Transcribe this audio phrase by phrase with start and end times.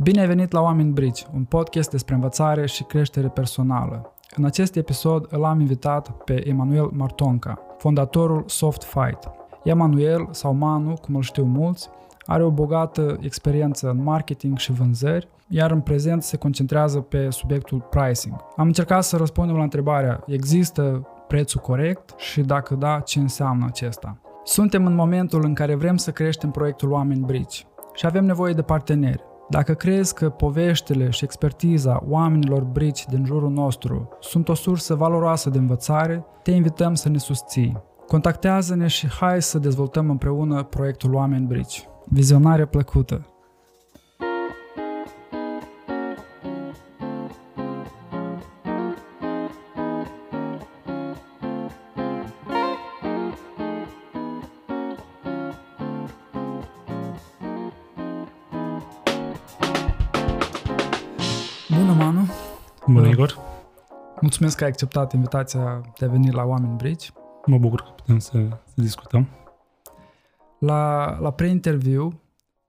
[0.00, 4.14] Bine ai venit la Oameni Bridge, un podcast despre învățare și creștere personală.
[4.36, 9.30] În acest episod îl am invitat pe Emanuel Martonca, fondatorul Soft Fight.
[9.64, 11.88] Emanuel, sau Manu, cum îl știu mulți,
[12.26, 17.86] are o bogată experiență în marketing și vânzări, iar în prezent se concentrează pe subiectul
[17.90, 18.34] pricing.
[18.56, 24.16] Am încercat să răspundem la întrebarea, există prețul corect și dacă da, ce înseamnă acesta?
[24.44, 27.62] Suntem în momentul în care vrem să creștem proiectul Oameni Bridge
[27.94, 29.30] și avem nevoie de parteneri.
[29.52, 35.50] Dacă crezi că poveștile și expertiza oamenilor brici din jurul nostru sunt o sursă valoroasă
[35.50, 37.82] de învățare, te invităm să ne susții.
[38.06, 41.88] Contactează-ne și hai să dezvoltăm împreună proiectul Oameni Brici.
[42.04, 43.31] Vizionare plăcută!
[64.42, 67.08] Mulțumesc că ai acceptat invitația de a veni la Oameni Bridge.
[67.46, 69.28] Mă bucur că putem să, să discutăm.
[70.58, 72.20] La, la pre-interviu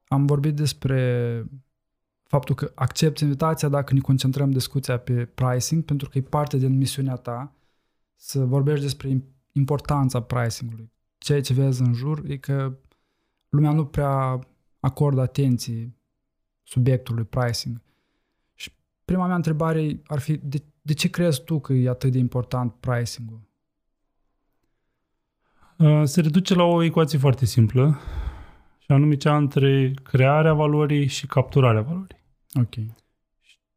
[0.08, 1.44] am vorbit despre
[2.24, 6.78] faptul că accepti invitația dacă ne concentrăm discuția pe pricing, pentru că e parte din
[6.78, 7.54] misiunea ta
[8.16, 10.92] să vorbești despre importanța pricingului.
[11.18, 12.74] Ceea ce vezi în jur e că
[13.50, 14.40] lumea nu prea
[14.80, 15.96] acordă atenție
[16.64, 17.82] subiectului pricing.
[18.54, 18.72] Și
[19.06, 22.74] prima mea întrebare ar fi, de, de ce crezi tu că e atât de important
[22.80, 23.42] pricing-ul?
[25.78, 28.00] Uh, se reduce la o ecuație foarte simplă,
[28.80, 32.18] și anume cea între crearea valorii și capturarea valorii.
[32.54, 32.74] Ok.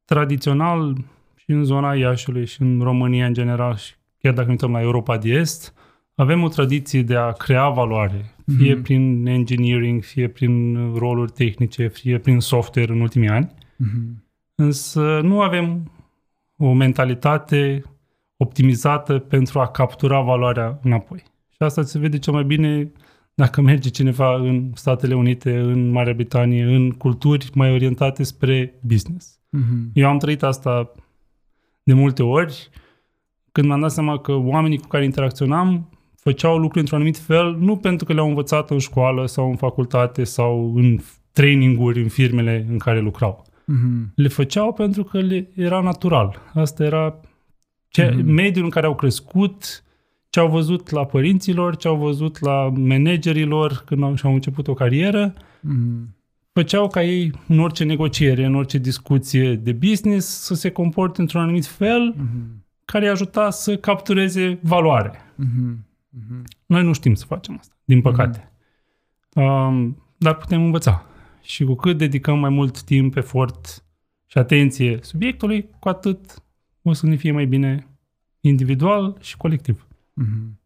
[0.04, 1.04] Tradițional,
[1.36, 4.80] și în zona Iașului, și în România în general, și chiar dacă ne uităm la
[4.80, 5.74] Europa de Est,
[6.14, 8.82] avem o tradiție de a crea valoare, fie Mhm.
[8.82, 13.54] prin engineering, fie prin roluri tehnice, fie prin software în ultimii ani.
[13.76, 14.24] Mhm.
[14.54, 15.90] Însă nu avem
[16.58, 17.82] o mentalitate
[18.36, 21.22] optimizată pentru a captura valoarea înapoi.
[21.50, 22.92] Și asta se vede cel mai bine
[23.34, 29.40] dacă merge cineva în Statele Unite, în Marea Britanie, în culturi mai orientate spre business.
[29.50, 29.90] Mhm.
[29.92, 30.92] Eu am trăit asta
[31.82, 32.70] de multe ori,
[33.52, 37.76] când mi-am dat seama că oamenii cu care interacționam făceau lucruri într-un anumit fel, nu
[37.76, 40.98] pentru că le-au învățat în școală sau în facultate sau în
[41.32, 44.12] traininguri în firmele în care lucrau Mhm.
[44.14, 46.42] le făceau pentru că le era natural.
[46.54, 47.20] Asta era
[47.88, 48.20] ce, Mhm.
[48.20, 48.24] mm-hmm.
[48.34, 49.82] mediul în care au crescut,
[50.30, 54.74] ce au văzut la părinților, ce au văzut la managerilor când au, și-au început o
[54.74, 56.14] carieră, Mhm.
[56.52, 61.40] făceau ca ei în orice negociere, în orice discuție de business să se comporte într-un
[61.40, 62.64] anumit fel Mhm.
[62.84, 65.12] care îi ajuta să captureze valoare.
[65.34, 65.86] Mhm.
[66.10, 66.44] Mhm.
[66.66, 68.50] Noi nu știm să facem asta, din păcate.
[69.34, 71.06] Um, dar putem învăța.
[71.46, 73.84] Și cu cât dedicăm mai mult timp, efort
[74.26, 76.42] și atenție subiectului, cu atât
[76.82, 77.86] o să ne fie mai bine
[78.40, 79.86] individual și colectiv.
[80.12, 80.60] Mhm.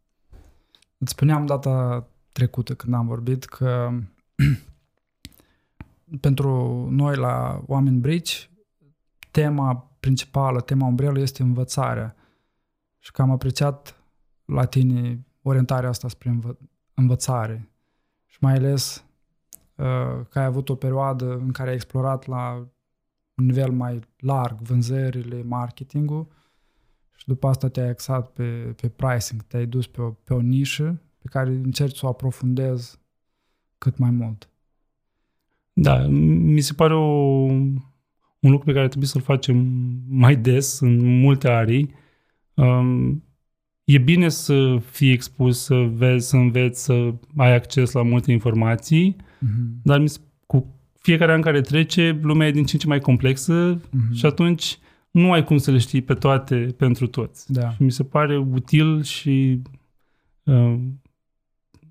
[0.99, 3.91] Îți spuneam data trecută când am vorbit că
[6.27, 8.51] pentru noi la Oameni Brici,
[9.31, 12.17] tema principală, tema umbrelă este învățarea.
[12.99, 14.03] Și că am apreciat
[14.45, 16.59] la tine orientarea asta spre învă-
[16.95, 17.71] învățare.
[18.27, 19.10] Și mai ales uh,
[20.29, 22.69] că ai avut o perioadă în care ai explorat la
[23.35, 26.27] un nivel mai larg vânzările, marketingul
[27.17, 31.03] și după asta te-ai axat pe, pe pricing, te-ai dus pe o, pe o nișă
[31.19, 32.99] pe care încerci să o aprofundezi
[33.79, 34.49] cât mai mult.
[35.73, 37.01] Da, mi se pare o,
[38.41, 39.57] un lucru pe care trebuie să-l facem
[40.09, 41.95] mai des în multe arii.
[42.55, 43.25] Um,
[43.85, 49.17] e bine să fii expus, să vezi, să înveți, să ai acces la multe informații,
[49.45, 49.83] Mm-hmm.
[49.83, 50.67] dar mi se, cu
[51.01, 54.13] fiecare an care trece, lumea e din ce în ce mai complexă Mm-hmm.
[54.13, 54.79] și atunci
[55.11, 57.53] nu ai cum să le știi pe toate pentru toți.
[57.53, 57.71] Da.
[57.71, 59.63] Și mi se pare util și
[60.45, 60.75] uh,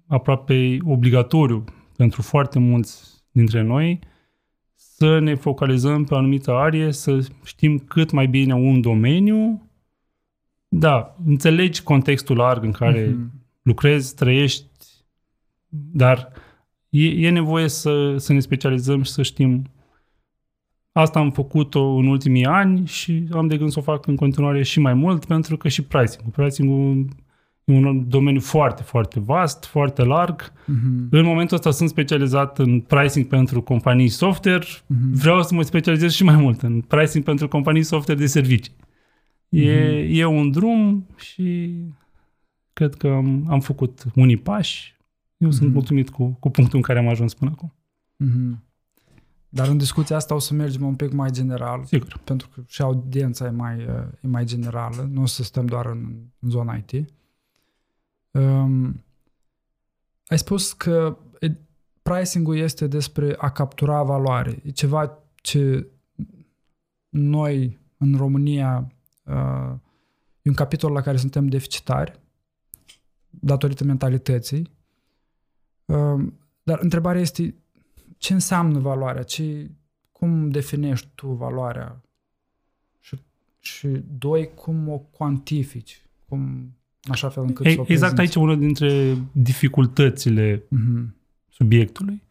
[0.07, 1.63] aproape obligatoriu
[1.95, 3.99] pentru foarte mulți dintre noi
[4.75, 9.69] să ne focalizăm pe o anumită arie, să știm cât mai bine un domeniu.
[10.67, 13.31] Da, înțelegi contextul larg în care Mhm.
[13.61, 14.65] lucrezi, trăiești,
[15.91, 16.31] dar
[16.89, 19.63] e, e nevoie să, să ne specializăm și să știm
[20.91, 24.63] asta am făcut-o în ultimii ani și am de gând să o fac în continuare
[24.63, 26.31] și mai mult pentru că și pricing-ul.
[26.31, 27.07] Pricing-ul
[27.63, 30.53] e un domeniu foarte, foarte vast, foarte larg.
[30.65, 31.07] Mhm.
[31.11, 34.65] În momentul ăsta sunt specializat în pricing pentru companii software.
[34.85, 35.13] Mhm.
[35.13, 38.73] Vreau să mă specializez și mai mult în pricing pentru companii software de servicii.
[39.49, 39.71] E,
[40.11, 41.75] e un drum și
[42.73, 44.97] cred că am, am făcut unii pași.
[45.39, 45.73] Eu sunt Mhm.
[45.73, 47.73] mulțumit cu, cu punctul în care am ajuns până acum.
[48.15, 48.63] Mhm.
[49.49, 52.17] Dar în discuția asta o să mergem un pic mai general, Sigur.
[52.23, 55.85] pentru că și audiența e mai, uh, e mai generală, nu o să stăm doar
[55.85, 56.91] în, în zona IT.
[58.31, 59.03] Um,
[60.27, 61.55] ai spus că e-
[62.01, 64.59] pricing-ul este despre a captura valoare.
[64.63, 65.87] E ceva ce
[67.09, 68.91] noi în România
[69.25, 69.73] uh,
[70.41, 72.19] e un capitol la care suntem deficitari
[73.29, 74.71] datorită mentalității.
[75.89, 76.33] Um,
[76.63, 77.55] dar întrebarea este
[78.17, 79.23] ce înseamnă valoarea?
[79.23, 79.71] Ce,
[80.11, 82.01] cum definești tu valoarea?
[82.99, 83.15] Și,
[83.59, 83.87] și
[84.17, 86.01] doi, cum o cuantifici?
[86.27, 86.39] Cum,
[87.03, 88.37] în așa fel încât să o E, exact prezinți?
[88.37, 91.15] aici una dintre dificultățile Mhm,
[91.49, 92.21] subiectului.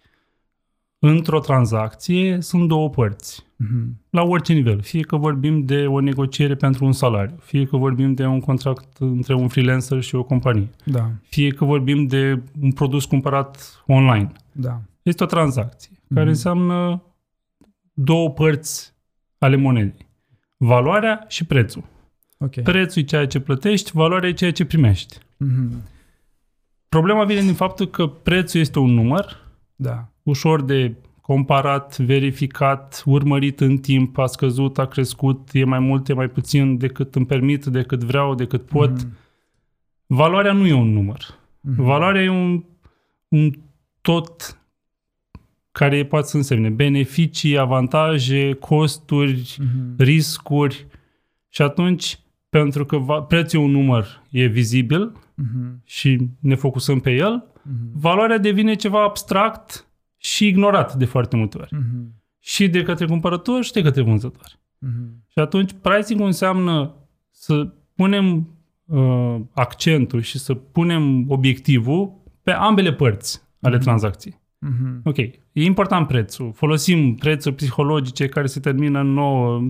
[0.99, 3.47] Într-o tranzacție sunt două părți.
[3.57, 4.81] mhm, La orice nivel.
[4.83, 8.97] Fie că vorbim de o negociere pentru un salariu, fie că vorbim de un contract
[8.99, 14.33] între un freelancer și o companie, Da, fie că vorbim de un produs cumpărat online.
[14.53, 14.81] da.
[15.03, 16.29] Este o tranzacție care Mhm.
[16.29, 17.03] înseamnă
[17.93, 18.95] două părți
[19.39, 20.07] ale monedei.
[20.57, 21.85] Valoarea și prețul.
[22.39, 22.61] Ok.
[22.63, 25.19] Prețul e ceea ce plătești, valoarea e ceea ce primești.
[25.37, 25.83] Mhm,
[26.89, 29.47] Problema vine din faptul că prețul este un număr
[29.77, 30.09] Da.
[30.29, 36.13] Ușor de comparat, verificat, urmărit în timp, a scăzut, a crescut, e mai mult, e
[36.13, 38.91] mai puțin decât îmi permit, decât vreau, decât pot.
[38.91, 39.17] Mhm,
[40.07, 41.39] Valoarea nu e un număr.
[41.61, 41.83] mhm.
[41.83, 42.65] Valoarea e un,
[43.29, 43.51] un
[44.01, 44.59] tot
[45.73, 50.87] care poate să însemne beneficii, avantaje, costuri, Mhm, riscuri
[51.49, 57.01] și atunci, pentru că va, prețul e un număr, e vizibil mhm, și ne focusăm
[57.01, 59.83] pe el, mhm, valoarea devine ceva abstract
[60.19, 61.69] și ignorat de foarte multe ori.
[61.73, 64.59] mhm, Și de către cumpărător și de către vânzător.
[64.79, 65.25] mhm.
[65.29, 66.95] Și atunci pricing înseamnă
[67.31, 68.49] să punem
[68.87, 72.13] uh, accentul și să punem obiectivul
[72.43, 73.85] pe ambele părți ale Mhm.
[73.85, 74.41] tranzacției.
[74.59, 75.01] Mhm.
[75.05, 76.53] Ok, e important prețul.
[76.55, 79.63] Folosim prețuri psihologice care se termină în 9.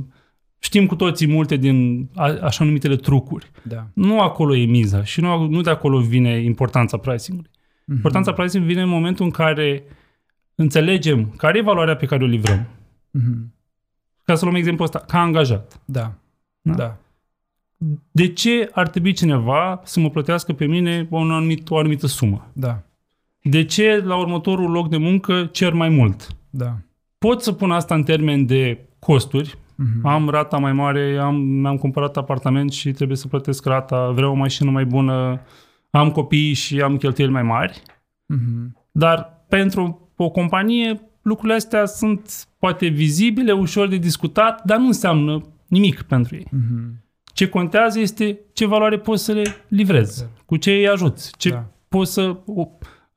[0.59, 3.51] Știm cu toții multe din a, așa numitele trucuri.
[3.63, 3.87] Da.
[3.95, 7.51] Nu acolo e miza și nu, nu de acolo vine importanța pricing-ului.
[7.85, 7.97] Mhm.
[7.97, 9.83] Importanța pricing vine în momentul în care
[10.61, 12.67] înțelegem care e valoarea pe care o livrăm.
[13.11, 13.55] Mhm.
[14.23, 15.81] Ca să luăm exemplu ăsta, ca angajat.
[15.85, 16.13] Da.
[16.61, 16.75] Da?
[16.75, 16.97] Da.
[18.11, 22.51] De ce ar trebui cineva să mă plătească pe mine o anumită, o anumită sumă?
[22.53, 22.83] Da.
[23.43, 26.37] De ce la următorul loc de muncă cer mai mult?
[26.51, 26.77] Da.
[27.19, 29.59] Pot să pun asta în termen de costuri.
[29.75, 30.07] Mhm.
[30.07, 34.35] Am rata mai mare, am, mi-am cumpărat apartament și trebuie să plătesc rata, vreau o
[34.35, 35.41] mașină mai bună,
[35.91, 37.83] am copii și am cheltuieli mai mari.
[38.27, 38.77] Mhm.
[38.91, 45.43] Dar pentru o companie lucrurile astea sunt poate vizibile, ușor de discutat, dar nu înseamnă
[45.67, 46.47] nimic pentru ei.
[46.51, 47.05] Mhm.
[47.25, 51.65] Ce contează este ce valoare poți să le livrezi, cu ce îi ajuți, ce Da.
[51.89, 52.69] poți să o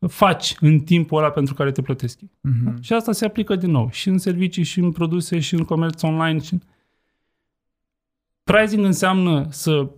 [0.08, 2.32] faci în timpul ăla pentru care te plătesc ei.
[2.42, 2.82] Mhm.
[2.82, 6.04] Și asta se aplică din nou și în servicii, și în produse, și în comerț
[6.04, 6.40] online.
[6.40, 6.60] Și...
[8.44, 9.90] Pricing înseamnă să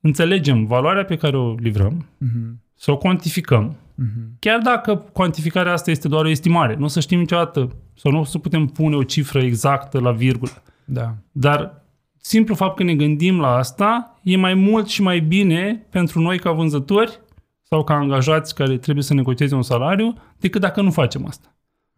[0.00, 2.60] înțelegem valoarea pe care o livrăm, Mhm.
[2.74, 3.76] să o cuantificăm.
[4.00, 4.36] Mhm.
[4.38, 8.18] Chiar dacă cuantificarea asta este doar o estimare, nu o să știm niciodată sau nu
[8.18, 10.62] o să putem pune o cifră exactă la virgulă.
[10.84, 11.14] Da.
[11.32, 11.84] Dar
[12.20, 16.38] simplu fapt că ne gândim la asta e mai mult și mai bine pentru noi
[16.38, 17.20] ca vânzători
[17.62, 21.54] sau ca angajați care trebuie să negocieze un salariu decât dacă nu facem asta.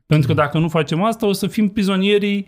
[0.07, 2.47] Pentru că dacă nu facem asta o să fim prizonierii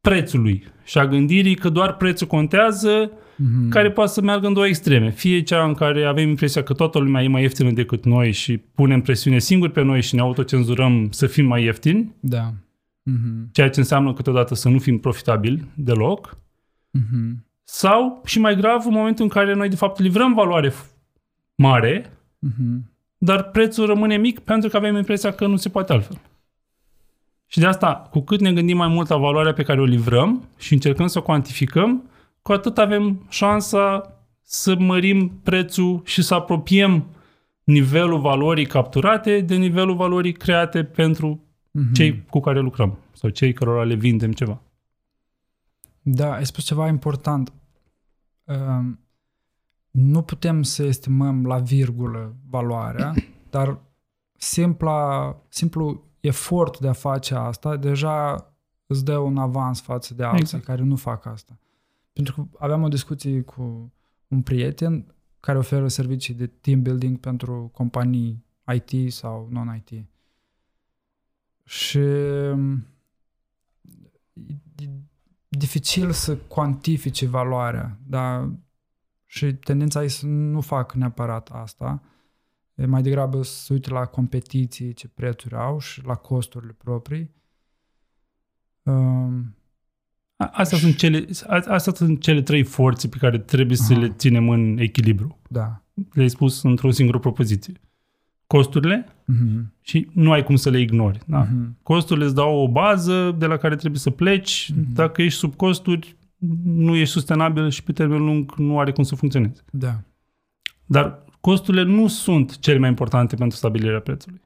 [0.00, 3.68] prețului și a gândirii că doar prețul contează, Mhm.
[3.68, 5.10] care poate să meargă în două extreme.
[5.10, 8.56] Fie cea în care avem impresia că toată lumea e mai ieftină decât noi și
[8.56, 12.52] punem presiune singuri pe noi și ne autocenzurăm să fim mai ieftini, Da.
[13.02, 13.48] Mhm.
[13.52, 16.38] ceea ce înseamnă câteodată să nu fim profitabili deloc,
[16.90, 17.46] Mhm.
[17.64, 20.86] sau, și mai grav, în momentul în care noi de fapt livrăm valoare f-
[21.54, 22.90] mare, Mhm.
[23.18, 26.20] dar prețul rămâne mic pentru că avem impresia că nu se poate altfel.
[27.52, 30.48] Și de asta, cu cât ne gândim mai mult la valoarea pe care o livrăm
[30.58, 32.10] și încercăm să o cuantificăm,
[32.42, 37.06] cu atât avem șansa să mărim prețul și să apropiem
[37.64, 41.92] nivelul valorii capturate de nivelul valorii create pentru Mhm.
[41.92, 44.60] cei cu care lucrăm sau cei cărora le vindem ceva.
[46.02, 47.52] Da, ai spus ceva important.
[48.44, 49.00] Um,
[49.90, 53.14] nu putem să estimăm la virgulă valoarea,
[53.50, 53.78] dar
[54.36, 58.46] simpla, simplu efort de a face asta deja
[58.86, 60.64] îți dă un avans față de alții Exact.
[60.64, 61.58] care nu fac asta.
[62.12, 63.92] Pentru că aveam o discuție cu
[64.28, 70.04] un prieten care oferă servicii de team building pentru companii IT sau non-IT.
[71.64, 72.86] Și um,
[74.46, 74.88] e- e
[75.48, 78.50] dificil să cuantifice valoarea, dar
[79.26, 82.02] și tendința e să nu fac neapărat asta.
[82.80, 87.30] E mai degrabă să uite la competiții, ce prețuri au și la costurile proprii.
[88.82, 89.54] Um,
[90.36, 94.00] A- Astea sunt, cele, a- astea sunt cele trei forțe pe care trebuie să Aha.
[94.00, 95.38] le ținem în echilibru.
[95.48, 95.82] da.
[96.12, 97.74] Le-ai spus într-o singură propoziție.
[98.46, 99.72] Costurile Mhm.
[99.80, 101.18] și nu ai cum să le ignori.
[101.26, 101.38] Da?
[101.42, 101.76] Mhm.
[101.82, 104.72] Costurile îți dau o bază de la care trebuie să pleci.
[104.76, 104.92] Mhm.
[104.94, 106.16] Dacă ești sub costuri,
[106.64, 109.64] nu ești sustenabil și pe termen lung nu are cum să funcționeze.
[109.70, 110.00] Da.
[110.86, 114.40] Dar costurile nu sunt cele mai importante pentru stabilirea prețului.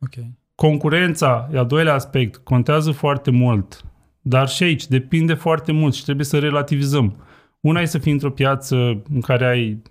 [0.00, 0.24] Ok.
[0.54, 3.84] Concurența, e al doilea aspect, contează foarte mult.
[4.20, 7.16] Dar și aici depinde foarte mult și trebuie să relativizăm.
[7.60, 8.76] Una e să fii într-o piață
[9.14, 9.82] în care ai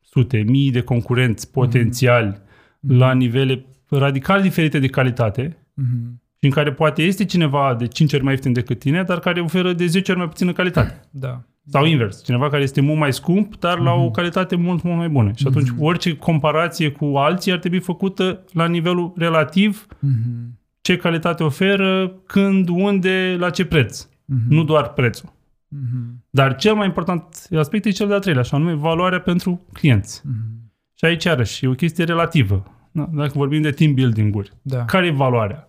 [0.00, 2.42] sute, mii de concurenți potențiali
[2.80, 2.94] Mhm.
[2.96, 6.22] la nivele radical diferite de calitate Mhm.
[6.38, 9.40] și în care poate este cineva de 5 ori mai ieftin decât tine, dar care
[9.40, 11.00] oferă de 10 ori mai puțină calitate.
[11.10, 11.42] Da.
[11.66, 14.12] Sau invers, cineva care este mult mai scump, dar la o Mhm.
[14.12, 15.30] calitate mult, mult mai bună.
[15.36, 15.82] Și atunci Mhm.
[15.82, 20.58] orice comparație cu alții ar trebui făcută la nivelul relativ Mhm.
[20.80, 24.08] ce calitate oferă, când, unde, la ce preț.
[24.24, 24.40] Mhm.
[24.48, 25.32] Nu doar prețul.
[25.68, 26.24] Mhm.
[26.30, 30.22] Dar cel mai important aspect e cel de-al treilea, și anume valoarea pentru clienți.
[30.24, 30.72] Mhm.
[30.94, 32.62] Și aici, iarăși, e o chestie relativă.
[32.92, 33.08] Da?
[33.12, 34.84] Dacă vorbim de team building-uri, Da.
[34.84, 35.64] care e valoarea?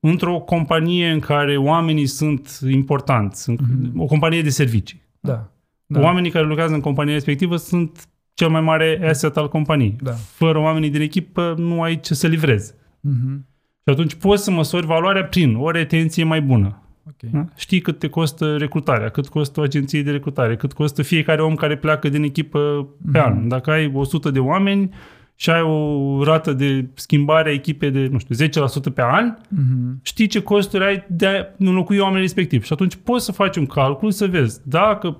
[0.00, 4.00] Într-o companie în care oamenii sunt importanți, sunt Mhm.
[4.00, 5.50] o companie de servicii, Da.
[5.86, 6.00] da.
[6.00, 9.96] oamenii care lucrează în compania respectivă sunt cel mai mare asset al companiei.
[10.02, 10.10] Da.
[10.12, 12.74] Fără oamenii din echipă nu ai ce să livrezi.
[13.00, 13.46] Mhm.
[13.84, 16.80] Și atunci poți să măsori valoarea prin o retenție mai bună.
[17.08, 17.30] Ok.
[17.32, 17.44] Da?
[17.56, 21.54] Știi cât te costă recrutarea, cât costă o agenție de recrutare, cât costă fiecare om
[21.54, 23.26] care pleacă din echipă pe Mhm.
[23.28, 23.48] an.
[23.48, 24.90] Dacă ai 100 de oameni
[25.38, 29.98] și ai o rată de schimbare a echipei de, nu știu, 10% pe an, Mhm.
[30.02, 32.64] știi ce costuri ai de a înlocui oamenii respectiv.
[32.64, 35.16] Și atunci poți să faci un calcul să vezi dacă,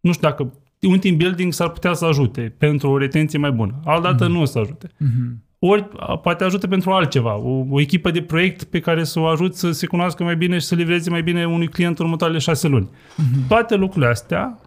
[0.00, 0.52] nu știu, dacă
[0.88, 3.80] un team building s-ar putea să ajute pentru o retenție mai bună.
[3.84, 4.88] Altdată nu o să ajute.
[4.98, 5.42] Mhm.
[5.58, 9.26] Ori a, poate ajută pentru altceva, o, o echipă de proiect pe care să o
[9.26, 12.38] ajut să se cunoască mai bine și să livreze mai bine unui client în următoarele
[12.38, 12.88] șase luni.
[13.16, 13.46] Mhm.
[13.48, 14.58] Toate lucrurile astea,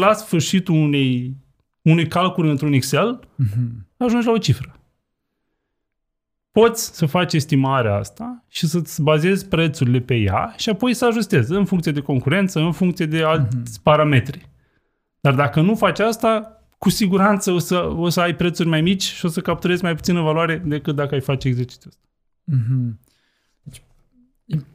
[0.00, 1.36] la sfârșitul unei,
[1.82, 3.85] unui calcul într-un Excel, Mhm.
[4.04, 4.70] Ajungi la o cifră.
[6.50, 11.52] Poți să faci estimarea asta și să-ți bazezi prețurile pe ea și apoi să ajustezi
[11.52, 13.82] în funcție de concurență, în funcție de alți Mhm.
[13.82, 14.48] parametri.
[15.20, 19.02] Dar dacă nu faci asta, cu siguranță o să, o să ai prețuri mai mici
[19.02, 22.08] și o să capturezi mai puțină valoare decât dacă ai face exercițiul ăsta.
[22.44, 22.98] Mhm.
[23.62, 23.82] Deci,
[24.56, 24.66] im-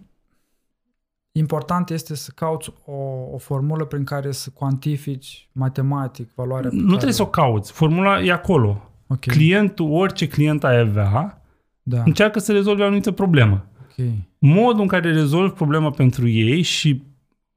[1.32, 2.94] important este să cauți o,
[3.32, 6.92] o formulă prin care să cuantifici matematic valoarea pe Nu care...
[6.92, 7.72] trebuie să o cauți.
[7.72, 8.91] Formula e acolo.
[9.12, 11.42] Ok, Clientul, orice client ai avea,
[11.84, 13.66] da, încearcă să rezolve o anumită problemă.
[13.82, 14.06] ok.
[14.40, 17.04] modul în care rezolvi problema pentru ei și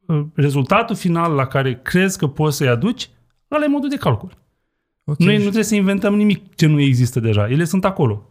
[0.07, 3.11] uh, rezultatul final la care crezi că poți să-i aduci,
[3.51, 4.31] ăla e modul de calcul.
[5.05, 7.49] Ok, Noi nu și- trebuie să inventăm nimic ce nu există deja.
[7.51, 8.29] Ele sunt acolo.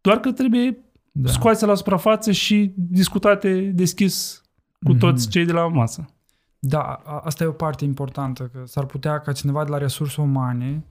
[0.00, 0.70] Doar că trebuie
[1.12, 1.26] da.
[1.26, 1.30] da.
[1.30, 4.42] scoase la suprafață și discutate deschis
[4.82, 4.98] cu Mhm.
[4.98, 6.04] toți cei de la masă.
[6.58, 10.20] Da, a- asta e o parte importantă, că s-ar putea ca cineva de la resurse
[10.20, 10.84] umane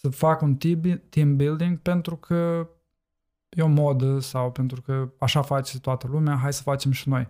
[0.00, 2.68] să facă un team team building pentru că
[3.48, 7.28] e o modă sau pentru că așa face toată lumea, hai să facem și noi.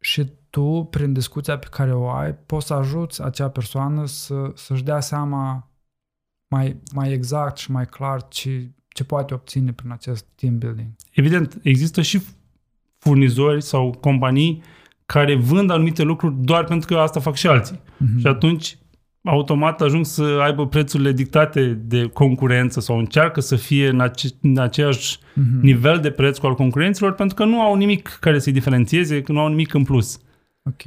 [0.00, 4.82] Și tu, prin discuția pe care o ai, poți să ajuți acea persoană să, să-și
[4.82, 5.70] dea seama
[6.48, 10.88] mai, mai exact și mai clar ce, ce poate obține prin acest team building.
[11.12, 12.22] Evident, există și
[12.98, 14.62] furnizori sau companii
[15.06, 17.80] care vând anumite lucruri doar pentru că asta fac și alții.
[17.96, 18.18] Mhm.
[18.18, 18.78] Și atunci,
[19.24, 24.58] automat ajung să aibă prețurile dictate de concurență sau încearcă să fie în, ace- în
[24.58, 25.60] aceeași Mhm.
[25.60, 29.32] nivel de preț cu al concurenților pentru că nu au nimic care să-i diferențieze, că
[29.32, 30.20] nu au nimic în plus.
[30.64, 30.82] Ok.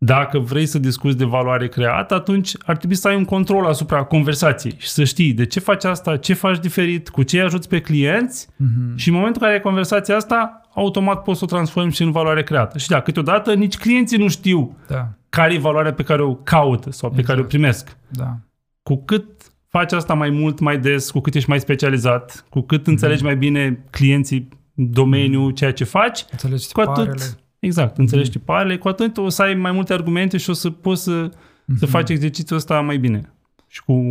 [0.00, 4.02] Dacă vrei să discuți de valoare creată, atunci ar trebui să ai un control asupra
[4.04, 7.68] conversației și să știi de ce faci asta, ce faci diferit, cu ce îi ajuți
[7.68, 8.96] pe clienți Mhm.
[8.96, 12.10] și în momentul în care ai conversația asta, automat poți să o transformi și în
[12.10, 12.78] valoare creată.
[12.78, 16.90] Și da, câteodată nici clienții nu știu Da, care e valoarea pe care o caută
[16.90, 17.28] sau pe Exact.
[17.34, 17.96] care o primesc.
[18.08, 18.36] da.
[18.82, 19.24] Cu cât
[19.68, 22.90] faci asta mai mult, mai des, cu cât ești mai specializat, cu cât Mhm.
[22.90, 27.24] înțelegi mai bine clienții, domeniul, ceea ce faci, Înțelegi cu atât, tiparele.
[27.58, 31.02] Exact, înțelegi tiparele, cu atât o să ai mai multe argumente și o să poți
[31.02, 31.34] să, să
[31.66, 31.86] Mhm.
[31.86, 33.32] faci exercițiul ăsta mai bine
[33.66, 34.02] și cu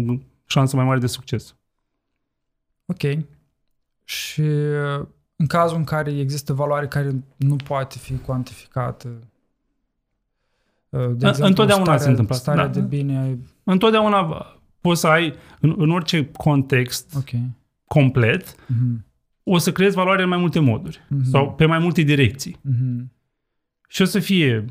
[0.46, 1.56] șansă mai mare de succes.
[2.86, 3.18] Ok.
[4.04, 9.08] Și uh, în cazul în care există valoare care nu poate fi cuantificată,
[10.90, 12.36] uh, de exemplu, întotdeauna starea, se întâmplă.
[12.36, 12.72] Starea Da.
[12.72, 13.38] de bine.
[13.64, 14.46] Întotdeauna
[14.82, 17.30] poți să ai, în, în orice context Ok.
[17.88, 19.06] complet, Mhm.
[19.44, 21.24] o să creezi valoare în mai multe moduri Mhm.
[21.24, 22.58] sau pe mai multe direcții.
[22.62, 23.12] Mhm.
[23.88, 24.66] Și o să fie,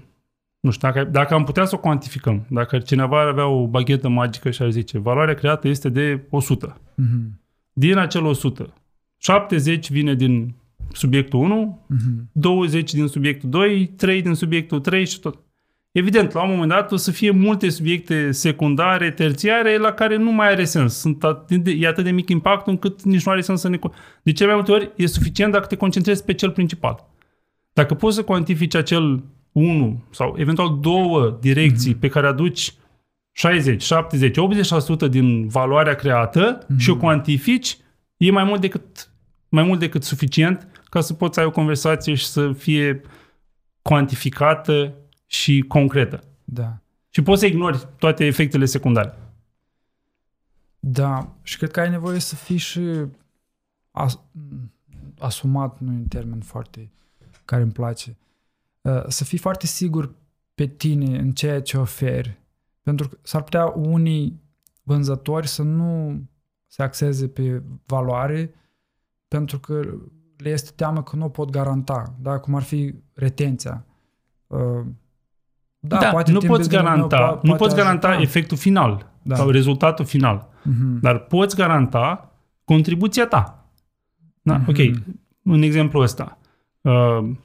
[0.61, 4.08] nu știu, dacă, dacă am putea să o cuantificăm, dacă cineva ar avea o baghetă
[4.08, 6.80] magică și ar zice, valoarea creată este de 100.
[6.94, 7.40] Mhm.
[7.73, 8.73] Din acel 100,
[9.18, 10.54] 70 vine din
[10.92, 12.28] subiectul 1, Mhm.
[12.32, 15.38] 20 din subiectul 2, 3 din subiectul 3 și tot.
[15.92, 20.32] Evident, la un moment dat o să fie multe subiecte secundare, terțiare, la care nu
[20.32, 20.94] mai are sens.
[20.99, 23.76] Sunt atât de, e atât de mic impactul încât nici nu are sens să ne...
[23.78, 27.08] co- De cele mai multe ori e suficient dacă te concentrezi pe cel principal.
[27.76, 32.75] Dacă poți să cuantifici acel 1 sau eventual două direcții pe care aduci
[33.33, 34.37] 60, 70,
[35.06, 37.78] 80% din valoarea creată și o cuantifici,
[38.16, 39.11] e mai mult decât
[39.49, 43.00] mai mult decât suficient ca să poți să ai o conversație și să fie
[43.83, 44.95] cuantificată
[45.26, 46.25] și concretă.
[46.45, 46.78] Da.
[47.09, 49.14] Și poți să ignori toate efectele secundare.
[50.78, 52.80] Da, și cred că ai nevoie să fii și
[53.90, 54.21] as,
[55.18, 56.90] asumat, nu e un termen foarte
[57.47, 58.17] care îmi place,
[58.81, 60.15] uh, să fii foarte sigur
[60.55, 62.41] pe tine în ceea ce oferi.
[62.83, 64.41] Pentru că s-ar putea unii
[64.83, 66.21] vânzători să nu
[66.67, 68.55] se axeze pe valoare
[69.29, 69.81] pentru că
[70.37, 72.38] le este teamă că nu o pot garanta, da?
[72.38, 73.85] cum ar fi retenția.
[74.47, 74.59] Uh,
[75.79, 78.23] Da, Da, poate nu team poți building-ul meu garanta, po- nu poate poți garanta ajuta.
[78.23, 79.35] efectul final Da.
[79.37, 81.00] sau rezultatul final, Mhm.
[81.00, 82.33] dar poți garanta
[82.65, 83.69] contribuția ta.
[84.43, 84.69] Da, Mhm.
[84.69, 84.76] ok.
[85.43, 86.46] În exemplu ăsta, uh,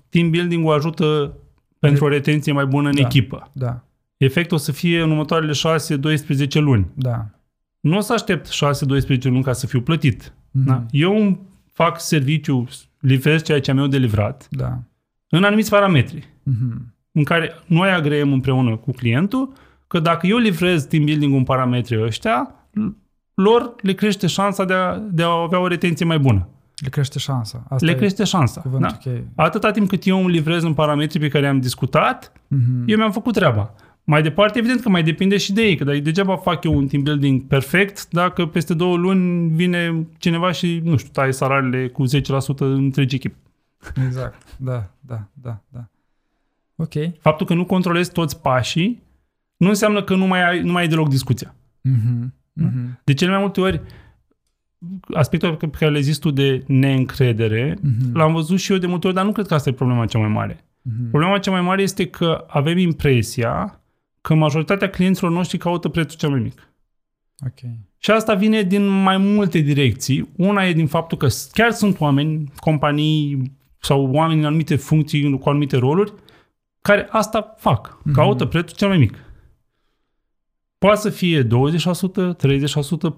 [0.10, 1.33] team building-ul ajută
[1.79, 3.01] pentru o retenție mai bună în Da.
[3.01, 3.50] echipă.
[3.53, 3.83] Da,
[4.17, 6.88] Efectul o să fie în următoarele 6-12 luni.
[6.93, 7.25] da.
[7.79, 10.33] Nu o să aștept 6-12 luni ca să fiu plătit.
[10.51, 10.65] Mhm.
[10.65, 10.86] Da?
[10.91, 11.39] Eu îmi
[11.71, 12.67] fac serviciu,
[13.00, 14.79] livrez ceea ce am eu de livrat, Da.
[15.29, 16.93] în anumiți parametri, Mhm.
[17.12, 19.53] în care noi agreem împreună cu clientul
[19.88, 22.88] că dacă eu livrez team building în parametrii ăștia, l-
[23.33, 26.48] lor le crește șansa de a, de a avea o retenție mai bună.
[26.81, 27.63] Le crește șansa.
[27.69, 28.61] Asta le e crește șansa.
[28.61, 28.97] cuvântul Da?
[28.97, 29.27] cheie.
[29.35, 32.83] Atâta timp cât eu îmi livrez în parametrii pe care am discutat, Mhm.
[32.88, 33.73] eu mi-am făcut treaba.
[34.03, 37.03] Mai departe, evident că mai depinde și de ei, că degeaba fac eu un team
[37.03, 42.65] building perfect dacă peste două luni vine cineva și, nu știu, taie salariile cu 10%
[42.65, 43.35] în întregi echip.
[44.05, 44.43] Exact.
[44.57, 45.88] Da, da, da, da.
[46.75, 46.93] Ok.
[47.19, 49.03] Faptul că nu controlezi toți pașii
[49.57, 51.56] nu înseamnă că nu mai ai, nu mai ai deloc discuția.
[51.82, 52.34] Mhm.
[52.53, 52.99] Mhm.
[53.03, 53.82] De cele mai multe ori,
[55.13, 58.15] aspectul pe care le zis tu de neîncredere, Mhm.
[58.17, 60.20] l-am văzut și eu de multe ori, dar nu cred că asta e problema cea
[60.20, 60.65] mai mare.
[60.82, 61.10] Mhm.
[61.10, 63.82] Problema cea mai mare este că avem impresia
[64.22, 66.74] că majoritatea clienților noștri caută prețul cel mai mic.
[67.46, 67.70] Ok.
[67.98, 70.30] Și asta vine din mai multe direcții.
[70.36, 75.50] Una e din faptul că chiar sunt oameni, companii sau oameni în anumite funcții, cu
[75.50, 76.13] anumite roluri,
[76.82, 77.98] care asta fac.
[78.04, 78.13] Mhm.
[78.15, 79.13] Caută prețul cel mai mic.
[80.82, 81.48] Poate să fie 20%,
[82.36, 83.10] 30%,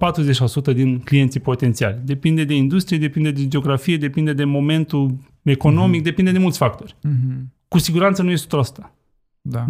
[0.71, 1.99] 40% din clienții potențiali.
[2.05, 6.95] Depinde de industrie, depinde de geografie, depinde de momentul economic, depinde de mulți factori.
[7.01, 7.53] Mhm.
[7.67, 8.93] Cu siguranță nu e 100%.
[9.41, 9.65] Da.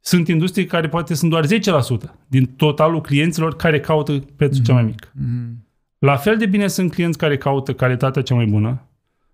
[0.00, 4.82] Sunt industrii care poate sunt doar 10% din totalul clienților care caută prețul cel mai
[4.82, 5.12] mic.
[5.14, 5.66] Mhm.
[5.98, 8.82] La fel de bine sunt clienți care caută calitatea cea mai bună,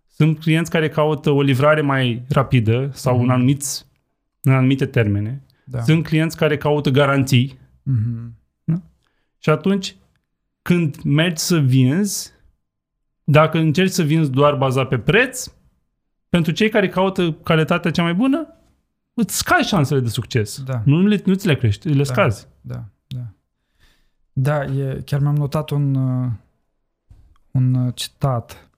[0.06, 3.22] sunt clienți care caută o livrare mai rapidă sau Mhm.
[3.22, 3.86] în, anumiți,
[4.42, 5.80] în anumite termene, Da.
[5.80, 8.34] sunt clienți care caută garanții Mhm.
[9.38, 9.96] și atunci
[10.62, 12.32] când mergi să vinzi,
[13.24, 15.52] dacă încerci să vinzi doar bazat pe preț,
[16.28, 18.54] pentru cei care caută calitatea cea mai bună,
[19.14, 20.62] îți scai șansele de succes.
[20.62, 20.82] Da.
[20.84, 22.04] Nu, le, nu ți le crești, le Da.
[22.04, 22.48] scazi.
[22.60, 23.26] Da, da.
[24.32, 26.30] Da, e, chiar mi-am notat un, uh,
[27.50, 28.69] un uh, citat.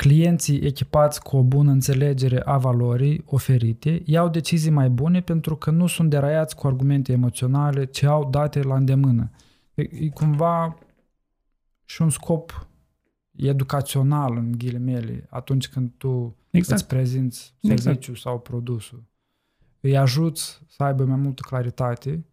[0.00, 5.70] Clienții echipați cu o bună înțelegere a valorii oferite iau decizii mai bune pentru că
[5.70, 9.30] nu sunt deraiați cu argumente emoționale, ci au date la îndemână.
[9.74, 10.78] E, e cumva
[11.84, 12.68] și un scop
[13.36, 16.80] educațional, în ghilimele, atunci când tu Exact.
[16.80, 17.82] îți prezinți Exact.
[17.82, 19.04] serviciul sau produsul.
[19.80, 22.24] Îi ajuți să aibă mai multă claritate.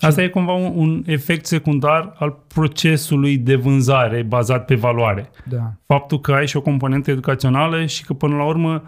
[0.00, 5.30] Asta e cumva un, un efect secundar al procesului de vânzare bazat pe valoare.
[5.44, 5.72] Da.
[5.86, 8.82] Faptul că ai și o componentă educațională și că până la urmă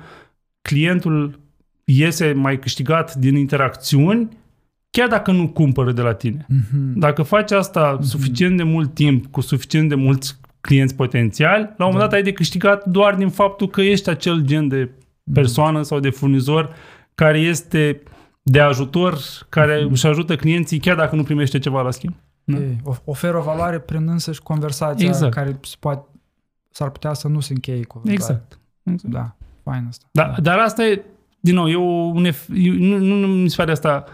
[0.62, 1.40] clientul
[1.84, 4.28] iese mai câștigat din interacțiuni
[4.90, 6.46] chiar dacă nu cumpără de la tine.
[6.48, 6.98] Mhm.
[6.98, 11.92] Dacă faci asta suficient de mult timp cu suficient de mulți clienți potențiali, la un
[11.92, 12.04] moment Da.
[12.04, 14.90] dat ai de câștigat doar din faptul că ești acel gen de
[15.32, 16.74] persoană sau de furnizor
[17.14, 18.00] care este
[18.42, 22.14] de ajutor, care își ajută clienții chiar dacă nu primește ceva la schimb.
[22.44, 22.56] Da.
[22.58, 25.34] Ei, of- oferă o valoare prin însăși conversația Exact.
[25.34, 26.08] care se poate,
[26.70, 28.14] s-ar putea să nu se încheie cu vânzare.
[28.22, 28.58] Exact.
[28.82, 29.12] exact.
[29.14, 30.06] Da, fain asta.
[30.12, 31.02] Da, dar asta e,
[31.40, 34.04] din nou, e o, un ef- e- nu, nu, nu mi se pare asta,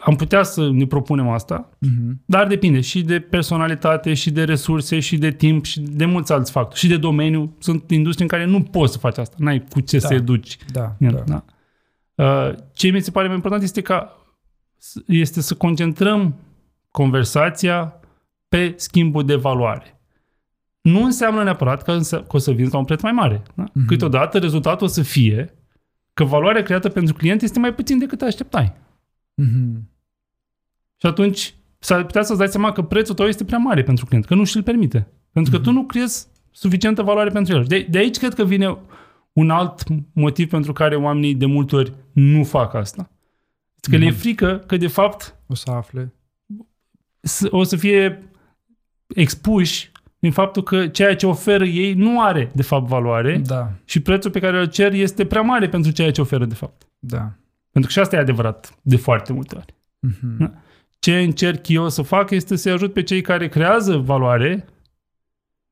[0.00, 2.22] am putea să ne propunem asta, Mhm.
[2.26, 6.50] dar depinde și de personalitate, și de resurse, și de timp, și de mulți alți
[6.50, 7.56] factori, și de domeniu.
[7.58, 10.06] Sunt industrii în care nu poți să faci asta, n-ai cu ce Da.
[10.06, 10.56] să educi.
[10.72, 11.10] Da, Da.
[11.10, 11.44] da.
[12.14, 12.46] Da.
[12.48, 14.16] Uh, ce mi se pare mai important este ca
[15.06, 16.34] este să concentrăm
[16.90, 17.94] conversația
[18.48, 19.96] pe schimbul de valoare.
[20.80, 23.42] nu înseamnă neapărat că, înse- că o să vinzi la un preț mai mare.
[23.54, 23.64] Da?
[23.72, 23.86] Mhm.
[23.86, 25.54] Câteodată rezultatul o să fie
[26.14, 28.72] că valoarea creată pentru client este mai puțin decât te așteptai.
[29.34, 29.88] Mhm.
[30.96, 34.24] Și atunci s-ar putea să-ți dai seama că prețul tău este prea mare pentru client,
[34.24, 35.06] că nu și-l permite.
[35.32, 35.66] Pentru că Mhm.
[35.66, 37.64] tu nu creezi suficientă valoare pentru el.
[37.64, 38.78] De, de aici cred că vine
[39.32, 43.10] un alt motiv pentru care oamenii de multe ori nu fac asta.
[43.90, 44.18] Că le e Mhm.
[44.18, 46.12] frică că de fapt O să afle.
[47.20, 48.22] s- o să fie
[49.14, 54.00] expuși din faptul că ceea ce oferă ei nu are de fapt valoare Da, și
[54.00, 56.86] prețul pe care îl cer este prea mare pentru ceea ce oferă de fapt.
[56.98, 57.32] da.
[57.70, 59.74] Pentru că și asta e adevărat de foarte multe ori.
[59.98, 60.36] Mhm.
[60.38, 60.52] Da.
[60.98, 64.64] Ce încerc eu să fac este să-i ajut pe cei care creează valoare,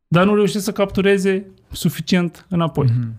[0.09, 2.87] dar nu reușesc să captureze suficient înapoi.
[2.87, 3.13] Mhm.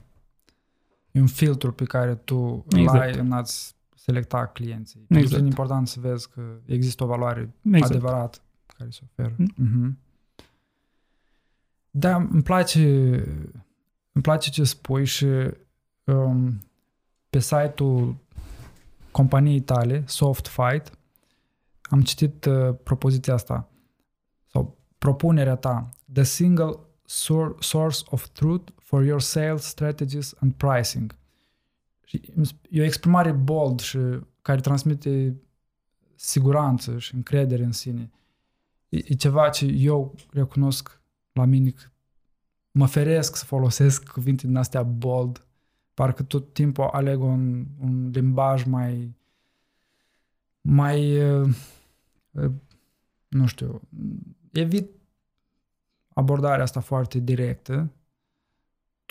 [1.12, 3.02] E un filtru pe care tu îl Exact.
[3.02, 5.00] ai în a-ți selecta clienții.
[5.00, 5.44] Pentru că Exact.
[5.44, 7.92] E important să vezi că există o valoare Exact.
[7.92, 8.38] adevărată
[8.78, 9.36] care se oferă.
[9.38, 9.54] Mm.
[9.56, 9.98] Mhm.
[11.92, 12.80] Da, îmi place,
[14.12, 15.26] îmi place ce spui și
[16.04, 16.62] um,
[17.30, 18.16] pe site-ul
[19.12, 20.92] companiei tale, Soft Fight,
[21.82, 23.70] am citit uh, propoziția asta
[24.48, 31.16] sau propunerea ta, the single sor- source of truth for your sales strategies and pricing.
[32.04, 32.22] Și
[32.70, 33.98] e o exprimare bold și
[34.42, 35.36] care transmite
[36.16, 38.12] siguranță și încredere în sine.
[38.90, 41.02] E, e ceva ce eu recunosc
[41.32, 41.84] la mine că
[42.72, 45.46] mă feresc să folosesc cuvinte din astea bold.
[45.94, 49.16] Parcă tot timpul aleg un, un limbaj mai
[50.62, 51.56] mai uh,
[52.32, 52.52] uh,
[53.28, 53.82] nu știu,
[54.52, 54.92] evit
[56.14, 57.92] abordarea asta foarte directă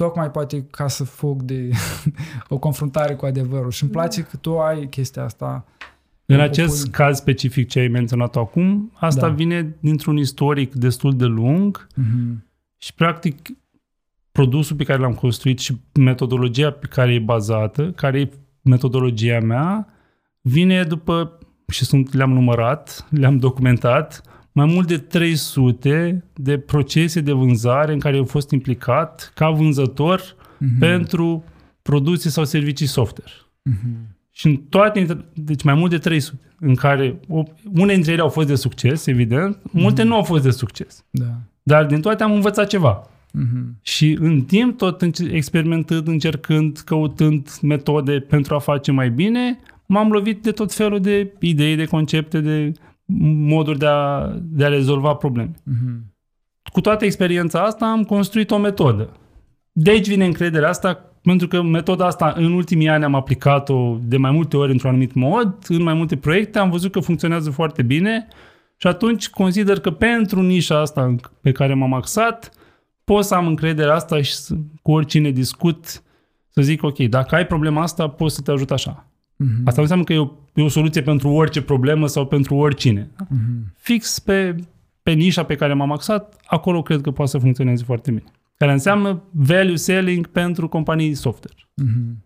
[0.05, 1.71] tocmai poate ca să fug de
[2.49, 5.65] o confruntare cu adevărul și îmi place că tu ai chestia asta
[6.27, 9.35] În O acest pui- caz specific ce ai menționat acum, asta Da.
[9.35, 12.45] vine dintr-un istoric destul de lung Mhm.
[12.77, 13.49] și practic
[14.33, 18.31] produsul pe care l-am construit și metodologia pe care e bazată, care e
[18.63, 19.89] metodologia mea,
[20.41, 27.33] vine după, și sunt, le-am numărat, le-am documentat, mai mult de 300 de procese de
[27.33, 30.79] vânzare în care am fost implicat ca vânzător Mhm.
[30.79, 31.45] pentru
[31.83, 33.33] produse sau servicii software.
[33.63, 34.17] Mhm.
[34.31, 37.43] Și în toate, deci mai mult de 300, în care o,
[37.75, 41.05] unele dintre ele au fost de succes, evident, multe nu au fost de succes.
[41.11, 41.25] Da.
[41.63, 43.09] Dar din toate am învățat ceva.
[43.33, 43.79] Mhm.
[43.83, 50.11] Și în timp, tot înce- experimentând, încercând, căutând metode pentru a face mai bine, m-am
[50.11, 52.73] lovit de tot felul de idei, de concepte, de
[53.19, 55.51] moduri de a, de a rezolva probleme.
[55.65, 56.15] Mhm.
[56.73, 59.09] Cu toată experiența asta am construit o metodă.
[59.73, 64.17] De aici vine încrederea asta, pentru că metoda asta în ultimii ani am aplicat-o de
[64.17, 67.83] mai multe ori într-un anumit mod, în mai multe proiecte, am văzut că funcționează foarte
[67.83, 68.27] bine
[68.77, 72.51] și atunci consider că pentru nișa asta pe care m-am axat,
[73.05, 76.03] pot să am încrederea asta și să, cu oricine discut
[76.49, 79.10] să zic, ok, dacă ai problema asta, pot să te ajut așa.
[79.43, 79.61] Mhm.
[79.65, 83.11] Asta nu înseamnă că e o, e o soluție pentru orice problemă sau pentru oricine.
[83.29, 83.75] Mhm.
[83.77, 84.57] Fix pe,
[85.03, 88.25] pe nișa pe care m-am axat, acolo cred că poate să funcționeze foarte bine.
[88.57, 91.69] Care înseamnă value selling pentru companii software.
[91.75, 92.25] Mhm.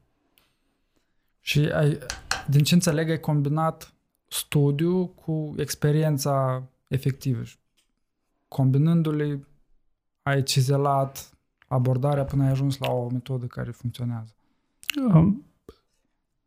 [1.40, 1.98] Și ai,
[2.46, 3.94] din ce înțeleg, ai combinat
[4.28, 7.42] studiu cu experiența efectivă.
[7.42, 7.56] Și
[8.48, 9.46] Combinându-le,
[10.22, 14.34] ai cizelat abordarea până ai ajuns la o metodă care funcționează.
[15.12, 15.44] Um,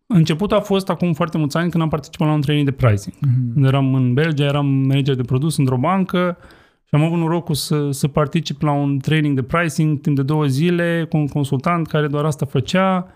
[0.07, 3.15] Începutul a fost acum foarte mulți ani când am participat la un training de pricing.
[3.21, 3.53] Mhm.
[3.53, 6.37] Când eram în Belgia, eram manager de produs într-o bancă
[6.83, 10.45] și am avut norocul să, să particip la un training de pricing timp de două
[10.45, 13.07] zile cu un consultant care doar asta făcea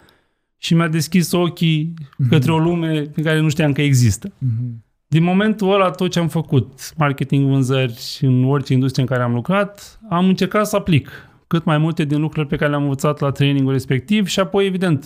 [0.58, 2.30] și mi-a deschis ochii Mhm.
[2.30, 4.32] către o lume pe care nu știam că există.
[4.38, 4.84] Mhm.
[5.08, 9.34] Din momentul ăla, tot ce am făcut, marketing, vânzări, în orice industrie în care am
[9.34, 11.10] lucrat, am încercat să aplic
[11.48, 15.06] cât mai multe din lucrurile pe care le-am învățat la trainingul respectiv și apoi, evident,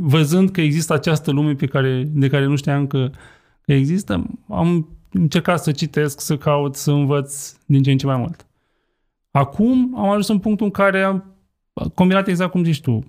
[0.00, 3.10] văzând că există această lume pe care, de care nu știam că,
[3.60, 8.16] că există, am încercat să citesc, să caut, să învăț din ce în ce mai
[8.16, 8.46] mult.
[9.30, 11.24] Acum am ajuns în punctul în care am
[11.94, 13.04] combinat exact cum zici tu,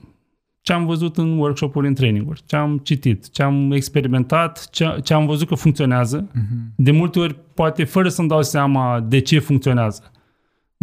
[0.61, 5.13] ce am văzut în workshop-uri, în training-uri, ce am citit, ce am experimentat, ce, ce
[5.13, 6.29] am văzut că funcționează.
[6.33, 6.73] Mhm.
[6.75, 10.11] De multe ori, poate fără să-mi dau seama de ce funcționează.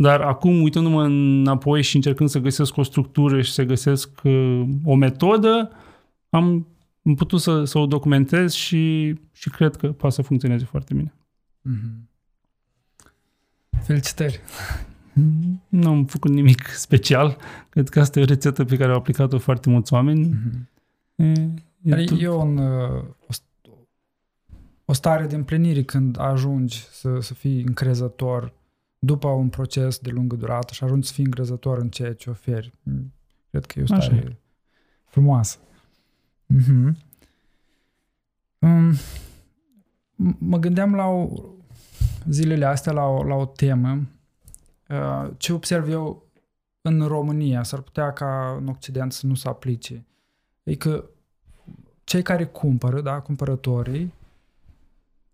[0.00, 4.94] Dar acum, uitându-mă înapoi și încercând să găsesc o structură și să găsesc uh, o
[4.94, 5.70] metodă,
[6.30, 6.66] am,
[7.06, 11.14] am putut să, să o documentez și, și cred că poate să funcționeze foarte bine.
[11.62, 12.08] Mhm.
[13.82, 14.40] Felicitări!
[15.68, 17.36] Nu am făcut nimic special.
[17.68, 20.26] Cred că asta e o rețetă pe care au aplicat-o foarte mulți oameni.
[20.26, 20.68] Mhm.
[21.14, 23.70] E, e Dar tot- e un, uh, o, st-
[24.84, 28.58] o stare de împlinire când ajungi să, să fii încrezător
[29.02, 32.72] după un proces de lungă durată și ajungi să fii îngrăzător în ceea ce oferi.
[32.82, 33.12] Mm,
[33.50, 34.38] Cred că e o Așa stare
[35.04, 35.58] frumoasă.
[36.46, 36.96] Mhm.
[38.58, 41.28] Um, m- mă gândeam la o,
[42.28, 44.00] zilele astea la o, la o temă
[44.88, 46.28] uh, ce observ eu
[46.82, 50.06] în România, s-ar putea ca în Occident să nu se aplice.
[50.62, 51.04] E că
[52.04, 54.14] cei care cumpără, da, cumpărătorii,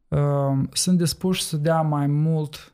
[0.08, 2.70] uh, sunt dispuși să dea mai mult și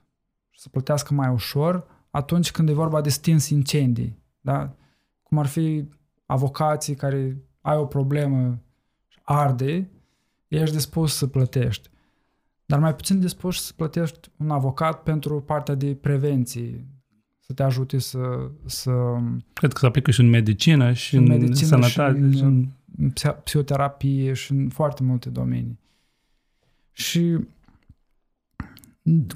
[0.63, 4.75] să plătească mai ușor atunci când e vorba de stins incendii, da?
[5.23, 5.89] Cum ar fi
[6.27, 8.59] avocații care ai o problemă
[9.09, 9.91] și arde,
[10.49, 11.89] ești dispus să plătești.
[12.67, 16.87] Dar mai puțin dispus să plătești un avocat pentru partea de prevenție,
[17.41, 18.93] să te ajute să, să
[19.53, 22.19] Cred că se aplică și în medicină și În în, medicină sănătate.
[22.19, 22.67] și în- și în...
[22.99, 25.79] în psi- psihoterapie și în foarte multe domenii.
[26.91, 27.39] Și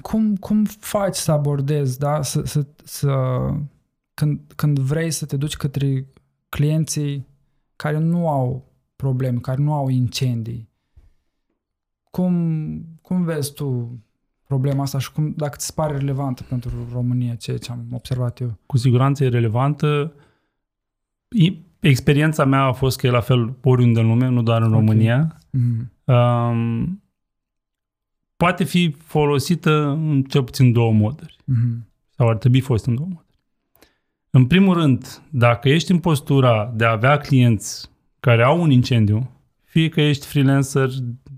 [0.01, 2.21] cum, cum faci să abordezi, da?
[2.21, 3.15] Să, să, să,
[4.13, 6.07] când, când vrei să te duci către
[6.49, 7.27] clienții
[7.75, 10.69] care nu au probleme, care nu au incendii,
[12.11, 13.99] cum, cum vezi tu
[14.43, 18.39] problema asta și cum, dacă ți se pare relevantă pentru România, ceea ce am observat
[18.39, 18.57] eu?
[18.65, 20.13] Cu siguranță e relevantă.
[21.29, 24.67] I- Experiența mea a fost că e la fel oriunde în lume, nu doar în
[24.67, 24.73] Ok.
[24.73, 25.37] România.
[25.51, 25.91] Mm.
[26.13, 27.01] Um,
[28.37, 31.35] poate fi folosită în cel puțin două moduri.
[31.45, 31.87] Mm.
[32.15, 33.25] Sau ar trebui fost în două moduri.
[34.29, 39.31] În primul rând, dacă ești în postura de a avea clienți care au un incendiu,
[39.63, 40.89] fie că ești freelancer,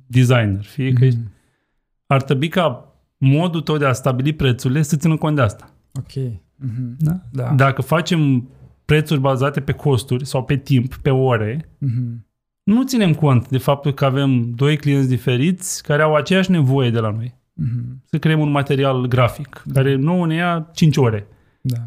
[0.08, 1.32] designer, fie că ești, Mm.
[2.06, 5.74] ar trebui ca modul tău de a stabili prețurile să țină cont de asta.
[5.94, 6.12] Ok.
[6.12, 6.96] Mm-hmm.
[6.98, 7.20] Da?
[7.32, 7.54] Da.
[7.54, 8.50] Dacă facem
[8.86, 12.28] prețuri bazate pe costuri sau pe timp, pe ore, Mm-hmm.
[12.70, 17.00] Nu ținem cont de faptul că avem doi clienți diferiți care au aceeași nevoie de
[17.00, 17.36] la noi.
[17.36, 18.06] Mm-hmm.
[18.06, 21.28] Să creăm un material grafic, care nouă ne ia 5 ore.
[21.62, 21.78] Da.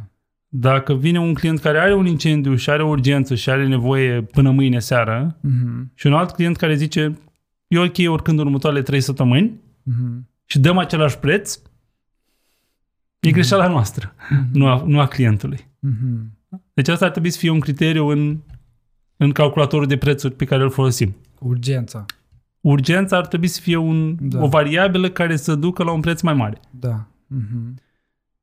[0.49, 4.23] Dacă vine un client care are un incendiu și are o urgență și are nevoie
[4.23, 5.95] până mâine seară Mm-hmm.
[5.95, 7.19] și un alt client care zice
[7.67, 10.21] e ok oricând în următoarele 3 săptămâni Mm-hmm.
[10.45, 11.59] și dăm același preț,
[13.21, 14.15] e greșeala noastră,
[14.53, 15.59] nu a, nu a clientului.
[15.59, 16.41] Mm-hmm.
[16.75, 18.39] Deci asta ar trebui să fie un criteriu în,
[19.23, 21.15] în calculatorul de prețuri pe care îl folosim.
[21.39, 22.05] Urgența.
[22.61, 24.43] Urgența ar trebui să fie un, Da.
[24.43, 26.61] o variabilă care să ducă la un preț mai mare.
[26.71, 27.07] Da.
[27.35, 27.75] Mm-hmm.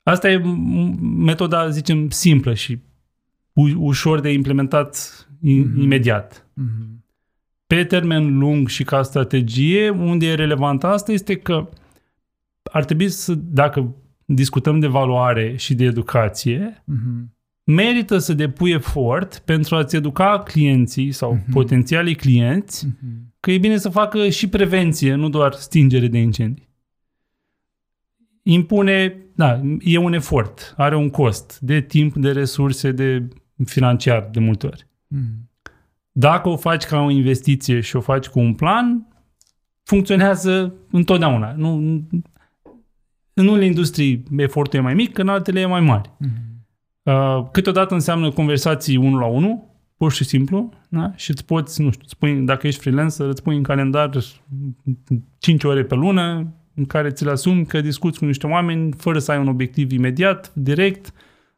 [0.04, 2.80] Asta e m- metoda, zicem, simplă și
[3.54, 4.98] u- ușor de implementat
[5.42, 5.80] i- Mhm.
[5.82, 6.46] imediat.
[6.62, 6.98] Mm-hmm.
[7.68, 11.70] Pe termen lung și ca strategie, unde e relevant asta este că
[12.63, 17.38] ar trebui să, dacă discutăm de valoare și de educație, Mm-hmm.
[17.73, 21.51] Merită să depui efort pentru a-ți educa clienții sau Mhm.
[21.51, 23.29] potențialii clienți Mm-hmm.
[23.39, 26.67] că e bine să facă și prevenție, nu doar stingere de incendii.
[28.43, 33.27] Impune, da, e un efort, are un cost de timp, de resurse, de
[33.65, 34.88] financiar de multe ori.
[35.15, 35.47] Mm-hmm.
[36.12, 39.08] Dacă o faci ca o investiție și o faci cu un plan,
[39.84, 41.53] funcționează întotdeauna.
[41.58, 41.73] Nu,
[43.34, 46.10] în unele industrii efortul e mai mic, în altele e mai mare.
[46.10, 46.47] Mm-hmm.
[47.03, 51.12] Uh, câteodată înseamnă conversații unul la unul, pur și simplu, da?
[51.15, 54.09] și îți poți, nu știu, îți pui, dacă ești freelancer, îți pui în calendar
[55.38, 59.19] 5 ore pe lună în care ți le asumi că discuți cu niște oameni fără
[59.19, 61.13] să ai un obiectiv imediat, direct,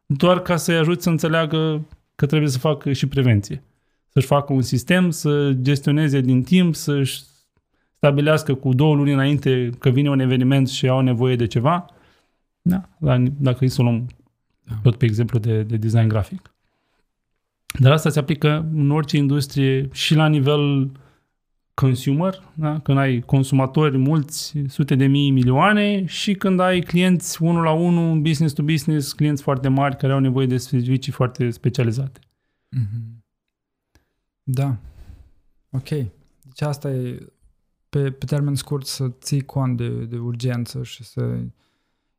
[0.06, 3.62] doar ca să-i ajuți să înțeleagă că trebuie să facă și prevenție.
[4.08, 7.20] Să-și facă un sistem, să gestioneze din timp, să-și
[7.96, 11.86] stabilească cu două luni înainte că vine un eveniment și au nevoie de ceva.
[12.62, 14.06] Da, la, dacă îi să o luăm
[14.64, 14.74] Da.
[14.82, 16.54] tot pe exemplu de, de design grafic.
[17.78, 20.90] Dar asta se aplică în orice industrie și la nivel
[21.74, 22.80] consumer, da?
[22.80, 28.20] când ai consumatori mulți, sute de mii, milioane și când ai clienți unul la unul,
[28.20, 32.20] business to business, clienți foarte mari care au nevoie de servicii foarte specializate.
[32.76, 33.20] Mm-hmm.
[34.42, 34.76] Da.
[35.70, 35.88] Ok.
[35.88, 37.32] Deci asta e
[37.88, 41.38] pe, pe termen scurt să ții cont de, de urgență și să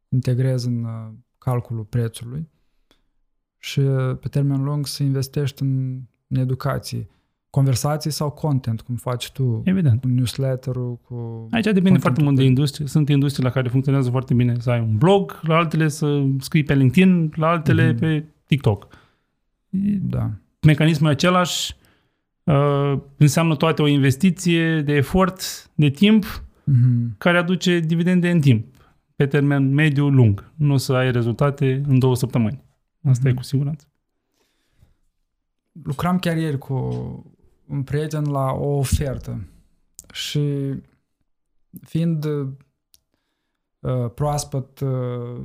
[0.10, 1.12] integrezi în uh,
[1.44, 2.48] calculul prețului
[3.58, 7.08] și uh, pe termen lung să investești în, în educație.
[7.50, 10.02] Conversații sau content, cum faci tu, Evident.
[10.02, 11.14] cu newsletter-ul, cu...
[11.52, 12.88] Aici depinde Contentul foarte mult de pe- industrie.
[12.88, 16.64] Sunt industrii la care funcționează foarte bine să ai un blog, la altele să scrii
[16.64, 18.00] pe LinkedIn, la altele Mhm.
[18.00, 18.88] pe TikTok.
[20.02, 20.32] Da.
[20.62, 21.76] mecanismul e același,
[22.44, 25.42] uh, înseamnă toate o investiție de efort,
[25.76, 26.26] de timp,
[26.72, 27.18] Mm-hmm.
[27.18, 28.66] care aduce dividende în timp,
[29.16, 30.52] pe termen mediu, lung.
[30.56, 32.64] Nu o să ai rezultate în două săptămâni.
[33.04, 33.28] Asta Mhm.
[33.28, 33.88] e cu siguranță.
[35.84, 36.74] lucram chiar ieri cu
[37.68, 39.48] un prieten la o ofertă
[40.14, 40.74] și
[41.82, 42.48] fiind uh,
[43.80, 44.90] uh, proaspăt, uh,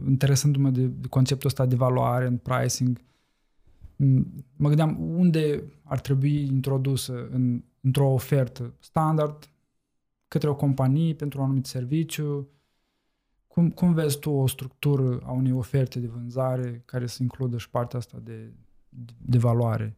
[0.08, 3.00] interesându-mă de, de conceptul ăsta de valoare în pricing.
[3.96, 9.50] Mm, Mă gândeam unde ar trebui introdusă în, într-o ofertă standard
[10.28, 12.48] către o companie pentru un anumit serviciu.
[13.58, 17.70] Cum, cum vezi tu o structură a unei oferte de vânzare care să includă și
[17.70, 18.52] partea asta de,
[18.88, 19.96] de, de valoare?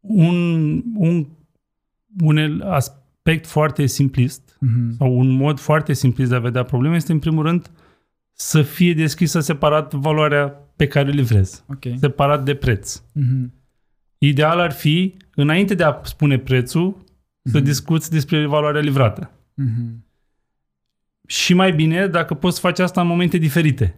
[0.00, 1.26] Un, un,
[2.20, 4.96] un aspect foarte simplist Mm-hmm.
[4.98, 7.70] sau un mod foarte simplist de a vedea probleme este, în primul rând,
[8.32, 11.84] să fie deschisă separat valoarea pe care o livrezi, Ok.
[11.98, 13.00] separat de preț.
[13.00, 13.50] Mm-hmm.
[14.18, 16.96] Ideal ar fi, înainte de a spune prețul,
[17.42, 17.64] să Mhm.
[17.66, 19.30] discuți despre valoarea livrată.
[19.30, 20.03] Mm-hmm.
[21.26, 23.94] Și mai bine dacă poți face asta în momente diferite.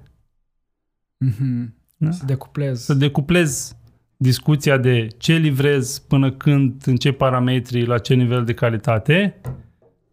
[1.25, 1.75] Mm-hmm.
[1.97, 2.11] Da?
[2.11, 2.85] Să decuplezi.
[2.85, 3.77] Să decuplezi
[4.17, 9.41] discuția de ce livrezi până când, în ce parametri, la ce nivel de calitate,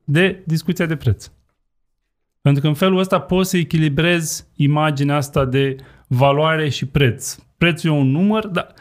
[0.04, 1.32] de discuția de preț.
[2.42, 5.76] Pentru că în felul ăsta poți să echilibrezi imaginea asta de
[6.08, 7.36] valoare și preț.
[7.58, 8.74] Prețul e un număr, dar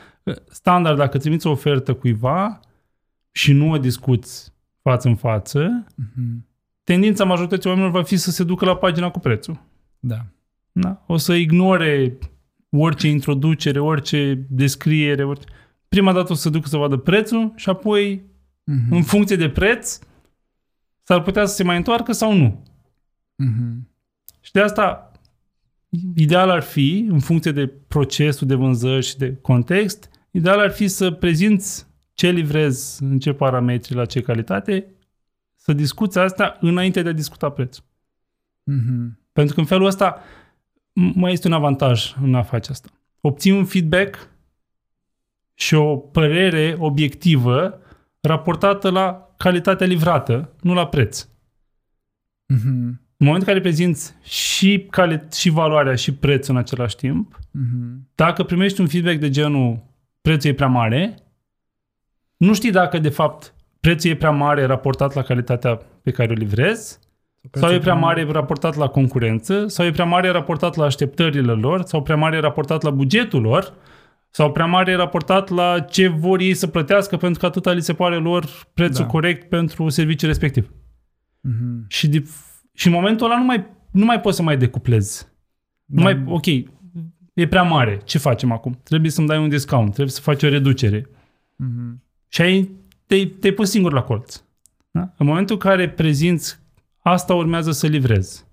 [0.50, 2.60] standard, dacă trimiți o ofertă cuiva
[3.32, 6.51] și nu o discuți față în față, Mm-hmm.
[6.84, 9.62] Tendința majorității oamenilor va fi să se ducă la pagina cu prețul.
[9.98, 10.26] Da.
[10.72, 11.04] Da?
[11.06, 12.18] O să ignore
[12.70, 15.24] orice introducere, orice descriere.
[15.24, 15.46] Orice...
[15.88, 18.30] Prima dată o să se ducă să vadă prețul și apoi,
[18.70, 18.90] Mm-hmm.
[18.90, 19.98] în funcție de preț,
[21.02, 22.62] s-ar putea să se mai întoarcă sau nu.
[23.44, 23.90] Mm-hmm.
[24.40, 25.12] Și de asta,
[26.16, 30.88] ideal ar fi, în funcție de procesul de vânzări și de context, ideal ar fi
[30.88, 34.86] să prezinți ce livrezi, în ce parametri, la ce calitate,
[35.62, 37.84] să discuți asta înainte de a discuta prețul.
[38.70, 39.18] Mm-hmm.
[39.32, 40.18] Pentru că în felul ăsta
[40.90, 42.88] m- mai este un avantaj în a face asta.
[43.20, 44.28] Obții un feedback
[45.54, 47.80] și o părere obiectivă
[48.20, 51.24] raportată la calitatea livrată, nu la preț.
[52.54, 53.00] Mm-hmm.
[53.16, 58.14] În momentul în care prezinți și, cali- și valoarea și prețul în același timp, Mm-hmm.
[58.14, 59.84] dacă primești un feedback de genul
[60.20, 61.18] prețul e prea mare,
[62.36, 66.34] nu știi dacă de fapt prețul e prea mare raportat la calitatea pe care o
[66.34, 66.98] livrezi
[67.50, 71.82] sau e prea mare raportat la concurență, sau e prea mare raportat la așteptările lor,
[71.82, 73.74] sau prea mare raportat la bugetul lor,
[74.30, 77.92] sau prea mare raportat la ce vor ei să plătească pentru că atâta li se
[77.92, 79.10] pare lor prețul Da.
[79.10, 80.70] corect pentru serviciul respectiv.
[81.48, 81.86] Mm-hmm.
[81.88, 82.24] Și, de,
[82.72, 85.28] și în momentul ăla nu mai, nu mai poți să mai decuplezi.
[85.84, 86.02] Nu Da.
[86.02, 86.46] mai, ok,
[87.34, 88.80] e prea mare, ce facem acum?
[88.82, 91.00] Trebuie să-mi dai un discount, trebuie să faci o reducere.
[91.00, 91.96] Mm-hmm.
[92.28, 92.70] Și ai,
[93.12, 94.42] te-ai, te-ai pus singur la colț.
[94.90, 95.00] Da?
[95.16, 96.58] În momentul în care prezinți
[96.98, 98.44] asta urmează să livrezi.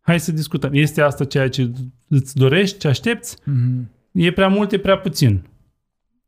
[0.00, 0.70] Hai să discutăm.
[0.72, 1.70] Este asta ceea ce
[2.08, 3.36] îți dorești, ce aștepți?
[3.36, 3.84] Mm-hmm.
[4.12, 5.42] E prea mult, e prea puțin.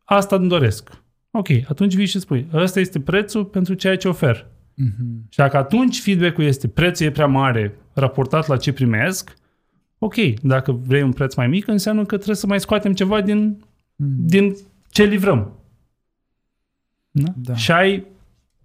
[0.05, 1.03] Asta îmi doresc.
[1.31, 4.47] Ok, atunci vii și spui, ăsta este prețul pentru ceea ce ofer.
[4.47, 5.29] Mm-hmm.
[5.29, 9.35] Și dacă atunci feedback-ul este prețul e prea mare raportat la ce primesc,
[9.99, 13.63] ok, dacă vrei un preț mai mic, înseamnă că trebuie să mai scoatem ceva din,
[14.03, 14.27] Mm-hmm.
[14.27, 14.57] din
[14.91, 15.58] ce livrăm.
[17.11, 17.33] Da?
[17.37, 17.55] Da.
[17.55, 18.07] Și ai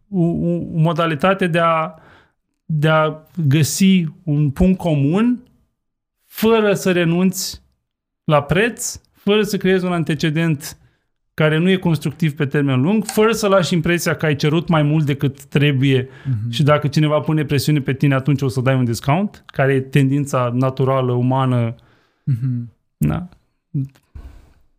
[0.10, 1.94] o, o, o modalitate de a,
[2.66, 3.16] de a
[3.48, 5.40] găsi un punct comun
[6.26, 7.62] fără să renunți
[8.24, 10.78] la preț, fără să creezi un antecedent
[11.34, 14.84] care nu e constructiv pe termen lung, fără să lași impresia că ai cerut mai
[14.84, 16.50] mult decât trebuie Mm-hmm.
[16.50, 19.82] și dacă cineva pune presiune pe tine, atunci o să dai un discount, care e
[19.82, 21.76] tendința naturală, umană.
[22.32, 22.64] Mm-hmm.
[22.98, 23.30] Da.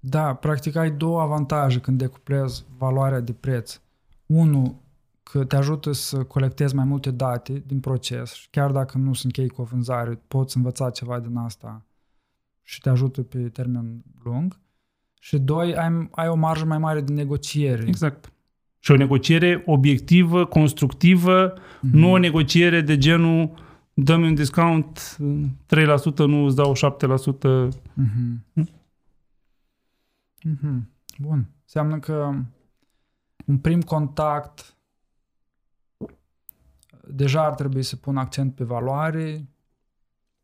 [0.07, 3.81] Da, practic ai două avantaje când decuplezi valoarea de preț.
[4.27, 4.75] Unul,
[5.23, 9.37] că te ajută să colectezi mai multe date din proces și chiar dacă nu sunt
[9.37, 11.85] închei cu o vânzare, poți învăța ceva din asta
[12.63, 14.61] și te ajută pe termen lung.
[15.21, 17.85] Și doi, ai, ai o marjă mai mare de negociere.
[17.87, 18.33] Exact.
[18.79, 21.97] Și o negociere obiectivă, constructivă, Mhm.
[21.97, 23.51] nu o negociere de genul
[23.95, 25.17] dă-mi un discount
[25.67, 27.69] 3%, nu îți dau 7%.
[27.95, 28.43] Mhm.
[30.45, 30.89] Mhm.
[31.19, 31.49] Bun.
[31.63, 32.35] Înseamnă că
[33.47, 34.77] un prim contact
[37.09, 39.49] deja ar trebui să pun accent pe valoare,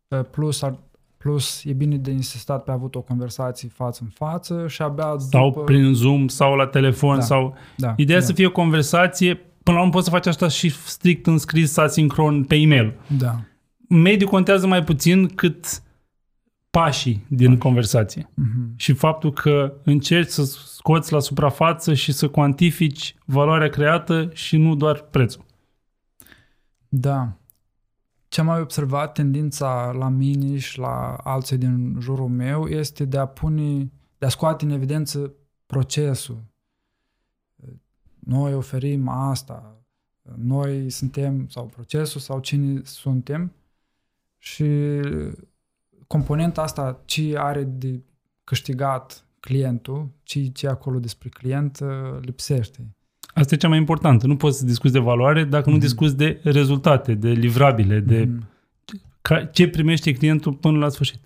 [0.09, 0.79] eh, plus, ar,
[1.17, 5.15] plus e bine de insistat pe a avut o conversație față în față și abia
[5.19, 5.65] Sau după...
[5.65, 7.21] prin Zoom, sau la telefon, Da.
[7.25, 7.57] sau...
[7.77, 10.71] da, Ideea da, să fie o conversație, până la urmă poți să faci asta și
[10.71, 12.95] strict în scris, asincron, pe e-mail.
[13.19, 13.41] Da.
[13.89, 15.83] Mediul contează mai puțin cât
[16.71, 17.59] pașii din Pași.
[17.59, 18.31] conversație.
[18.35, 18.73] Mhm.
[18.77, 24.75] și faptul că încerci să scoți la suprafață și să cuantifici valoarea creată și nu
[24.75, 25.45] doar prețul.
[26.89, 27.33] Da.
[28.29, 33.19] Ce am mai observat, tendința la mine și la alții din jurul meu este de
[33.19, 35.33] a pune, de a scoate în evidență
[35.67, 36.43] procesul.
[38.19, 39.77] Noi oferim asta,
[40.37, 43.53] noi suntem, sau procesul, sau cine suntem,
[44.39, 44.65] Și
[46.13, 48.01] componenta asta, ce are de
[48.45, 51.89] câștigat clientul, ce, ce acolo despre client, uh,
[52.21, 52.79] lipsește.
[53.35, 54.27] Asta e cea mai importantă.
[54.27, 55.73] Nu poți să discuți de valoare dacă mm-hmm.
[55.73, 59.51] nu discuți de rezultate, de livrabile, de mm-hmm.
[59.53, 61.21] ce primește clientul până la sfârșit.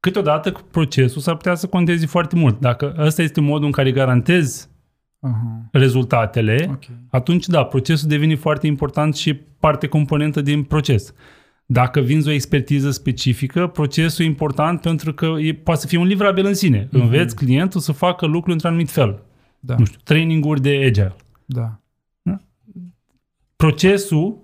[0.00, 2.60] Câteodată procesul s-ar putea să conteze foarte mult.
[2.60, 5.70] Dacă ăsta este modul în care garantezi uh-huh.
[5.72, 6.96] rezultatele, okay.
[7.10, 11.14] atunci da, procesul devine foarte important și parte componentă din proces.
[11.72, 16.06] Dacă vinzi o expertiză specifică, procesul e important pentru că e, poate să fie un
[16.06, 16.86] livrabil în sine.
[16.86, 16.90] Uh-huh.
[16.90, 19.22] Înveți clientul să facă lucruri într-un anumit fel.
[19.60, 19.74] Da.
[19.78, 21.16] Nu știu, training-uri de agile.
[21.44, 21.80] Da.
[22.22, 22.40] da.
[23.56, 24.38] Procesul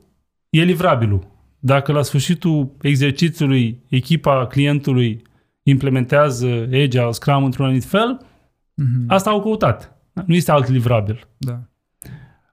[0.50, 1.26] e livrabilul.
[1.58, 5.22] Dacă la sfârșitul exercițiului echipa clientului
[5.62, 9.06] implementează Agile, Scrum într-un anumit fel, uh-huh.
[9.06, 9.96] asta au căutat.
[10.26, 11.28] Nu este alt livrabil.
[11.36, 11.67] Da.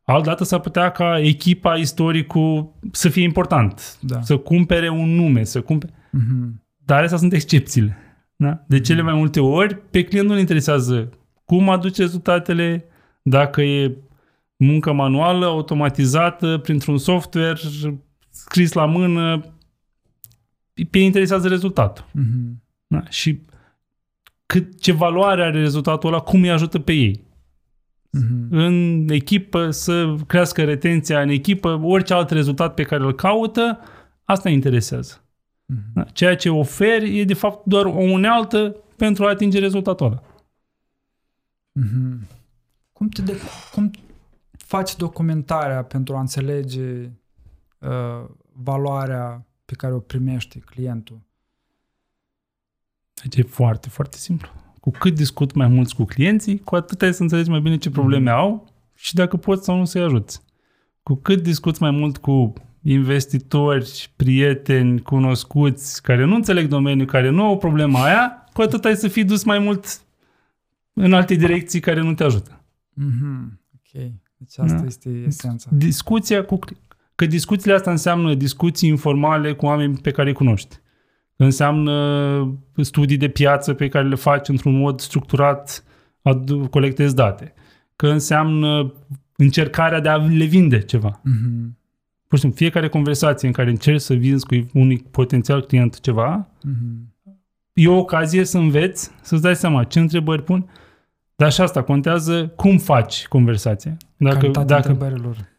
[0.05, 3.97] Altădată s-ar putea ca echipa, istoricul să fie important.
[4.01, 4.21] Da.
[4.21, 5.91] Să cumpere un nume, să cumpere...
[5.91, 6.63] Uh-huh.
[6.85, 7.97] Dar astea sunt excepțiile.
[8.35, 8.63] Da?
[8.67, 11.09] De cele mai multe ori, pe client nu-l interesează
[11.45, 12.85] cum aduce rezultatele,
[13.21, 13.97] dacă e
[14.57, 17.59] muncă manuală, automatizată, printr-un software
[18.29, 19.43] scris la mână,
[20.89, 22.05] pe interesează rezultatul.
[22.05, 22.63] Uh-huh.
[22.87, 23.03] Da?
[23.09, 23.41] Și
[24.45, 27.24] cât, ce valoare are rezultatul ăla, cum îi ajută pe ei.
[28.15, 28.49] Uh-huh.
[28.49, 33.79] În echipă să crească retenția în echipă, orice alt rezultat pe care îl caută,
[34.23, 35.23] asta interesează.
[35.73, 35.93] Uh-huh.
[35.93, 36.03] Da?
[36.03, 40.23] Ceea ce oferi e de fapt doar o unealtă pentru a atinge rezultatul ăla.
[41.79, 42.27] Uh-huh.
[42.91, 43.37] Cum, te de,
[43.71, 43.91] cum
[44.51, 47.09] faci documentarea pentru a înțelege
[47.79, 51.21] uh, valoarea pe care o primește clientul?
[53.21, 54.49] Deci e foarte, foarte simplu.
[54.85, 57.89] Cu cât discut mai mulți cu clienții, cu atât ai să înțelegi mai bine ce
[57.89, 58.37] probleme mm.
[58.37, 60.41] au și dacă poți sau nu să-i ajuți.
[61.03, 67.43] Cu cât discuți mai mult cu investitori, prieteni, cunoscuți, care nu înțeleg domeniul, care nu
[67.43, 70.01] au problema aia, cu atât ai să fii dus mai mult
[70.93, 72.61] în alte direcții care nu te ajută.
[73.01, 73.59] Mm-hmm.
[73.75, 74.01] Ok.
[74.37, 74.85] Deci asta da?
[74.85, 75.69] este esența.
[75.73, 76.59] Discuția cu...
[77.15, 80.79] Că discuțiile astea înseamnă discuții informale cu oameni pe care îi cunoști
[81.35, 85.83] înseamnă studii de piață pe care le faci într-un mod structurat,
[86.69, 87.53] colectezi date.
[87.95, 88.93] Că înseamnă
[89.35, 91.21] încercarea de a le vinde ceva.
[91.21, 91.83] Mm-hmm.
[92.27, 96.47] Pur și simplu, fiecare conversație în care încerci să vinzi cu un potențial client ceva,
[96.47, 97.33] mm-hmm.
[97.73, 100.69] e o ocazie să înveți, să-ți dai seama ce întrebări pun,
[101.35, 103.97] dar și asta contează cum faci conversația.
[104.17, 105.53] Dacă, Calitatea dacă, întrebărilor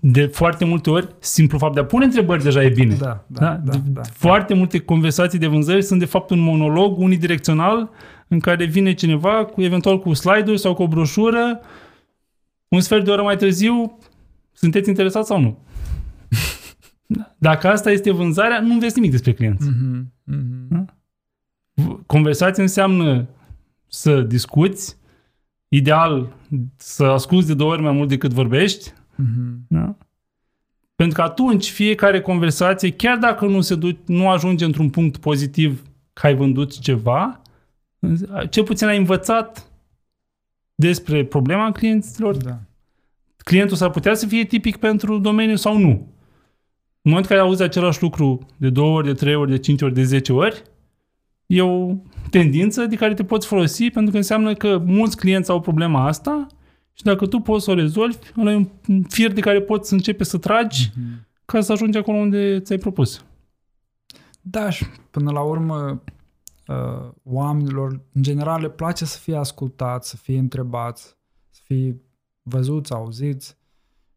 [0.00, 2.94] de foarte multe ori, simplu fapt de a pune întrebări deja e bine.
[2.94, 3.72] Da, da, da?
[3.72, 7.90] da, da foarte multe conversații de vânzări sunt de fapt un monolog unidirecțional
[8.28, 11.60] în care vine cineva cu eventual cu slide-uri sau cu o broșură,
[12.68, 13.98] un sfert de oră mai târziu,
[14.52, 15.58] sunteți interesați sau nu?
[17.38, 19.62] Dacă asta este vânzarea, nu înveți nimic despre client.
[19.62, 20.68] Mm-hmm, mm-hmm.
[20.68, 20.84] Da?
[22.06, 23.28] Conversație înseamnă
[23.86, 24.96] să discuți,
[25.68, 26.32] ideal
[26.76, 29.66] să asculți de două ori mai mult decât vorbești, Mm-hmm.
[29.68, 29.96] Da?
[30.94, 35.82] Pentru că atunci fiecare conversație, chiar dacă nu se duce, nu ajunge într-un punct pozitiv
[36.12, 37.42] că ai vândut ceva,
[38.50, 39.70] cel puțin ai învățat
[40.74, 42.36] despre problema clienților.
[42.36, 42.58] Da.
[43.36, 45.88] Clientul s-ar putea să fie tipic pentru domeniu sau nu.
[47.02, 49.82] În momentul în care auzi același lucru de două ori, de trei ori, de cinci
[49.82, 50.62] ori, de zece ori,
[51.46, 51.94] e o
[52.30, 56.46] tendință de care te poți folosi pentru că înseamnă că mulți clienți au problema asta
[57.00, 60.24] și dacă tu poți să o rezolvi, ăla e un fir de care poți începe
[60.24, 61.26] să tragi mm-hmm.
[61.44, 63.24] ca să ajungi acolo unde ți-ai propus.
[64.40, 66.02] Da, și până la urmă
[66.66, 71.16] uh, oamenilor, în general, le place să fie ascultați, să fie întrebați,
[71.50, 72.00] să fie
[72.42, 73.56] văzuți, auziți.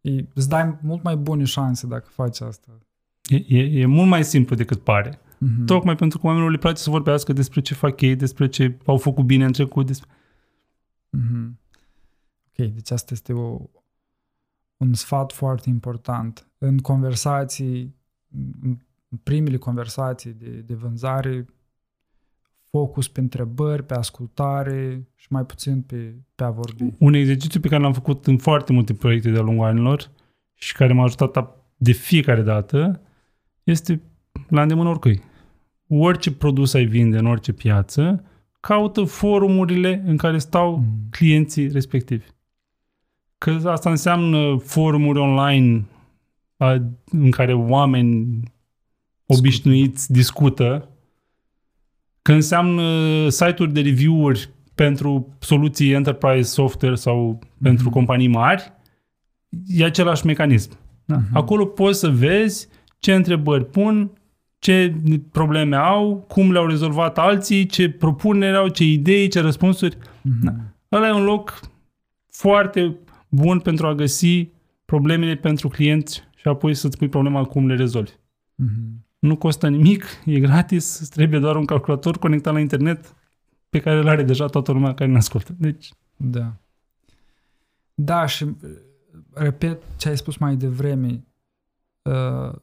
[0.02, 2.78] E, îți dai mult mai bune șanse dacă faci asta.
[3.24, 5.16] E, e, e mult mai simplu decât pare.
[5.16, 5.66] Mm-hmm.
[5.66, 8.98] Tocmai pentru că oamenilor le place să vorbească despre ce fac ei, despre ce au
[8.98, 9.86] făcut bine în trecut.
[9.86, 10.10] Despre...
[11.18, 11.62] Mm-hmm.
[12.58, 13.60] Ok, deci asta este o,
[14.78, 16.48] un sfat foarte important.
[16.58, 17.96] În conversații,
[19.10, 21.46] în primele conversații de, de vânzare,
[22.70, 26.84] focus pe întrebări, pe ascultare și mai puțin pe, pe a vorbi.
[26.98, 30.12] Un exercițiu pe care l-am făcut în foarte multe proiecte de-a lungul anilor
[30.54, 33.02] și care m-a ajutat de fiecare dată
[33.64, 34.02] este
[34.50, 35.22] la îndemână oricui.
[35.88, 38.24] Orice produs ai vinde în orice piață,
[38.60, 41.08] caută forumurile în care stau mm.
[41.10, 42.26] clienții respectivi.
[43.44, 45.86] Că asta înseamnă forumuri online
[47.12, 48.44] în care oameni
[49.26, 50.90] obișnuiți discută,
[52.22, 57.62] că înseamnă site-uri de review-uri pentru soluții enterprise software sau mm-hmm.
[57.62, 58.74] pentru companii mari,
[59.68, 60.78] e același mecanism.
[61.06, 61.18] Da?
[61.18, 61.34] Mm-hmm.
[61.34, 62.68] Acolo poți să vezi
[63.00, 64.12] ce întrebări pun,
[64.60, 64.96] ce
[65.32, 69.98] probleme au, cum le-au rezolvat alții, ce propuneri au, ce idei, ce răspunsuri.
[70.22, 70.76] Mhm.
[70.92, 71.60] Ăla e un loc
[72.30, 72.98] foarte
[73.36, 74.50] bun pentru a găsi
[74.86, 78.12] problemele pentru clienți și apoi să-ți pui problema cum le rezolvi.
[78.56, 79.06] Mhm.
[79.20, 83.16] Nu costă nimic, e gratis, îți trebuie doar un calculator conectat la internet
[83.70, 85.56] pe care îl are deja toată lumea care ne ascultă.
[85.58, 86.54] Deci, Da.
[87.94, 88.54] Da, și uh,
[89.34, 91.26] repet ce ai spus mai devreme.
[92.02, 92.56] Uh,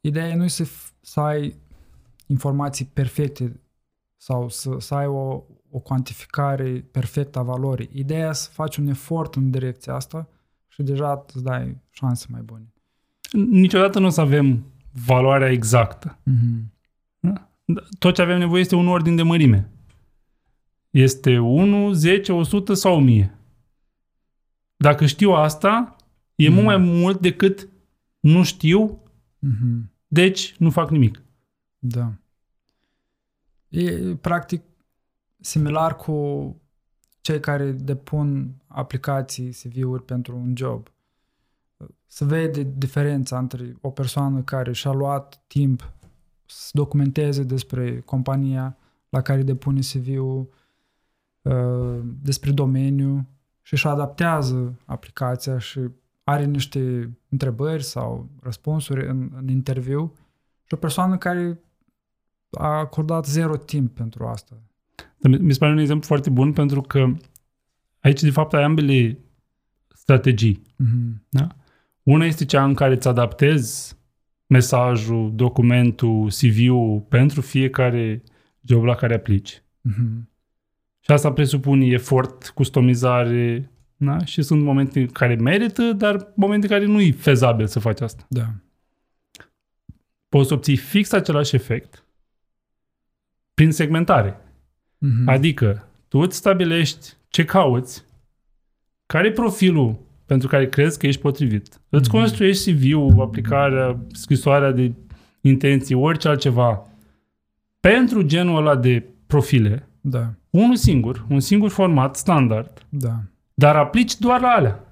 [0.00, 1.56] ideea nu e să, f- să ai
[2.26, 3.60] informații perfecte
[4.16, 7.88] sau să, să ai o, o cuantificare perfectă a valorii.
[7.92, 10.28] Ideea e să faci un efort în direcția asta
[10.68, 12.72] și deja îți dai șanse mai bune.
[13.32, 14.64] niciodată nu o să avem
[15.06, 16.18] valoarea exactă.
[16.22, 16.72] Mhm.
[17.98, 19.70] Tot ce avem nevoie este un ordin de mărime.
[20.90, 23.38] Este 1, 10, 100 sau 1000.
[24.76, 25.96] Dacă știu asta,
[26.34, 26.52] e Mhm.
[26.54, 27.68] mult mai mult decât
[28.20, 29.02] nu știu,
[29.38, 29.92] Mhm.
[30.06, 31.22] deci nu fac nimic.
[31.78, 32.12] Da.
[33.68, 33.90] E
[34.20, 34.62] practic
[35.40, 36.56] similar cu
[37.20, 40.88] cei care depun aplicații, CV-uri pentru un job.
[42.06, 45.92] Se vede diferența între o persoană care și-a luat timp
[46.46, 48.76] să documenteze despre compania
[49.08, 50.48] la care depune CV-ul,
[51.42, 53.28] uh, despre domeniu
[53.62, 55.80] și își adaptează aplicația și
[56.24, 60.14] are niște întrebări sau răspunsuri în, în interviu
[60.64, 61.60] și o persoană care
[62.50, 64.62] a acordat zero timp pentru asta.
[65.18, 67.12] Dar Mi mi se pare un exemplu foarte bun pentru că
[68.00, 69.18] aici, de fapt, ai ambele
[69.94, 70.62] strategii.
[70.76, 71.26] Mhm.
[72.02, 73.96] Una este cea în care îți adaptezi
[74.46, 78.22] mesajul, documentul, CV-ul pentru fiecare
[78.60, 79.62] job la care aplici.
[79.80, 80.30] Mhm.
[81.00, 84.24] Și asta presupune efort, customizare, da?
[84.24, 88.00] și sunt momente în care merită, dar momente în care nu e fezabil să faci
[88.00, 88.26] asta.
[88.28, 88.54] Da.
[90.28, 92.04] Poți să obții fix același efect
[93.54, 94.47] prin segmentare.
[94.98, 95.28] Mhm.
[95.28, 98.04] Adică, tu îți stabilești ce cauți,
[99.06, 101.80] care e profilul pentru care crezi că ești potrivit.
[101.88, 102.18] Îți Mhm.
[102.18, 104.92] construiești CV-ul, aplicarea, scrisoarea de
[105.40, 106.86] intenții, orice altceva
[107.80, 110.32] pentru genul ăla de profile, Da.
[110.50, 113.20] unul singur, un singur format standard, Da.
[113.54, 114.82] dar aplici doar la alea.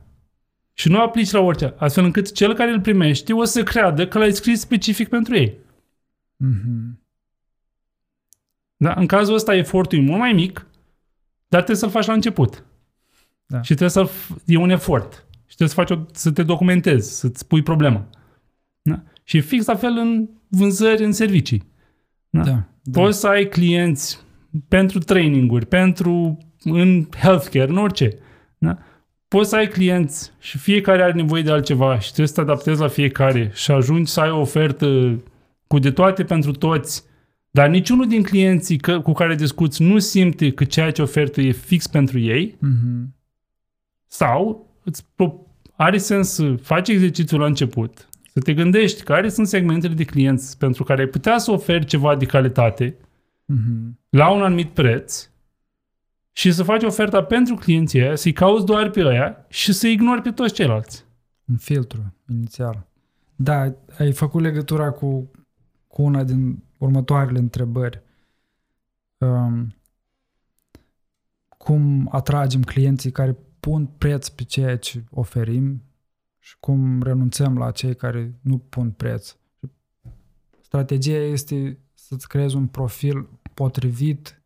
[0.72, 4.18] Și nu aplici la orice, astfel încât cel care îl primește o să creadă că
[4.18, 5.54] l-ai scris specific pentru ei.
[6.36, 7.00] Mhm.
[8.76, 8.94] Da?
[8.96, 10.66] În cazul ăsta efortul e mult mai mic,
[11.48, 12.64] dar trebuie să-l faci la început.
[13.46, 13.62] Da.
[13.62, 14.10] Și trebuie să
[14.46, 15.26] e un efort.
[15.46, 18.06] Și trebuie să faci o, să te documentezi, să-ți pui problema.
[18.82, 19.02] Da?
[19.22, 21.62] Și fix la fel în vânzări, în servicii.
[22.30, 22.42] Da.
[22.42, 22.66] Da.
[22.82, 23.00] da.
[23.00, 24.24] Poți să ai clienți
[24.68, 28.18] pentru traininguri, pentru în healthcare, în orice.
[28.58, 28.78] Da?
[29.28, 32.80] Poți să ai clienți și fiecare are nevoie de altceva și trebuie să te adaptezi
[32.80, 35.20] la fiecare și ajungi să ai o ofertă
[35.66, 37.04] cu de toate pentru toți,
[37.56, 41.50] dar niciunul din clienții că, cu care discuți nu simte că ceea ce ofertă e
[41.50, 43.14] fix pentru ei, Mhm.
[44.06, 45.46] sau îți pro-
[45.76, 50.58] are sens să faci exercițiul la început, să te gândești care sunt segmentele de clienți
[50.58, 52.96] pentru care ai putea să oferi ceva de calitate
[53.44, 53.98] Mhm.
[54.10, 55.28] la un anumit preț
[56.32, 60.22] și să faci oferta pentru clienții aia, să-i cauți doar pe aia și să ignori
[60.22, 61.04] pe toți ceilalți.
[61.44, 62.86] Un filtru inițial.
[63.36, 65.30] Da, ai făcut legătura cu,
[65.86, 68.02] cu una din următoarele întrebări.
[69.18, 69.74] Um,
[71.48, 75.82] cum atragem clienții care pun preț pe ceea ce oferim
[76.38, 79.36] și cum renunțăm la cei care nu pun preț.
[80.60, 84.42] Strategia este să-ți creezi un profil potrivit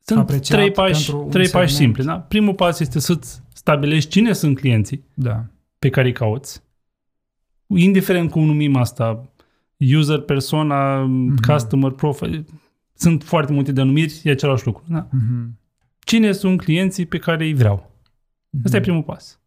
[0.00, 1.94] Sunt Apreciat trei pași, pentru un trei pași segment.
[1.96, 2.04] simpli.
[2.04, 2.20] Da?
[2.20, 5.44] Primul pas este să-ți stabilești cine sunt clienții da.
[5.78, 6.62] pe care îi cauți.
[7.66, 9.32] Indiferent cum numim asta,
[9.78, 11.34] user, persona, Mhm.
[11.52, 12.44] customer profile,
[12.94, 14.84] sunt foarte multe denumiri, e același lucru.
[14.88, 15.06] Da?
[15.12, 15.58] Mhm.
[15.98, 17.90] Cine sunt clienții pe care îi vreau?
[18.64, 19.40] Ăsta e primul pas.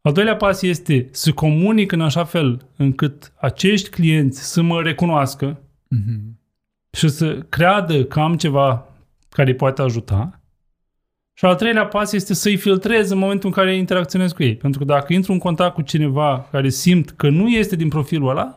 [0.00, 5.60] Al doilea pas este să comunic în așa fel încât acești clienți să mă recunoască
[5.88, 6.38] Mhm.
[6.90, 8.86] și să creadă că am ceva
[9.28, 10.40] care îi poate ajuta.
[11.32, 14.56] Și al treilea pas este să-i filtrez în momentul în care interacționez cu ei.
[14.56, 18.28] Pentru că dacă intru în contact cu cineva care simt că nu este din profilul
[18.28, 18.56] ăla,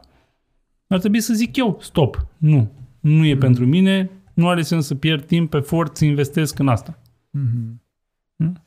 [0.89, 3.39] ar trebui să zic eu, stop, nu, nu e Mm.
[3.39, 6.99] pentru mine, nu are sens să pierd timp, efort, să investesc în asta.
[7.29, 7.81] Mhm.
[8.35, 8.63] Mm?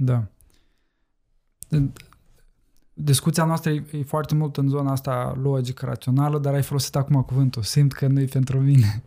[0.00, 0.26] Da.
[1.68, 1.92] În-
[3.00, 7.22] Discuția noastră e, e foarte mult în zona asta logică, rațională, dar ai folosit acum
[7.22, 7.62] cuvântul.
[7.62, 9.02] Simt că nu e pentru mine.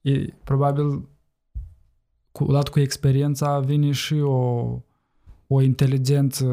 [0.00, 1.08] E, probabil,
[2.32, 4.64] cu, odată cu experiența, vine și o,
[5.46, 6.46] o inteligență,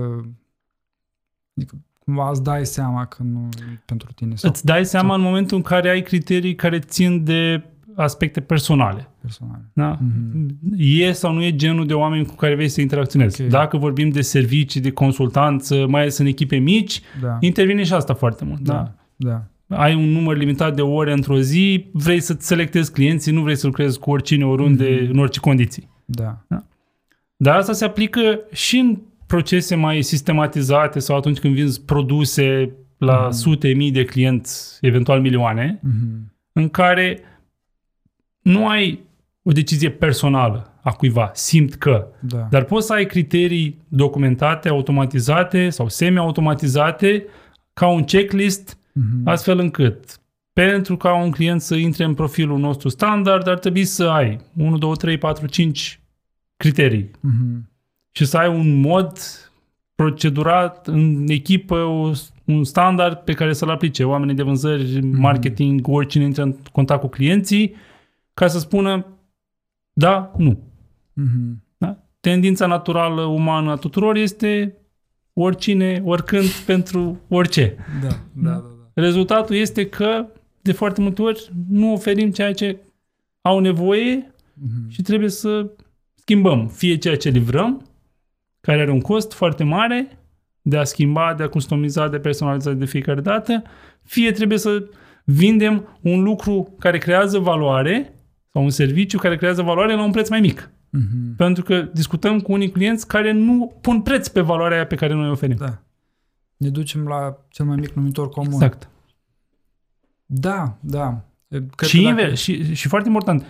[1.55, 4.35] adică cumva îți dai seama că nu e pentru tine.
[4.35, 7.63] Sau Îți dai seama în momentul în care ai criterii care țin de
[7.95, 9.07] aspecte personale.
[9.21, 9.59] personal.
[9.73, 9.97] Da?
[10.01, 10.57] Mhm.
[10.77, 13.41] E sau nu e genul de oameni cu care vrei să interacționezi.
[13.41, 13.47] Ok.
[13.47, 17.37] Dacă vorbim de servicii, de consultanță, mai ales în echipe mici, Da.
[17.39, 18.59] intervine și asta foarte mult.
[18.61, 18.93] Da?
[19.15, 19.43] Da.
[19.67, 19.77] Da.
[19.77, 23.65] Ai un număr limitat de ore într-o zi, vrei să-ți selectezi clienții, nu vrei să
[23.67, 25.11] lucrezi cu oricine, oriunde, Mhm.
[25.11, 25.89] în orice condiții.
[26.05, 26.43] Da.
[27.37, 28.97] Dar asta se aplică și în
[29.33, 33.31] procese mai sistematizate sau atunci când vinzi produse la Mhm.
[33.31, 36.33] sute mii de clienți, eventual milioane, Mhm.
[36.51, 37.19] în care
[38.41, 38.99] nu ai
[39.43, 42.47] o decizie personală a cuiva, simt că, Da.
[42.49, 47.25] dar poți să ai criterii documentate, automatizate sau semi-automatizate
[47.73, 49.27] ca un checklist, Mhm.
[49.27, 50.19] astfel încât
[50.53, 54.77] pentru ca un client să intre în profilul nostru standard, ar trebui să ai 1,
[54.77, 55.99] 2, 3, 4, 5
[56.57, 57.71] criterii Mhm.
[58.15, 59.17] Și să ai un mod
[59.95, 62.11] procedurat în echipă, o,
[62.45, 67.07] un standard pe care să-l aplice oamenii de vânzări, marketing, oricine intră în contact cu
[67.07, 67.75] clienții,
[68.33, 69.05] ca să spună
[69.93, 70.59] da, nu.
[71.13, 71.63] Mhm.
[71.77, 71.97] Da?
[72.19, 74.77] Tendința naturală umană a tuturor este
[75.33, 77.75] oricine, oricând, pentru orice.
[78.01, 78.07] Da.
[78.07, 78.17] Da.
[78.33, 78.49] Da.
[78.49, 78.63] da.
[78.93, 80.25] Rezultatul este că,
[80.61, 82.77] de foarte multe ori, nu oferim ceea ce
[83.41, 84.89] au nevoie Mhm.
[84.89, 85.69] și trebuie să
[86.13, 87.85] schimbăm fie ceea ce livrăm,
[88.67, 90.19] care are un cost foarte mare
[90.61, 93.63] de a schimba, de a customiza, de a personaliza de fiecare dată,
[94.03, 94.89] fie trebuie să
[95.23, 98.13] vindem un lucru care creează valoare
[98.51, 100.71] sau un serviciu care creează valoare la un preț mai mic.
[100.89, 101.35] Mhm.
[101.35, 105.13] Pentru că discutăm cu unii clienți care nu pun preț pe valoarea aia pe care
[105.13, 105.55] noi o oferim.
[105.55, 105.81] Da.
[106.57, 108.53] Ne ducem la cel mai mic numitor comun.
[108.53, 108.89] Exact.
[110.25, 111.25] Da, da.
[111.47, 113.45] Cred și, că inver, și, și foarte important,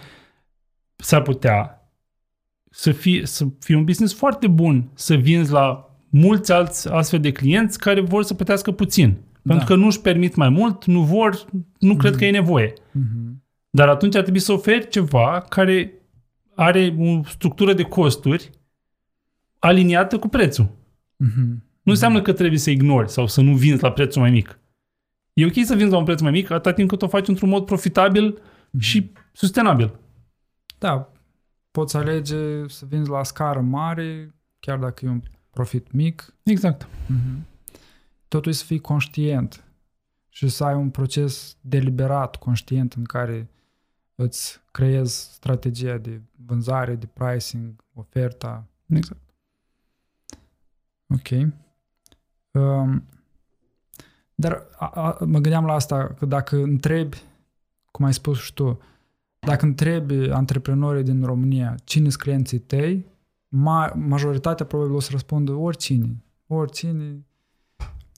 [0.96, 1.83] s-ar putea
[2.76, 7.32] să fie, să fie un business foarte bun să vinzi la mulți alți astfel de
[7.32, 9.18] clienți care vor să plătească puțin.
[9.44, 11.46] Pentru că nu își permit mai mult, nu vor,
[11.80, 12.74] nu cred că e nevoie.
[12.92, 13.44] Mhm.
[13.70, 15.94] Dar atunci ar trebui să oferi ceva care
[16.56, 18.50] are o structură de costuri
[19.60, 20.76] aliniată cu prețul.
[21.18, 21.64] Mhm.
[21.82, 24.60] Nu înseamnă că trebuie să ignori sau să nu vinzi la prețul mai mic.
[25.34, 27.50] E ok să vinzi la un preț mai mic atâta timp cât o faci într-un
[27.50, 28.42] mod profitabil
[28.80, 30.00] și sustenabil.
[30.78, 31.13] Da,
[31.74, 36.34] poți alege să vinzi la scară mare, chiar dacă e un profit mic.
[36.44, 36.88] Exact.
[37.08, 37.46] Mhm.
[38.28, 39.64] Totul e să fii conștient
[40.30, 43.50] și să ai un proces deliberat, conștient, în care
[44.16, 48.68] îți creezi strategia de vânzare, de pricing, oferta.
[48.86, 49.34] Exact.
[51.08, 51.30] Ok.
[52.52, 53.08] Um,
[54.36, 57.22] dar a, a, mă gândeam la asta, că dacă întrebi,
[57.92, 58.82] cum ai spus și tu,
[59.46, 63.06] dacă întrebi antreprenorii din România cine sunt clienții tăi,
[63.48, 66.24] ma, majoritatea probabil o să răspundă oricine.
[66.48, 67.26] Oricine.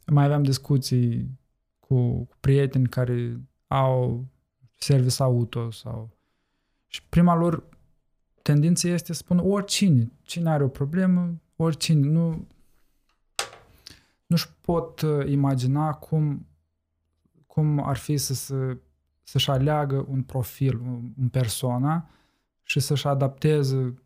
[0.05, 1.39] Mai aveam discuții
[1.79, 4.25] cu, cu prieteni care au
[4.77, 6.13] service auto sau...
[6.87, 7.63] Și prima lor
[8.41, 10.11] tendință este să spună oricine.
[10.21, 12.07] Cine are o problemă, oricine.
[12.07, 12.47] Nu,
[14.25, 16.47] nu-și pot uh, imagina cum,
[17.47, 18.77] cum ar fi să se,
[19.27, 22.09] să-și aleagă un profil, un, un persona
[22.63, 24.01] și să-și adapteze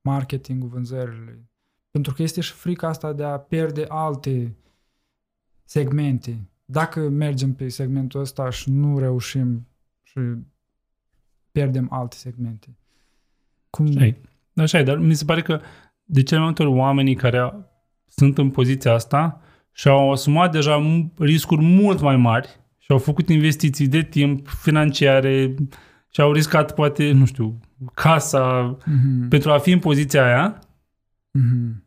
[0.00, 1.46] marketingul, vânzările.
[1.90, 4.56] Pentru că este și frica asta de a pierde alte
[5.64, 6.48] segmente.
[6.64, 9.66] Dacă mergem pe segmentul ăsta și nu reușim
[10.02, 10.20] și
[11.52, 12.76] pierdem alte segmente.
[13.70, 13.86] Cum...
[13.86, 14.20] Așa e.
[14.56, 15.60] Așa e, dar mi se pare că
[16.04, 17.54] de cele mai multe ori oamenii care a-
[18.06, 19.40] sunt în poziția asta
[19.72, 25.54] și-au asumat deja m- riscuri mult mai mari și au făcut investiții de timp financiare
[26.10, 27.60] și au riscat poate, nu știu,
[27.94, 29.28] casa Mhm.
[29.28, 30.58] pentru a fi în poziția aia
[31.30, 31.84] Mhm.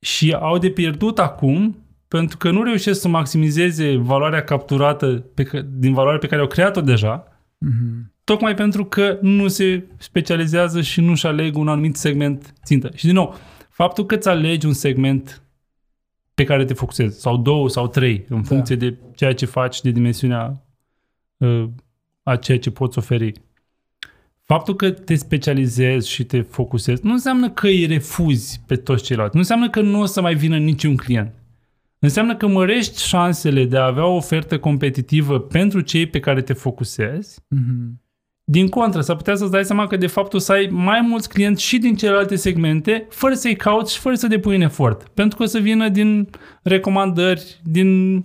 [0.00, 1.76] și au de pierdut acum
[2.08, 6.46] pentru că nu reușesc să maximizeze valoarea capturată pe, că- din valoarea pe care au
[6.46, 7.26] creat-o deja,
[7.58, 8.12] Mhm.
[8.24, 12.90] tocmai pentru că nu se specializează și nu-și aleg un anumit segment țintă.
[12.94, 13.34] Și din nou,
[13.70, 15.42] faptul că îți alegi un segment
[16.38, 19.90] pe care te focusezi, sau două sau trei, în funcție de ceea ce faci, de
[19.90, 20.64] dimensiunea
[21.36, 21.64] uh,
[22.22, 23.32] a ceea ce poți oferi.
[24.42, 29.34] Faptul că te specializezi și te focusezi nu înseamnă că îi refuzi pe toți ceilalți.
[29.34, 31.32] Nu înseamnă că nu o să mai vină niciun client.
[31.98, 36.52] Înseamnă că mărești șansele de a avea o ofertă competitivă pentru cei pe care te
[36.52, 38.00] focusezi Mhm.
[38.50, 41.28] Din contră, s-ar putea să-ți dai seama că de fapt o să ai mai mulți
[41.28, 45.08] clienți și din celelalte segmente, fără să-i cauți și fără să depui un efort.
[45.08, 46.28] Pentru că o să vină din
[46.62, 48.22] recomandări, din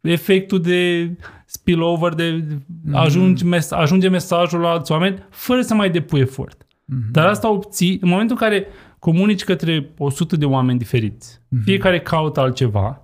[0.00, 1.10] efectul de
[1.46, 2.44] spillover, de
[2.92, 6.66] ajunge, mes- ajunge mesajul la alți oameni, fără să mai depui efort.
[6.84, 7.10] Mhm.
[7.12, 8.66] Dar asta obții în momentul în care
[8.98, 11.62] comunici către 100 de oameni diferiți, Mhm.
[11.62, 13.02] fiecare caută altceva,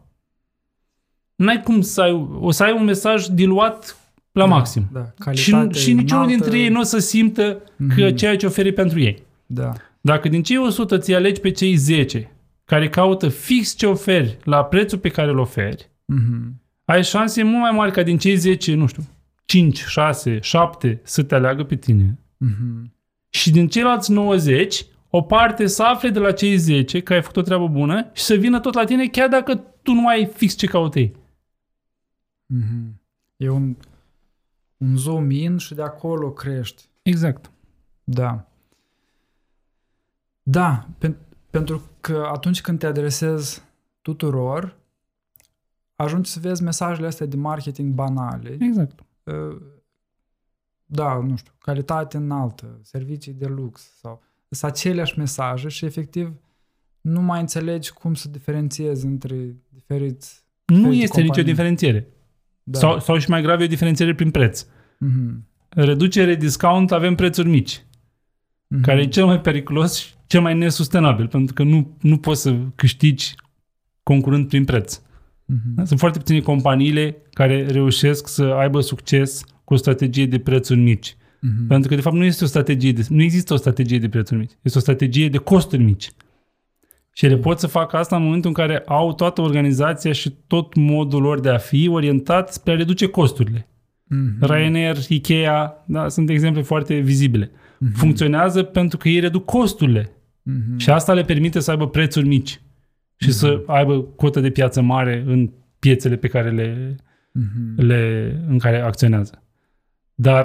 [1.35, 3.97] n-ai cum să ai, o să ai un mesaj diluat
[4.37, 4.89] la da, maxim.
[4.93, 7.95] Da, Și, și niciunul dintre ei nu o să simtă mm-hmm.
[7.97, 8.15] că Mhm.
[8.15, 9.23] ceea ce oferi pentru ei.
[9.47, 9.73] Da.
[10.01, 12.31] Dacă din cei 100 ți alegi pe cei 10
[12.65, 16.63] care caută fix ce oferi la prețul pe care îl oferi, Mhm.
[16.85, 19.03] ai șanse mult mai mari ca din cei 10, nu știu,
[19.45, 22.19] 5, 6, 7 să te aleagă pe tine.
[22.37, 22.93] Mhm.
[23.29, 27.37] Și din ceilalți 90, o parte să afle de la cei 10 că ai făcut
[27.37, 30.27] o treabă bună și să vină tot la tine chiar dacă tu nu mai ai
[30.35, 31.15] fix ce caută ei.
[32.47, 33.01] Mhm.
[33.37, 33.77] E un,
[34.77, 36.89] un zoom in și de acolo crești.
[37.03, 37.51] Exact.
[38.05, 38.49] Da.
[40.43, 41.17] Da, pen,
[41.51, 43.63] pentru că atunci când te adresezi
[44.03, 44.77] tuturor,
[45.95, 48.57] ajungi să vezi mesajele astea de marketing banale.
[48.61, 49.05] Exact.
[49.25, 49.57] Uh,
[50.87, 56.35] Da, nu știu, calitate înaltă, servicii de lux sau sunt aceleași mesaje și efectiv
[57.01, 61.51] nu mai înțelegi cum să diferențiezi între diferiți Nu Diferite este nicio companii.
[61.51, 62.09] diferențiere.
[62.69, 62.79] Da.
[62.79, 64.67] Sau, sau și mai grav e o diferențiere prin preț.
[64.99, 65.47] Mhm.
[65.69, 67.85] Reducere, discount, avem prețuri mici.
[68.69, 68.83] Mhm.
[68.83, 72.57] care e cel mai periculos și cel mai nesustenabil, pentru că nu, nu poți să
[72.75, 73.35] câștigi
[74.03, 75.01] concurând prin preț.
[75.45, 75.85] Mhm.
[75.85, 81.17] Sunt foarte puține companiile care reușesc să aibă succes cu o strategie de prețuri mici.
[81.41, 81.67] Mhm.
[81.67, 84.41] Pentru că, de fapt, nu este o strategie de, nu există o strategie de prețuri
[84.41, 84.53] mici.
[84.63, 86.11] Este o strategie de costuri mici.
[87.17, 90.75] Și ele pot să facă asta în momentul în care au toată organizația și tot
[90.75, 93.69] modul lor de a fi orientat spre a reduce costurile.
[94.05, 94.45] Mhm.
[94.47, 97.51] Ryanair, Ikea, da, sunt exemple foarte vizibile.
[97.79, 97.93] Mhm.
[97.95, 100.13] Funcționează pentru că ei reduc costurile.
[100.43, 100.77] Mhm.
[100.77, 102.61] Și asta le permite să aibă prețuri mici
[103.17, 106.97] și să aibă cotă de piață mare în piețele pe care le,
[107.33, 107.81] Mhm.
[107.87, 109.43] le, în care acționează.
[110.15, 110.45] Dar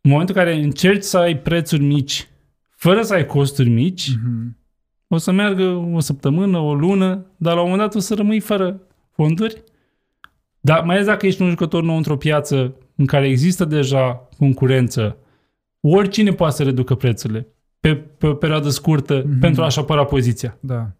[0.00, 2.28] în momentul în care încerci să ai prețuri mici
[2.76, 4.58] fără să ai costuri mici, Mhm.
[5.12, 8.40] O să meargă o săptămână, o lună, dar la un moment dat o să rămâi
[8.40, 8.80] fără
[9.10, 9.62] fonduri.
[10.60, 15.16] Dar mai ales dacă ești un jucător nou într-o piață în care există deja concurență,
[15.80, 17.46] oricine poate să reducă prețurile
[17.80, 19.38] pe, pe o perioadă scurtă Mhm.
[19.38, 20.56] pentru a-și apăra poziția.
[20.60, 20.90] Da.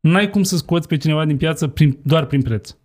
[0.00, 2.76] N-ai cum să scoți pe cineva din piață prin, doar prin preț.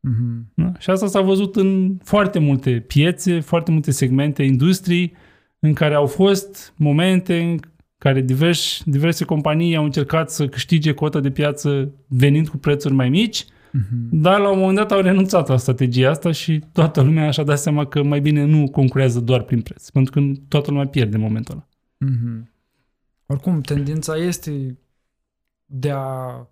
[0.00, 0.52] Mhm.
[0.54, 0.72] Da?
[0.78, 5.12] Și asta s-a văzut în foarte multe piețe, foarte multe segmente, industrii,
[5.58, 7.58] în care au fost momente în
[7.98, 13.08] care diversi, diverse companii au încercat să câștige cota de piață venind cu prețuri mai
[13.08, 14.08] mici, Mhm.
[14.10, 17.58] dar la un moment dat au renunțat la strategia asta și toată lumea și-a dat
[17.58, 21.22] seama că mai bine nu concurează doar prin preț, pentru că toată lumea pierde în
[21.22, 21.66] momentul ăla.
[22.12, 22.50] Mhm.
[23.26, 24.78] Oricum, tendința este
[25.66, 26.46] de a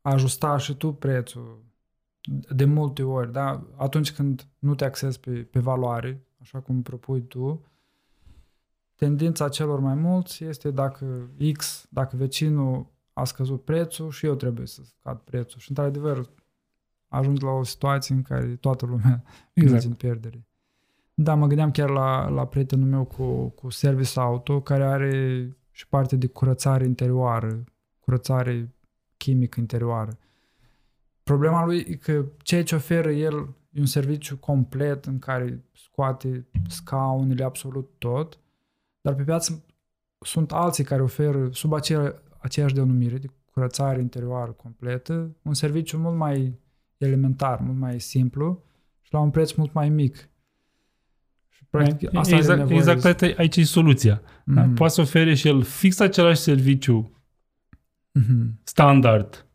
[0.00, 1.64] ajusta și tu prețul
[2.50, 3.66] de multe ori, da?
[3.76, 7.64] Atunci când nu te axezi pe, pe valoare, așa cum propui tu,
[8.98, 14.66] tendința celor mai mulți este dacă X, dacă vecinul a scăzut prețul și eu trebuie
[14.66, 15.60] să scad prețul.
[15.60, 16.30] Și într-adevăr
[17.08, 19.22] ajungi la o situație în care toată lumea
[19.52, 19.72] Exact.
[19.72, 20.46] merge în pierdere.
[21.14, 25.88] Da, mă gândeam chiar la, la prietenul meu cu, cu service auto, care are și
[25.88, 27.64] parte de curățare interioară,
[28.00, 28.74] curățare
[29.16, 30.18] chimică interioară.
[31.22, 36.46] Problema lui e că ceea ce oferă el e un serviciu complet în care scoate
[36.68, 38.38] scaunele, absolut tot,
[39.00, 39.64] dar pe piață
[40.24, 46.16] sunt alții care oferă sub acea, aceeași denumire de curățare interioară completă, un serviciu mult
[46.16, 46.58] mai
[46.96, 48.62] elementar, mult mai simplu
[49.00, 50.28] și la un preț mult mai mic.
[51.48, 54.22] Și practic asta are exact, nevoie exact de- aici- aici e soluția.
[54.44, 54.62] Da?
[54.64, 54.74] Mhm.
[54.74, 57.12] Poate să ofere și el fix același serviciu
[58.12, 58.60] Mhm.
[58.62, 59.46] standard,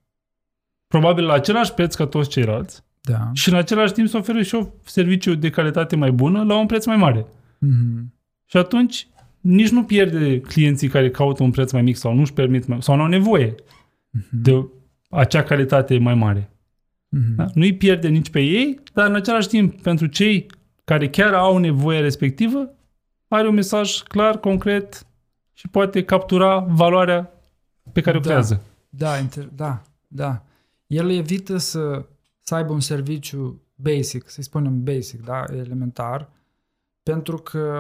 [0.88, 3.30] probabil la același preț ca toți ceilalți, Da.
[3.34, 6.66] și în același timp să ofere și o serviciu de calitate mai bună la un
[6.66, 7.26] preț mai mare.
[7.60, 8.14] Mhm.
[8.46, 9.08] Și atunci
[9.44, 12.96] nici nu pierde clienții care caută un preț mai mic sau nu-și permit mai, sau
[12.96, 13.56] nu au nevoie
[14.10, 14.26] Mhm.
[14.32, 14.66] de o-
[15.10, 16.52] acea calitate mai mare.
[17.10, 17.36] Mhm.
[17.36, 17.46] Da?
[17.54, 20.46] Nu îi pierde nici pe ei, dar în același timp pentru cei
[20.84, 22.74] care chiar au nevoie respectivă,
[23.28, 25.08] are un mesaj clar, concret
[25.54, 27.32] și poate captura valoarea
[27.92, 28.26] pe care o Da.
[28.26, 28.64] creează.
[28.90, 30.44] Da, inter- da, da.
[30.88, 32.06] El evită să,
[32.42, 36.30] să aibă un serviciu basic, să-i spunem basic, da, elementar,
[37.04, 37.78] pentru că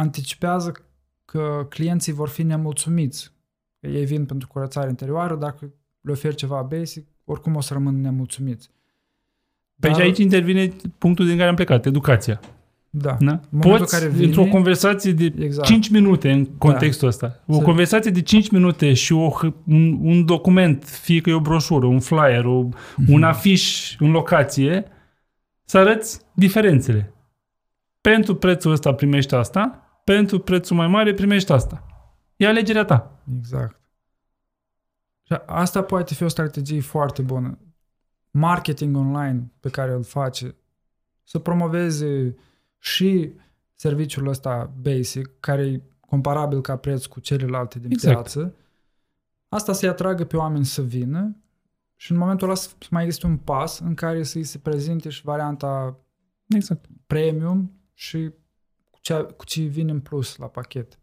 [0.00, 0.72] anticipează
[1.24, 3.32] că clienții vor fi nemulțumiți.
[3.80, 8.00] Că Ei vin pentru curățare interioară, dacă le oferi ceva basic, oricum o să rămân
[8.00, 8.70] nemulțumiți.
[9.80, 12.40] Pe Dar- aici intervine punctul din care am plecat, educația.
[12.90, 13.16] Da.
[13.20, 13.40] Da?
[13.48, 15.66] momentul Poți, care vine- într-o conversație de Exact.
[15.66, 19.98] 5 minute în contextul ăsta, o Să- conversație de 5 minute și o, h- un,
[20.02, 22.62] un document, fie că e o broșură, un flyer, o,
[22.96, 23.12] Mhm.
[23.12, 24.84] un afiș în locație,
[25.64, 27.12] să arăți diferențele.
[28.00, 31.86] Pentru prețul ăsta primești asta, pentru prețul mai mare primești asta.
[32.36, 33.22] E alegerea ta.
[33.36, 33.80] Exact.
[35.22, 37.58] Și asta poate fi o strategie foarte bună.
[38.30, 40.56] marketing online pe care îl face,
[41.22, 42.36] să promoveze
[42.78, 43.32] și
[43.74, 48.14] serviciul ăsta basic, care e comparabil ca preț cu celelalte din Exact.
[48.14, 48.54] piață,
[49.48, 51.36] asta să-i atragă pe oameni să vină
[51.94, 55.22] și în momentul ăla să mai existe un pas în care să-i se prezinte și
[55.22, 55.98] varianta
[56.48, 56.84] Exact.
[57.06, 58.45] premium și cu
[59.06, 60.98] ce, cu ce vine în plus la pachet.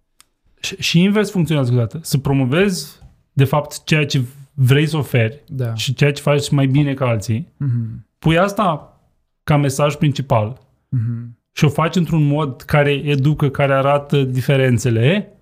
[0.59, 1.99] Și, și invers funcționează câteodată.
[2.01, 2.99] Să promovezi,
[3.33, 4.21] de fapt, ceea ce
[4.53, 5.73] vrei să oferi Da.
[5.75, 7.51] și ceea ce faci mai bine ca alții.
[7.57, 8.07] Mhm.
[8.19, 8.97] Pui asta
[9.43, 11.37] ca mesaj principal Mhm.
[11.51, 15.33] și o faci într-un mod care educă, care arată diferențele,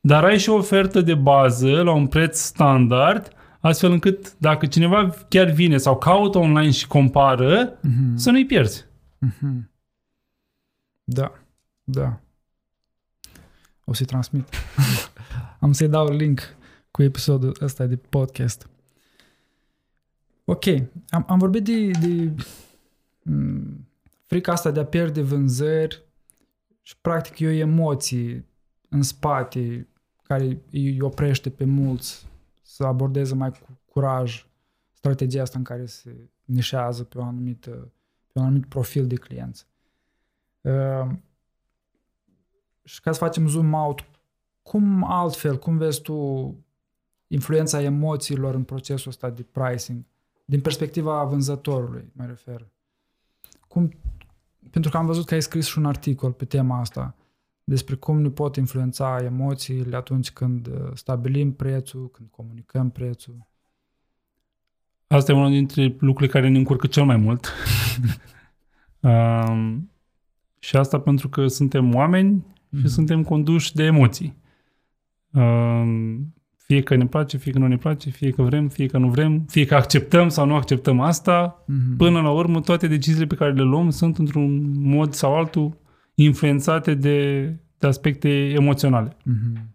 [0.00, 5.14] dar ai și o ofertă de bază la un preț standard, astfel încât dacă cineva
[5.28, 8.16] chiar vine sau caută online și compară, Mhm.
[8.16, 8.84] să nu-i pierzi.
[9.18, 9.70] Mhm.
[11.04, 11.32] Da,
[11.92, 12.20] da.
[13.84, 14.48] O să-i transmit.
[15.60, 16.40] Am să-i dau link
[16.90, 18.68] cu episodul ăsta de podcast.
[20.44, 20.64] Ok,
[21.08, 22.34] am, am vorbit de, de
[23.22, 23.86] m,
[24.22, 26.02] frica asta de a pierde vânzări
[26.82, 28.44] și practic e o emoție
[28.88, 29.88] în spate
[30.22, 32.26] care îi oprește pe mulți
[32.62, 34.46] să abordeze mai cu curaj
[34.92, 37.92] strategia asta în care se nișează pe o anumită
[38.32, 39.66] pe un anumit profil de clienți.
[40.60, 41.10] Uh,
[42.84, 44.04] și ca să facem zoom out,
[44.62, 46.56] cum altfel, cum vezi tu
[47.26, 50.04] influența emoțiilor în procesul ăsta de pricing,
[50.44, 52.66] din perspectiva vânzătorului, mă refer.
[53.68, 53.90] Cum,
[54.70, 57.16] pentru că am văzut că ai scris și un articol pe tema asta,
[57.64, 63.46] despre cum ne pot influența emoțiile atunci când uh, stabilim prețul, când comunicăm prețul.
[65.06, 67.52] Asta e unul dintre lucrurile care ne încurcă cel mai mult.
[69.00, 69.90] um,
[70.58, 72.86] și asta pentru că suntem oameni și Mhm.
[72.86, 74.36] suntem conduși de emoții.
[75.32, 78.98] Um, fie că ne place, fie că nu ne place, fie că vrem, fie că
[78.98, 81.96] nu vrem, fie că acceptăm sau nu acceptăm asta, Mhm.
[81.96, 85.78] până la urmă toate deciziile pe care le luăm sunt într-un mod sau altul
[86.14, 87.42] influențate de,
[87.78, 89.16] de aspecte emoționale.
[89.24, 89.70] Mhm.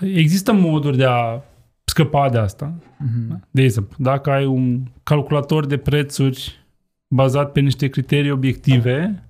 [0.00, 1.40] Există moduri de a
[1.84, 2.74] scăpa de asta.
[2.98, 3.46] Mhm.
[3.50, 6.64] De exemplu, dacă ai un calculator de prețuri
[7.08, 9.26] bazat pe niște criterii obiective,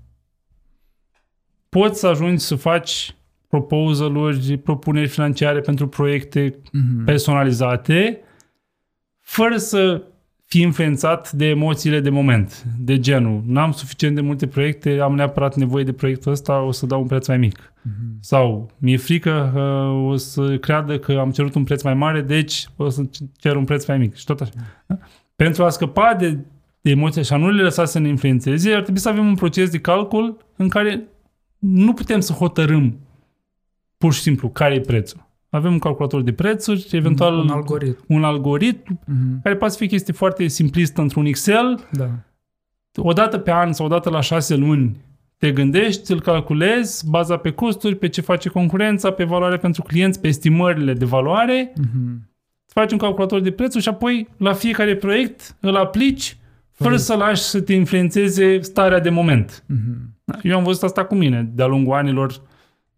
[1.78, 3.14] poți să ajungi să faci
[3.48, 7.04] proposal-uri, propuneri financiare pentru proiecte Mhm.
[7.04, 8.20] personalizate,
[9.20, 10.02] fără să
[10.46, 15.56] fii influențat de emoțiile de moment, de genul, n-am suficient de multe proiecte, am neapărat
[15.56, 17.72] nevoie de proiectul ăsta, o să dau un preț mai mic.
[17.82, 18.16] Mhm.
[18.20, 19.60] Sau mi-e frică că
[20.10, 23.02] o să creadă că am cerut un preț mai mare, deci o să
[23.38, 24.14] cer un preț mai mic.
[24.14, 24.52] Și tot așa.
[24.86, 24.98] Da?
[25.36, 26.38] Pentru a scăpa de,
[26.80, 29.34] de emoții și a nu le lăsa să ne influențeze, ar trebui să avem un
[29.34, 31.02] proces de calcul în care
[31.62, 32.98] nu putem să hotărâm
[33.98, 35.30] pur și simplu care e prețul.
[35.50, 38.04] Avem un calculator de prețuri, eventual un algoritm.
[38.08, 39.42] un algoritm Mhm.
[39.42, 42.08] care poate să fie chestie foarte simplistă într-un Excel, Da.
[42.96, 44.96] o dată pe an sau o dată la șase luni
[45.36, 50.20] te gândești, îl calculezi, baza pe costuri, pe ce face concurența, pe valoare pentru clienți,
[50.20, 52.30] pe estimările de valoare, Mhm.
[52.66, 56.36] faci un calculator de prețuri și apoi la fiecare proiect îl aplici
[56.72, 59.64] fără Fără- să lași să te influențeze starea de moment.
[59.66, 60.10] Mhm.
[60.42, 62.42] Eu am văzut asta cu mine de-a lungul anilor.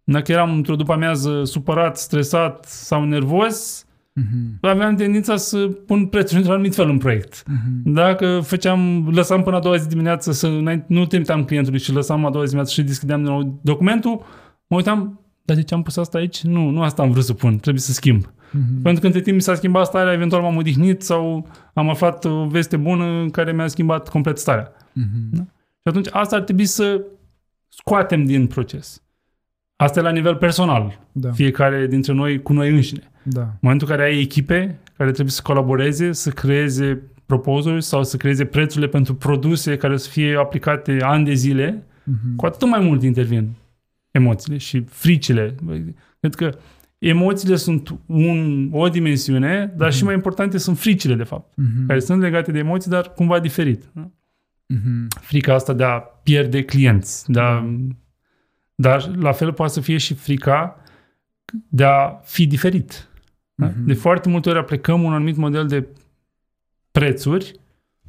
[0.05, 4.59] Dacă eram într-o după amiază supărat, stresat sau nervos, Mhm.
[4.61, 7.43] aveam tendința să pun prețuri într-un anumit fel în proiect.
[7.47, 7.93] Mhm.
[7.93, 12.24] Dacă făceam, lăsam până a doua zi dimineață să înainte- nu trimiteam clientului și lăsam
[12.24, 14.24] a doua zi dimineață și deschideam din nou documentul,
[14.66, 16.43] mă uitam, dar de ce am pus asta aici?
[16.43, 18.24] Nu, nu asta am vrut să pun, trebuie să schimb.
[18.51, 18.82] Mhm.
[18.82, 22.47] Pentru că între timp mi s-a schimbat starea, eventual m-am odihnit sau am aflat o
[22.47, 24.72] veste bună în care mi-a schimbat complet starea.
[24.93, 25.35] Mhm.
[25.72, 27.01] Și atunci asta ar trebui să
[27.77, 29.03] scoatem din proces.
[29.77, 31.31] Asta e la nivel personal, Da.
[31.33, 33.11] fiecare dintre noi cu noi înșine.
[33.22, 33.41] Da.
[33.41, 38.16] În momentul în care ai echipe care trebuie să colaboreze, să creeze proposuri sau să
[38.16, 42.37] creeze prețurile pentru produse care să fie aplicate ani de zile, Mhm.
[42.37, 43.51] cu atât mai mult intervin
[44.11, 45.55] emoțiile și fricile.
[46.20, 46.51] Cred că
[46.99, 51.87] emoțiile sunt un, o dimensiune, dar și mai importante sunt fricile, de fapt, Mhm.
[51.87, 53.85] care sunt legate de emoții, dar cumva diferit.
[53.93, 54.11] da?
[54.67, 55.07] Mhm.
[55.21, 57.65] Frica asta de a pierde clienți, de a,
[58.75, 60.81] dar la fel poate să fie și frica
[61.69, 63.09] de a fi diferit.
[63.55, 63.67] Da?
[63.67, 63.85] Mhm.
[63.87, 65.87] De foarte multe ori aplicăm un anumit model de
[66.91, 67.61] prețuri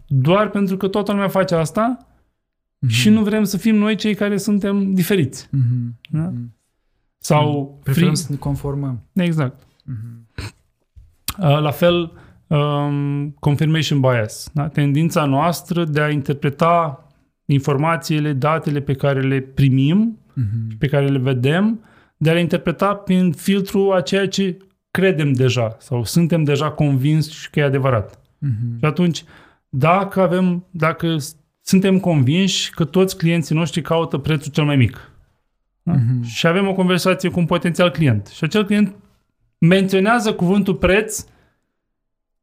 [0.07, 2.07] doar pentru că toată lumea face asta
[2.79, 2.91] Mhm.
[2.91, 5.47] și nu vrem să fim noi cei care suntem diferiți.
[5.51, 5.99] Mhm.
[6.09, 6.19] Da?
[6.29, 6.53] Mhm.
[7.17, 9.01] Sau Preferăm fri- să ne conformăm.
[9.13, 9.61] Exact.
[9.83, 10.27] Mhm.
[11.39, 12.11] Uh, La fel,
[12.47, 14.49] um, confirmation bias.
[14.53, 14.67] Da?
[14.67, 16.99] Tendința noastră de a interpreta
[17.45, 20.77] informațiile, datele pe care le primim, Mhm.
[20.77, 21.79] pe care le vedem,
[22.17, 24.57] de a le interpreta prin filtru a ceea ce
[24.91, 28.19] credem deja sau suntem deja convinși că e adevărat.
[28.39, 28.77] Mhm.
[28.79, 29.23] Și atunci,
[29.69, 35.11] dacă avem, dacă s- suntem convinși că toți clienții noștri caută prețul cel mai mic
[35.83, 35.93] da?
[35.93, 36.23] Mhm.
[36.23, 38.95] și avem o conversație cu un potențial client și acel client
[39.57, 41.25] menționează cuvântul preț,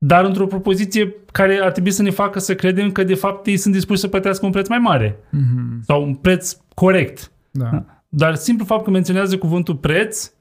[0.04, 3.56] dar într-o propoziție care ar trebui să ne facă să credem că de fapt ei
[3.56, 5.82] sunt dispuși să plătească un preț mai mare Mhm.
[5.84, 7.30] sau un preț corect.
[7.50, 7.68] Da.
[7.72, 7.84] Da.
[8.08, 10.32] Dar simplu fapt că menționează cuvântul preț,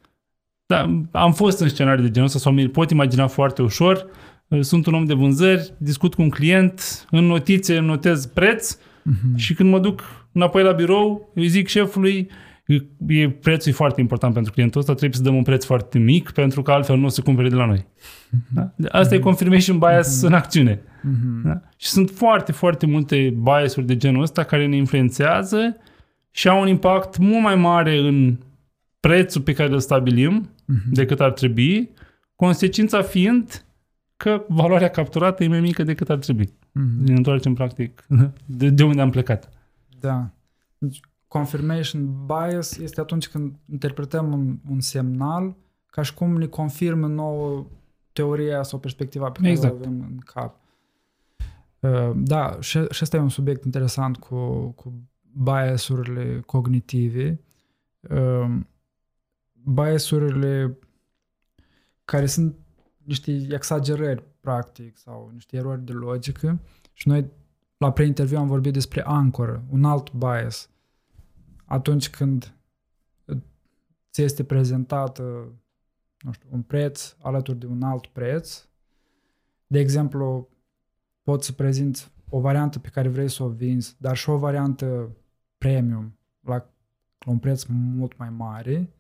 [0.66, 4.06] da, am fost în scenarii de genul ăsta sau mi pot imagina foarte ușor.
[4.60, 9.36] Sunt un om de vânzări, discut cu un client, în notițe îmi notez preț Mhm.
[9.38, 10.02] și când mă duc
[10.32, 12.30] înapoi la birou, îi zic șefului,
[13.08, 16.32] e, prețul e foarte important pentru clientul ăsta, trebuie să dăm un preț foarte mic
[16.32, 17.86] pentru că altfel nu o să cumpere de la noi.
[18.54, 18.74] Da?
[18.90, 20.82] Asta e confirmation bias în acțiune.
[21.02, 21.42] Mhm.
[21.44, 21.62] Da?
[21.78, 25.78] Și sunt foarte, foarte multe biasuri de genul ăsta care ne influențează
[26.32, 28.38] și au un impact mult mai mare în
[29.00, 30.94] prețul pe care îl stabilim Mhm.
[30.94, 31.90] decât ar trebui,
[32.36, 33.66] consecința fiind
[34.18, 36.54] că valoarea capturată e mai mică decât ar trebui.
[36.72, 37.04] Mhm.
[37.04, 38.06] Ne întoarcem practic
[38.46, 39.50] de, de unde am plecat.
[40.00, 40.30] Da.
[40.78, 41.00] Deci,
[41.32, 45.56] confirmation bias este atunci când interpretăm un, un semnal
[45.86, 47.68] ca și cum ne confirmă nouă
[48.14, 49.74] teoria sau perspectiva pe care Exact.
[49.74, 50.60] o avem în cap.
[51.80, 54.94] Uh, Da, și, și ăsta e un subiect interesant cu, cu
[55.44, 57.42] biasurile cognitive.
[58.02, 58.60] Uh,
[59.64, 60.78] Biasurile
[62.06, 62.56] care sunt
[63.04, 66.60] niște exagerări, practic, sau niște erori de logică.
[66.94, 67.26] Și noi,
[67.78, 70.70] la preinterviu, am vorbit despre ancoră, un alt bias.
[71.72, 72.54] Atunci când
[74.12, 75.20] ți este prezentat,
[76.20, 78.66] nu știu, un preț alături de un alt preț,
[79.68, 80.50] de exemplu,
[81.24, 85.16] poți să prezinți o variantă pe care vrei să o vinzi, dar și o variantă
[85.58, 86.54] premium la,
[87.26, 88.94] la un preț mult mai mare,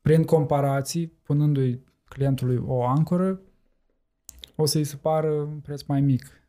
[0.00, 3.40] prin comparații, punându-i clientului o ancoră,
[4.56, 6.39] o să-i se pară un preț mai mic.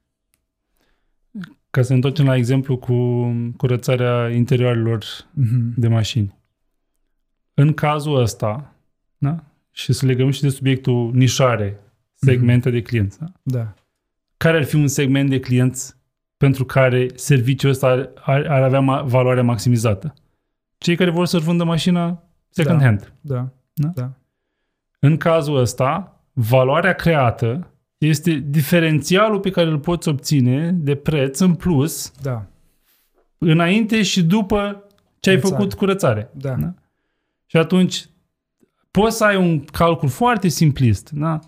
[1.71, 2.95] Ca să ne întoarcem la exemplu cu
[3.57, 5.03] curățarea interioarelor
[5.33, 5.73] Mhm.
[5.75, 6.39] de mașini.
[7.53, 8.73] În cazul ăsta,
[9.17, 9.43] da?
[9.71, 11.79] și să legăm și de subiectul nișare,
[12.13, 13.19] segmente de clienți.
[13.19, 13.25] Da?
[13.43, 13.73] Da.
[14.37, 15.95] Care ar fi un segment de clienți
[16.37, 20.13] pentru care serviciul ăsta ar, ar, ar avea ma- valoarea maximizată?
[20.77, 22.83] Cei care vor să-și vândă mașina second Da.
[22.85, 23.13] hand.
[23.21, 23.49] Da.
[23.73, 23.87] Da?
[23.95, 24.11] Da.
[24.99, 27.67] În cazul ăsta, valoarea creată
[28.07, 32.45] este diferențialul pe care îl poți obține de preț în plus Da.
[33.37, 34.83] înainte și după
[35.19, 35.55] ce ai Curățare.
[35.61, 36.29] făcut curățare.
[36.33, 36.55] Da.
[36.55, 36.73] Da?
[37.45, 38.05] Și atunci
[38.91, 41.09] poți să ai un calcul foarte simplist.
[41.11, 41.39] Da?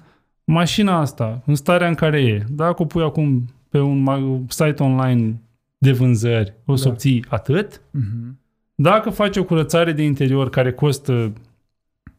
[0.46, 4.84] Mașina asta, în starea în care e, dacă o pui acum pe un ma- site
[4.84, 5.42] online
[5.78, 6.90] de vânzări, o să Da.
[6.90, 7.82] obții atât.
[7.92, 8.40] Mhm.
[8.76, 11.34] Dacă faci o curățare de interior care costă,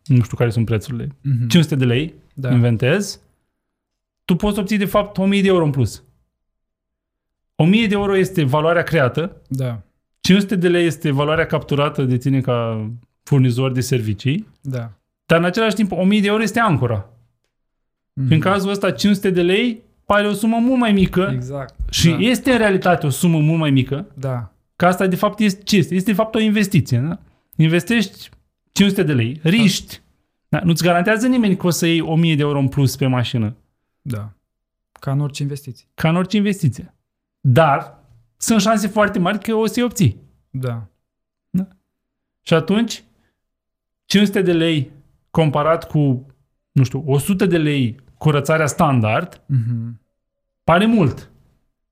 [0.05, 1.49] nu știu care sunt prețurile, Mhm.
[1.49, 2.49] 500 de lei, Da.
[2.49, 2.55] da.
[4.25, 6.03] Inventezi, tu poți obții de fapt 1000 de euro în plus.
[7.57, 9.83] 1000 de euro este valoarea creată, Da.
[10.21, 12.89] 500 de lei este valoarea capturată de tine ca
[13.23, 14.91] furnizor de servicii, Da.
[15.27, 17.09] dar în același timp 1000 de euro este ancora.
[18.13, 18.27] Mhm.
[18.27, 21.75] Și în cazul ăsta 500 de lei pare o sumă mult mai mică Exact.
[21.91, 22.17] și da.
[22.19, 24.53] este în realitate o sumă mult mai mică, Da.
[24.77, 25.95] că asta de fapt este ce este?
[25.95, 26.99] Este de fapt o investiție.
[26.99, 27.19] Da?
[27.57, 28.29] Investești
[28.73, 30.01] 500 de lei, riști.
[30.49, 30.61] Da?
[30.65, 33.57] Nu-ți garantează nimeni că o să iei 1000 de euro în plus pe mașină.
[34.07, 34.33] Da.
[35.01, 35.87] Ca în orice investiție.
[35.95, 36.95] ca în orice investiție.
[37.41, 37.99] Dar
[38.37, 40.21] sunt șanse foarte mari că o să-i obții.
[40.51, 40.87] Da.
[42.43, 43.05] Și atunci,
[44.05, 44.91] 500 de lei
[45.31, 46.27] comparat cu,
[46.73, 50.01] nu știu, 100 de lei curățarea standard, Mhm.
[50.65, 51.31] pare mult.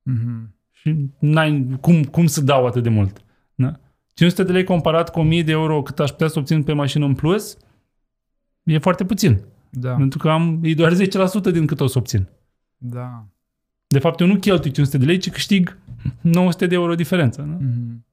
[0.02, 0.54] Mhm.
[0.70, 3.24] Și n-ai, cum, cum să dau atât de mult?
[3.54, 3.80] Da?
[4.14, 7.04] 500 de lei comparat cu 1000 de euro cât aș putea să obțin pe mașină
[7.04, 7.56] în plus,
[8.62, 9.40] e foarte puțin.
[9.74, 9.92] Da.
[9.92, 10.96] Pentru că am, e doar 10%
[11.52, 12.28] din cât o să obțin.
[12.76, 13.24] Da.
[13.86, 15.78] De fapt, eu nu cheltui 500 de lei, ci câștig
[16.20, 17.42] 900 de euro diferență.
[17.42, 17.56] Da?
[17.60, 18.04] Mhm.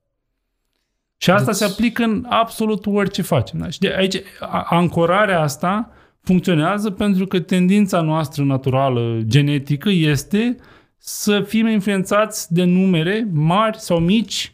[1.18, 3.60] Și asta Deci- se aplică în absolut orice facem.
[3.60, 3.70] Da?
[3.70, 5.92] Și de aici, a- ancorarea asta
[6.22, 10.56] funcționează pentru că tendința noastră naturală, genetică, este
[10.98, 14.54] să fim influențați de numere mari sau mici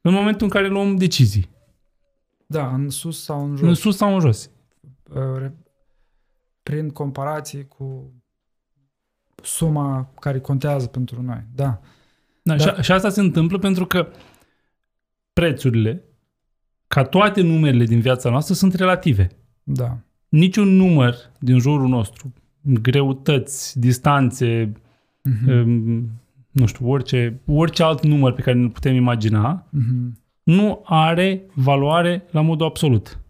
[0.00, 1.48] în momentul în care luăm decizii.
[2.46, 3.78] Da, în sus sau în În jos.
[3.78, 4.50] sus sau în jos.
[6.66, 8.12] Uh, re- Prin comparație cu
[9.42, 11.44] suma care contează pentru noi.
[11.54, 11.80] Da.
[12.42, 12.74] Da, Da.
[12.76, 14.08] Și, și asta se întâmplă pentru că
[15.32, 16.04] prețurile,
[16.86, 19.28] ca toate numerele din viața noastră, sunt relative.
[19.62, 19.98] Da.
[20.28, 24.72] Niciun număr din jurul nostru, greutăți, distanțe,
[25.22, 25.50] Mhm.
[25.50, 26.10] um,
[26.50, 30.18] nu știu, orice, orice alt număr pe care ne putem imagina, Mhm.
[30.42, 33.20] nu are valoare la modul absolut.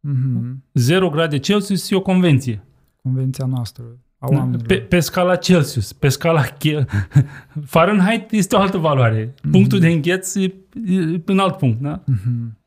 [0.00, 0.64] Mhm.
[0.74, 2.64] 0 grade Celsius e o convenție.
[3.02, 3.84] Convenția noastră.
[4.18, 4.66] a oamenilor.
[4.66, 6.84] Pe, pe scala Celsius, pe scala Ke-
[7.74, 9.34] Fahrenheit este o altă valoare.
[9.42, 9.50] Mhm.
[9.50, 10.42] Punctul de îngheț e,
[10.86, 11.80] e în alt punct.
[11.80, 12.02] Da?
[12.06, 12.58] Mhm.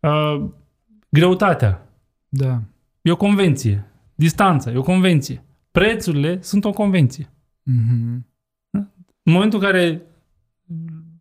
[0.00, 0.50] Uh,
[1.08, 1.88] greutatea
[2.28, 2.62] Da.
[3.02, 3.86] e o convenție.
[4.14, 5.42] Distanța e o convenție.
[5.70, 7.30] Prețurile sunt o convenție.
[7.62, 8.26] Mhm.
[9.22, 10.02] În momentul în care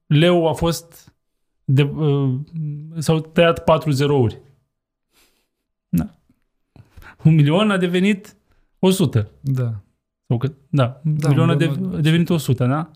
[0.07, 1.13] leu a fost
[1.65, 2.39] de, uh,
[2.97, 4.41] s-au tăiat patru zerouri.
[5.89, 6.09] Da.
[7.23, 8.35] Un milion a devenit
[8.79, 9.31] 100.
[9.41, 9.81] Da.
[10.27, 11.95] Sau că, da, un Da, milion a, un de, milion.
[11.95, 12.91] a devenit 100, da?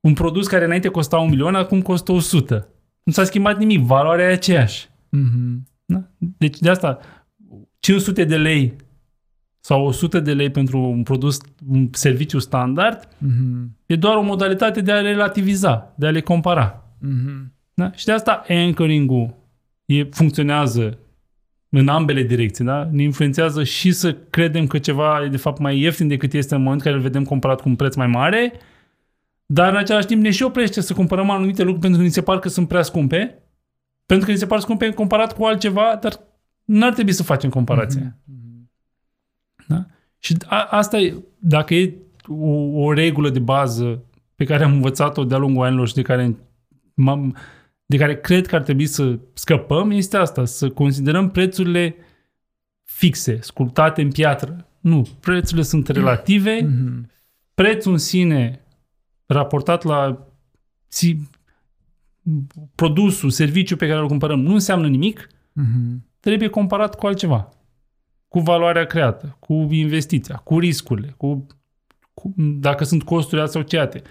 [0.00, 2.68] Un produs care înainte costa un milion, acum costă 100.
[3.02, 4.88] Nu s-a schimbat nimic, valoarea e aceeași.
[5.08, 5.66] Mhm.
[5.84, 6.02] Da?
[6.18, 6.98] Deci de asta
[7.78, 8.74] 500 de lei
[9.60, 11.38] sau 100 de lei pentru un produs,
[11.68, 13.76] un serviciu standard, Mhm.
[13.86, 16.84] e doar o modalitate de a le relativiza, de a le compara.
[16.98, 17.52] Mhm.
[17.74, 17.92] Da?
[17.92, 19.34] Și de asta anchoring-ul
[19.86, 20.98] e, funcționează
[21.70, 22.64] în ambele direcții.
[22.64, 22.88] Da?
[22.90, 26.62] Ne influențează și să credem că ceva e de fapt mai ieftin decât este în
[26.62, 28.52] momentul în care îl vedem comparat cu un preț mai mare,
[29.46, 32.22] dar în același timp ne și oprește să cumpărăm anumite lucruri pentru că ni se
[32.22, 33.42] par că sunt prea scumpe,
[34.06, 36.20] pentru că ni se par scumpe comparat cu altceva, dar
[36.64, 38.16] n-ar trebui să facem comparație.
[38.24, 38.70] Mhm.
[39.66, 39.86] Da?
[40.18, 41.94] Și a, asta e, dacă e
[42.26, 42.50] o,
[42.82, 44.02] o regulă de bază
[44.34, 46.36] pe care am învățat-o de-a lungul anilor și de care,
[46.94, 47.36] m-am,
[47.90, 51.94] de care cred că ar trebui să scăpăm, este asta, să considerăm prețurile
[52.82, 54.68] fixe, sculptate în piatră.
[54.80, 57.10] Nu, prețurile sunt relative, Mhm.
[57.54, 58.64] prețul în sine
[59.26, 60.26] raportat la
[60.88, 61.16] si,
[62.74, 66.06] produsul, serviciul pe care îl cumpărăm nu înseamnă nimic, Mhm.
[66.20, 67.48] trebuie comparat cu altceva.
[68.28, 71.46] Cu valoarea creată, cu investiția, cu riscurile, cu,
[72.14, 74.02] cu dacă sunt costuri asociate.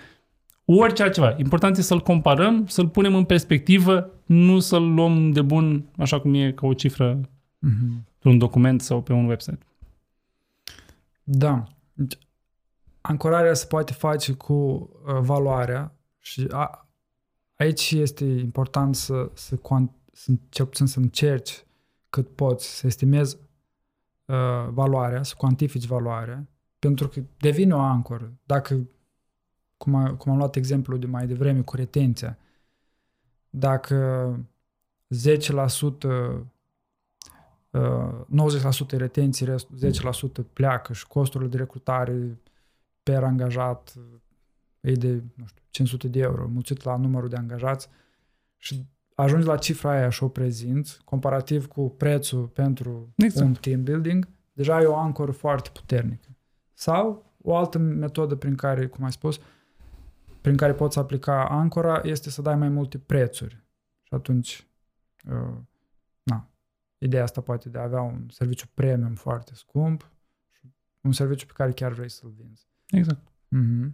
[0.71, 1.35] Orice altceva.
[1.37, 6.33] Important e să-l comparăm, să-l punem în perspectivă, nu să-l luăm de bun așa cum
[6.33, 7.21] e ca o cifră
[7.59, 8.05] Mhm.
[8.13, 9.59] într-un document sau pe un website.
[11.23, 11.63] Da.
[11.93, 12.17] Deci,
[13.01, 16.87] ancorarea se poate face cu uh, valoarea și a,
[17.55, 21.63] aici este important să, să, cuant, să, cel puțin să încerci
[22.09, 23.37] cât poți să estimezi
[24.25, 26.47] uh, valoarea, să cuantifici valoarea,
[26.79, 28.33] pentru că devine o ancoră.
[28.43, 28.87] Dacă,
[29.79, 32.37] cum, a, cum am luat exemplul de mai devreme cu retenția,
[33.49, 34.39] dacă
[35.09, 36.41] 10% uh,
[37.71, 39.77] 90% retenții, restul
[40.43, 42.39] 10% pleacă și costurile de recrutare
[43.03, 43.93] per angajat
[44.79, 47.89] e de, nu știu, 500 de euro, mulțit la numărul de angajați
[48.57, 53.47] și ajungi la cifra aia și o prezinți, comparativ cu prețul pentru Exact.
[53.47, 56.27] un team building, deja e o ancoră foarte puternică.
[56.73, 59.39] Sau o altă metodă prin care, cum ai spus,
[60.41, 63.63] prin care poți aplica ancora este să dai mai multe prețuri.
[64.03, 64.67] Și atunci,
[65.25, 65.57] uh,
[66.23, 66.49] na,
[66.97, 70.11] ideea asta poate de a avea un serviciu premium foarte scump
[70.49, 70.61] și
[71.01, 72.67] un serviciu pe care chiar vrei să-l vinzi.
[72.89, 73.27] Exact.
[73.27, 73.91] Mm-hmm.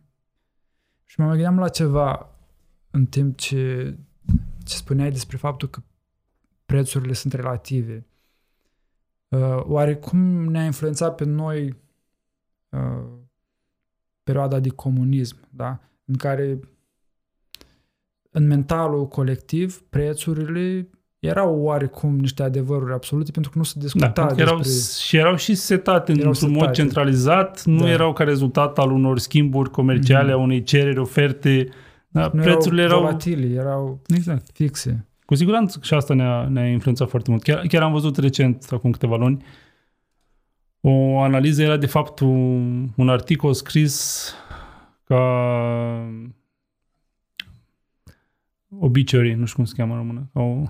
[1.06, 2.30] Și mă mai gândeam la ceva
[2.92, 3.98] în timp ce,
[4.64, 5.82] ce spuneai despre faptul că
[6.66, 8.06] prețurile sunt relative.
[9.28, 11.76] Uh, oare cum ne-a influențat pe noi
[12.70, 13.08] uh,
[14.24, 15.80] perioada de comunism, da?
[16.06, 16.60] În care
[18.32, 20.90] în mentalul colectiv prețurile
[21.20, 25.04] erau oarecum niște adevăruri absolute pentru că nu se discuta Da, erau, despre...
[25.06, 26.82] și erau și setate Erau într-un mod setate.
[26.82, 27.90] centralizat, nu Da.
[27.90, 30.40] erau ca rezultat al unor schimburi comerciale, Mhm.
[30.40, 31.68] a unei cereri, oferte.
[32.08, 33.08] Da, Nu prețurile erau erau...
[33.10, 34.50] volatili, erau Exact.
[34.54, 35.06] fixe.
[35.26, 37.44] Cu siguranță și asta ne-a, ne-a influențat foarte mult.
[37.44, 39.46] Chiar, chiar am văzut recent, acum câteva luni,
[40.82, 44.32] o analiză era de fapt un, un articol scris
[45.06, 45.20] ca
[48.80, 50.64] obituary, nu știu cum se cheamă în română, ca o,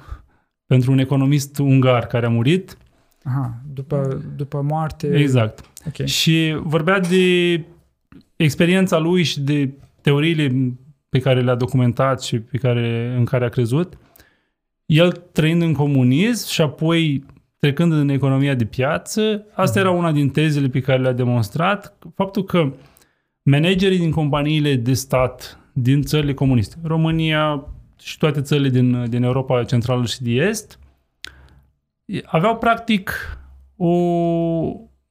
[0.65, 2.77] pentru un economist ungar care a murit.
[3.23, 5.15] Aha, după, după moarte...
[5.17, 5.71] Exact.
[5.87, 6.05] Ok.
[6.05, 7.63] Și vorbea de
[8.35, 10.73] experiența lui și de teoriile
[11.09, 13.97] pe care le-a documentat și pe care, în care a crezut.
[14.85, 17.25] El trăind în comunism și apoi
[17.59, 22.43] trecând în economia de piață, asta era una din tezele pe care le-a demonstrat, faptul
[22.43, 22.73] că
[23.49, 27.67] managerii din companiile de stat din țările comuniste, România
[28.01, 30.79] și toate țările din, din Europa Centrală și de Est,
[32.25, 33.11] aveau practic
[33.75, 33.87] o...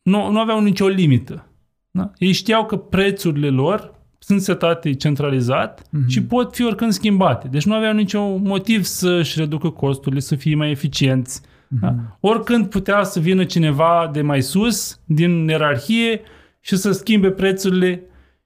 [0.02, 1.46] Nu, nu aveau nicio limită.
[1.90, 2.10] Da?
[2.18, 6.08] Ei știau că prețurile lor sunt setate centralizat Mhm.
[6.08, 7.48] și pot fi oricând schimbate.
[7.48, 11.40] Deci nu aveau niciun motiv să-și reducă costurile, să fie mai eficienți.
[11.68, 11.90] Da?
[11.90, 12.16] Mhm.
[12.20, 16.20] Oricând putea să vină cineva de mai sus, din ierarhie,
[16.60, 18.02] și să schimbe prețurile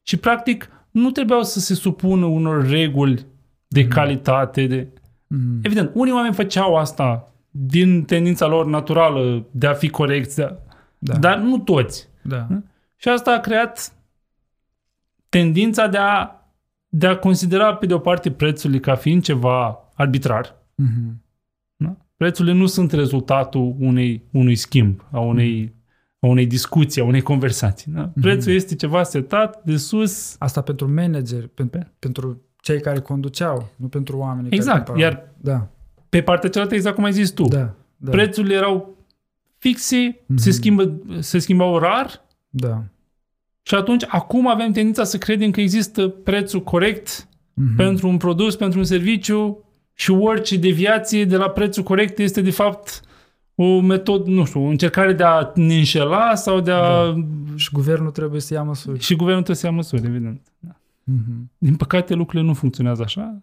[0.08, 3.26] și practic nu trebuiau să se supună unor reguli
[3.66, 4.66] de calitate.
[4.66, 4.88] De...
[5.26, 5.58] Mhm.
[5.62, 10.52] Evident, unii oameni făceau asta din tendința lor naturală de a fi corecți, de a-
[10.98, 11.16] Da.
[11.16, 12.08] dar nu toți.
[12.22, 12.46] da.
[12.96, 13.92] Și asta a creat
[15.28, 16.30] tendința de a,
[16.88, 20.56] de a considera pe de o parte prețurile ca fiind ceva arbitrar.
[20.74, 21.22] Mhm.
[21.76, 21.96] Da?
[22.16, 25.74] Prețurile nu sunt rezultatul unei, unui schimb, a unei,
[26.20, 27.92] a unei discuții, a unei conversații.
[27.94, 28.10] Da?
[28.20, 30.36] Prețul este ceva setat de sus.
[30.38, 34.86] Asta pentru manageri, pentru, pentru cei care conduceau, nu pentru oamenii Exact.
[34.86, 35.68] care Iar Da,
[36.08, 38.10] pe partea cealaltă, exact cum ai zis tu, da, da.
[38.10, 38.96] prețurile erau
[39.58, 40.38] fixe, Mhm.
[40.38, 42.82] se, schimbă, se schimbau rar da.
[43.62, 47.76] și atunci acum avem tendința să credem că există prețul corect Mhm.
[47.76, 49.64] pentru un produs, pentru un serviciu
[49.94, 53.00] și orice deviație de la prețul corect este de fapt
[53.60, 57.14] o metodă, nu știu, o încercare de a ne înșela sau de a...
[57.54, 59.00] Și guvernul trebuie să ia măsuri.
[59.00, 60.40] Și guvernul trebuie să ia măsuri, evident.
[60.58, 60.76] Da.
[61.04, 61.50] Mhm.
[61.58, 63.42] Din păcate, lucrurile nu funcționează așa.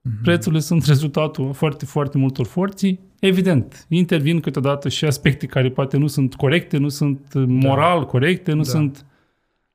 [0.00, 0.22] Mhm.
[0.22, 3.00] Prețurile sunt rezultatul foarte, foarte multor forții.
[3.20, 8.62] Evident, intervin câteodată și aspecte care poate nu sunt corecte, nu sunt moral corecte, nu
[8.62, 8.68] Da.
[8.68, 9.04] sunt...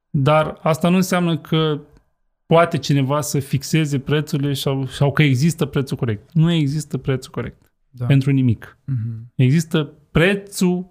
[0.10, 1.80] Dar asta nu înseamnă că
[2.46, 6.34] poate cineva să fixeze prețurile sau, sau că există prețul corect.
[6.34, 7.61] Nu există prețul corect
[7.94, 8.06] Da.
[8.06, 8.78] pentru nimic.
[8.86, 9.32] Mhm.
[9.36, 10.90] Există prețul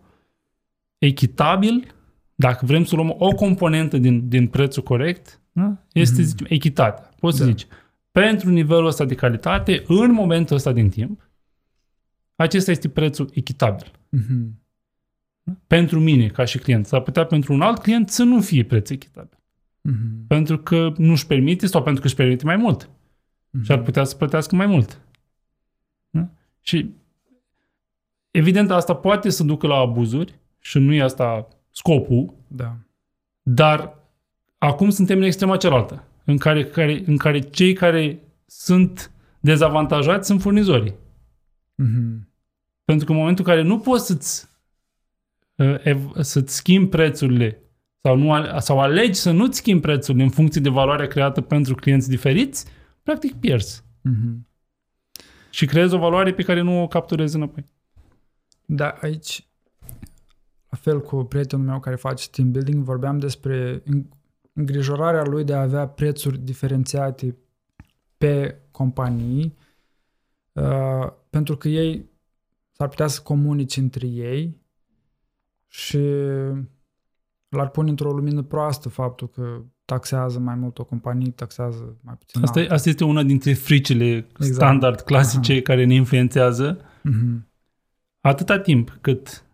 [0.99, 1.95] echitabil,
[2.35, 5.77] dacă vrem să luăm o componentă din, din prețul corect, da?
[5.93, 6.29] este, Mhm.
[6.29, 7.11] zicem, echitatea.
[7.21, 7.51] Poți să Da.
[7.51, 7.67] zici,
[8.11, 11.31] pentru nivelul ăsta de calitate, în momentul ăsta din timp,
[12.35, 13.91] acesta este prețul echitabil.
[14.09, 14.59] Mhm.
[15.67, 16.87] Pentru mine, ca și client.
[16.87, 19.39] S-ar putea pentru un alt client să nu fie preț echitabil.
[19.81, 20.27] Mhm.
[20.27, 22.91] Pentru că nu-și permite sau pentru că își permite mai mult.
[23.51, 23.65] Mhm.
[23.65, 25.01] Și ar putea să plătească mai mult.
[26.61, 26.67] Da?
[26.77, 26.91] Și
[28.31, 32.77] evident asta poate să ducă la abuzuri și nu e asta scopul, Da.
[33.43, 33.99] dar
[34.59, 39.11] acum suntem în extrema cealaltă, în care, care, în care cei care sunt
[39.41, 40.95] dezavantajați sunt furnizorii.
[41.75, 42.29] Mhm.
[42.85, 44.49] Pentru că în momentul în care nu poți să-ți,
[45.55, 47.63] uh, ev- să-ți schimbi prețurile
[48.03, 51.75] sau, nu, ale- sau alegi să nu-ți schimbi prețurile în funcție de valoarea creată pentru
[51.75, 52.67] clienți diferiți,
[53.03, 53.83] practic pierzi.
[54.03, 54.49] Mhm.
[55.51, 57.65] Și creezi o valoare pe care nu o capturezi înapoi.
[58.65, 59.49] Da, aici,
[60.69, 64.09] la fel cu prietenul meu care face team building, vorbeam despre în-
[64.53, 67.37] îngrijorarea lui de a avea prețuri diferențiate
[68.17, 69.57] pe companii,
[70.53, 72.11] uh, pentru că ei
[72.73, 74.61] s-ar putea să comunice între ei
[75.67, 75.99] și
[77.49, 82.43] l-ar pune într-o lumină proastă faptul că taxează mai mult o companie, taxează mai puțin
[82.43, 82.75] Asta, alta.
[82.75, 85.61] asta este una dintre fricile standard, clasice, Aha.
[85.61, 86.81] care ne influențează.
[87.03, 87.49] Mhm,
[88.21, 89.45] Atâta timp cât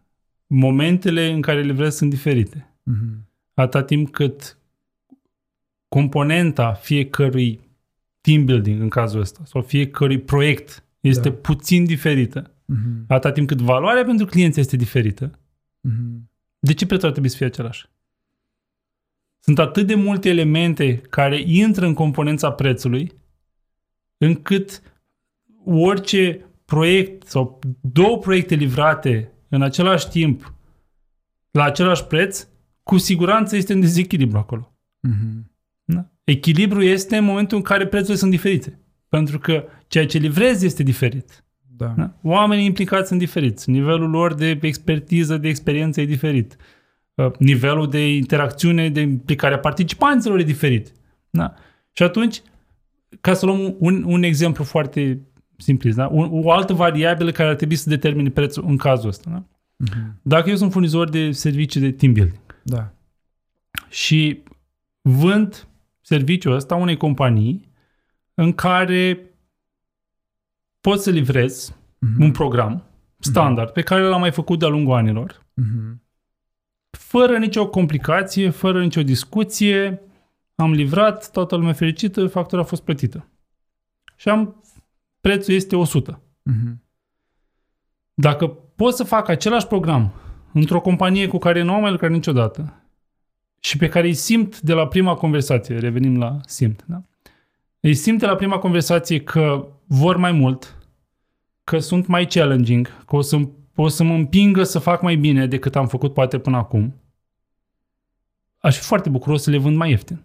[0.46, 4.58] momentele în care le vrei sunt diferite, mhm, atâta timp cât
[5.88, 7.60] componenta fiecărui
[8.20, 11.34] team building în cazul ăsta, sau fiecărui proiect este Da.
[11.34, 15.30] puțin diferită, mhm, atâta timp cât valoarea pentru clienți este diferită,
[15.80, 16.30] mhm.
[16.58, 17.88] de ce prețul ar trebui să fie același?
[19.46, 23.12] Sunt atât de multe elemente care intră în componența prețului,
[24.18, 24.82] încât
[25.64, 30.54] orice proiect sau două proiecte livrate în același timp
[31.50, 32.46] la același preț,
[32.82, 34.76] cu siguranță este un dezechilibru acolo.
[35.00, 35.52] Mhm.
[35.84, 36.10] Da?
[36.24, 38.80] Echilibru este în momentul în care prețurile sunt diferite.
[39.08, 41.44] Pentru că ceea ce livrezi este diferit.
[41.76, 41.86] Da.
[41.86, 42.18] Da?
[42.22, 43.70] Oamenii implicați sunt diferiți.
[43.70, 46.56] Nivelul lor de expertiză, de experiență e diferit.
[47.16, 50.92] Uh, Nivelul de interacțiune, de implicare a participanților e diferit.
[51.30, 51.54] Da?
[51.92, 52.42] Și atunci,
[53.20, 55.20] ca să luăm un, un exemplu foarte
[55.56, 56.08] simplist, da?
[56.12, 59.30] o, o altă variabilă care ar trebui să determine prețul în cazul ăsta.
[59.30, 59.42] Da?
[59.76, 60.18] Mhm.
[60.22, 62.92] Dacă eu sunt furnizor de servicii de team building Da.
[63.88, 64.42] și
[65.00, 65.66] vând
[66.00, 67.68] serviciul ăsta unei companii
[68.34, 69.20] în care
[70.80, 72.22] pot să livrez Mhm.
[72.22, 72.84] un program
[73.18, 76.02] standard pe care l-am mai făcut de-a lungul anilor, Mhm.
[76.96, 80.00] Fără nicio complicație, fără nicio discuție,
[80.54, 83.28] am livrat, toată lumea fericită, factura a fost plătită.
[84.16, 84.64] Și am,
[85.20, 86.22] prețul este 100.
[86.42, 86.82] Mhm.
[88.14, 88.46] Dacă
[88.76, 90.12] pot să fac același program
[90.52, 92.80] într-o companie cu care nu am mai lucrat niciodată
[93.60, 97.02] și pe care îi simt de la prima conversație, revenim la simt, da?
[97.80, 100.76] Îi simt de la prima conversație că vor mai mult,
[101.64, 105.46] că sunt mai challenging, că o să, o să mă împingă să fac mai bine
[105.46, 106.94] decât am făcut poate până acum,
[108.58, 110.24] aș fi foarte bucuros să le vând mai ieftin.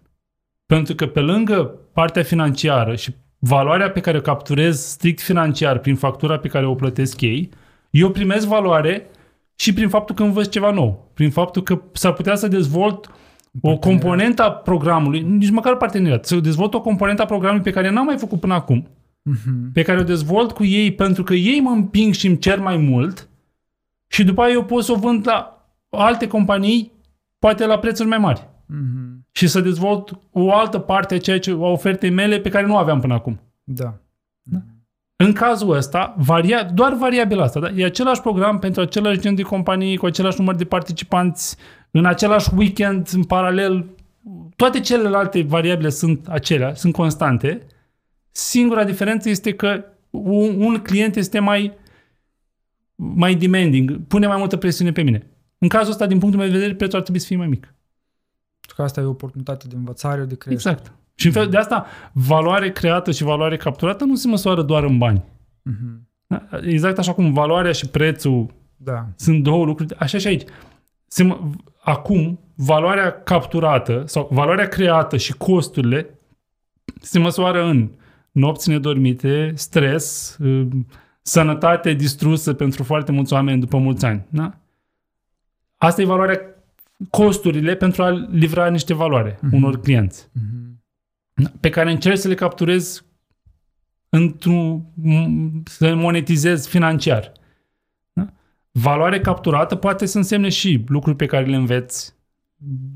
[0.66, 5.96] Pentru că pe lângă partea financiară și valoarea pe care o capturez strict financiar prin
[5.96, 7.48] factura pe care o plătesc ei,
[7.90, 9.06] eu primesc valoare
[9.54, 11.10] și prin faptul că învăț ceva nou.
[11.14, 13.10] Prin faptul că s-ar putea să dezvolt
[13.60, 17.90] o componentă a programului, nici măcar parteneriat, să dezvolt o componentă a programului pe care
[17.90, 18.88] n-am mai făcut până acum,
[19.22, 19.72] Mhm.
[19.72, 22.76] pe care o dezvolt cu ei pentru că ei mă împing și îmi cer mai
[22.76, 23.28] mult
[24.12, 26.92] și după aia eu pot să o vând la alte companii
[27.38, 28.48] poate la prețuri mai mari.
[28.66, 29.26] Mhm.
[29.32, 32.76] Și să dezvolt o altă parte a ceea ce a ofertei mele pe care nu
[32.76, 33.40] aveam până acum.
[33.64, 33.94] Da.
[35.16, 37.68] În cazul ăsta, varia, doar variabila asta, da?
[37.68, 41.56] e același program pentru același gen de companii, cu același număr de participanți,
[41.90, 43.86] în același weekend, în paralel,
[44.56, 47.66] toate celelalte variabile sunt acelea, sunt constante.
[48.30, 51.80] Singura diferență este că un, un client este mai
[52.94, 55.26] mai demanding, pune mai multă presiune pe mine.
[55.58, 57.74] În cazul ăsta, din punctul meu de vedere, prețul ar trebui să fie mai mic.
[58.58, 60.74] Pentru că asta e o oportunitate de învățare, de creștere.
[60.74, 60.96] Exact.
[61.14, 64.98] Și în fel de asta, valoare creată și valoare capturată nu se măsoară doar în
[64.98, 65.22] bani.
[65.62, 66.08] Mhm.
[66.26, 66.48] Da?
[66.64, 69.06] Exact așa cum valoarea și prețul Da.
[69.16, 69.94] sunt două lucruri.
[69.98, 70.42] Așa și aici.
[71.06, 71.40] Se, mă-
[71.80, 76.18] acum, valoarea capturată sau valoarea creată și costurile
[77.00, 77.90] se măsoară în
[78.32, 80.66] nopți nedormite, stres, uh,
[81.22, 84.24] sănătate distrusă pentru foarte mulți oameni după mulți ani.
[84.28, 84.58] Da?
[85.76, 86.40] Asta e valoarea,
[87.10, 89.54] costurile pentru a livra niște valoare Mhm.
[89.54, 90.80] unor clienți Mhm.
[91.60, 93.02] pe care încerci să le capturezi
[94.08, 97.32] într-un, m- să le monetizezi financiar.
[98.12, 98.26] Da?
[98.70, 102.14] Valoare capturată poate să însemne și lucruri pe care le înveți,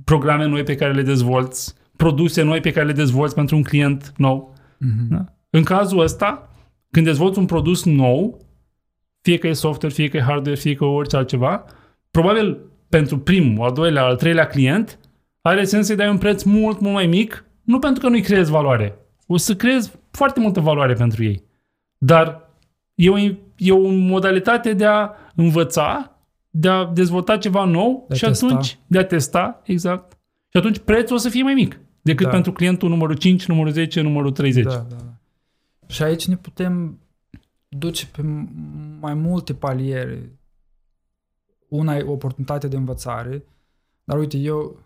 [0.04, 4.12] programe noi pe care le dezvolți, produse noi pe care le dezvolți pentru un client
[4.16, 4.54] nou.
[4.78, 5.08] Mhm.
[5.08, 5.24] Da?
[5.50, 6.50] În cazul ăsta,
[6.96, 8.38] când dezvolți un produs nou,
[9.20, 11.64] fie că e software, fie că e hardware, fie că e orice altceva,
[12.10, 12.58] probabil
[12.88, 14.98] pentru primul, al doilea, al treilea client,
[15.40, 18.50] are sens să-i dai un preț mult, mult mai mic, nu pentru că nu-i creezi
[18.50, 18.98] valoare.
[19.26, 21.42] O să creezi foarte multă valoare pentru ei.
[21.98, 22.50] Dar
[22.94, 23.18] e o,
[23.56, 26.18] e o modalitate de a învăța,
[26.50, 28.46] de a dezvolta ceva nou De a și testa.
[28.46, 30.12] atunci de a testa, exact.
[30.48, 32.32] Și atunci prețul o să fie mai mic decât Da.
[32.32, 34.64] pentru clientul numărul 5, numărul 10, numărul 30.
[34.64, 35.15] Da, da, da.
[35.86, 37.00] Și aici ne putem
[37.68, 38.48] duce pe m-
[39.00, 40.38] mai multe paliere.
[41.68, 43.44] Una e oportunitatea de învățare,
[44.04, 44.78] dar uite, eu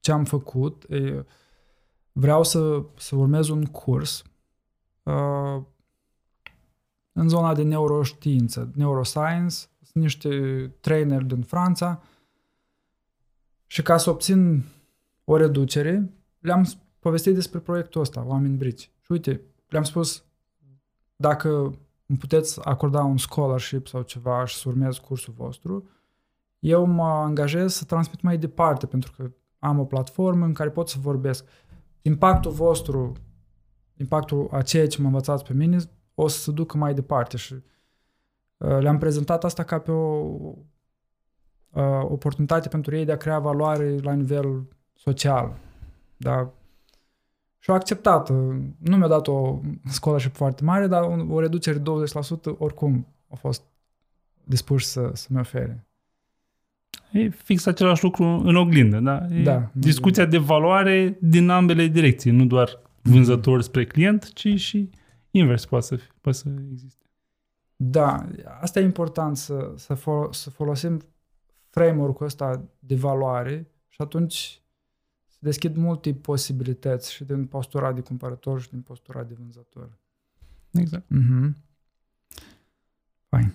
[0.00, 1.24] ce am făcut, e,
[2.12, 4.22] vreau să, să urmez un curs
[5.02, 5.62] uh,
[7.12, 10.28] în zona de neuroștiință, neuroscience, sunt niște
[10.80, 12.02] traineri din Franța
[13.66, 14.64] și ca să obțin
[15.24, 18.90] o reducere, le-am povestit despre proiectul ăsta, Oameni Brici.
[19.00, 19.40] Și uite,
[19.70, 20.24] le-am spus,
[21.16, 21.48] dacă
[22.06, 25.88] îmi puteți acorda un scholarship sau ceva și să urmez cursul vostru,
[26.58, 30.88] eu mă angajez să transmit mai departe, pentru că am o platformă în care pot
[30.88, 31.44] să vorbesc.
[32.02, 33.12] Impactul vostru,
[33.96, 35.78] impactul a ceea ce mă învățați pe mine,
[36.14, 40.36] o să se ducă mai departe și uh, le-am prezentat asta ca pe o
[41.70, 45.56] uh, oportunitate pentru ei de a crea valoare la nivel social.
[46.16, 46.52] Da?
[47.62, 48.28] Și au acceptat.
[48.28, 51.90] uh, Nu mi-a dat o scholarship foarte mare, dar o, o reducere de
[52.54, 53.62] 20% oricum au fost
[54.44, 55.84] dispuși să, să-mi ofere.
[57.12, 59.26] E fix același lucru în oglindă, da?
[59.30, 64.48] E Da, în discuția de valoare din ambele direcții, nu doar vânzător spre client, ci
[64.60, 64.90] și
[65.30, 67.04] invers poate să, fie, poate să existe.
[67.76, 68.26] Da,
[68.60, 71.00] asta e important să, să, fol- să folosim
[71.68, 74.59] framework-ul ăsta de valoare și atunci se
[75.40, 79.98] deschid multe posibilități și din postura de cumpărător și din postura de vânzător.
[80.70, 81.04] Exact.
[81.08, 81.56] Mhm.
[83.28, 83.54] Fain.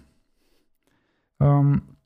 [1.38, 1.98] Um,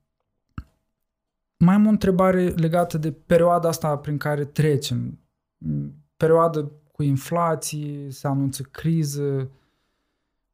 [1.57, 5.19] mai am o întrebare legată de perioada asta prin care trecem.
[5.57, 9.51] Mm, Perioadă cu inflație, se anunță criză.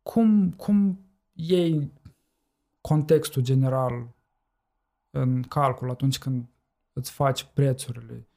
[0.02, 1.00] Cum, cum
[1.34, 1.92] iei
[2.82, 4.14] contextul general
[5.10, 6.46] în calcul atunci când
[6.94, 8.28] îți faci prețurile?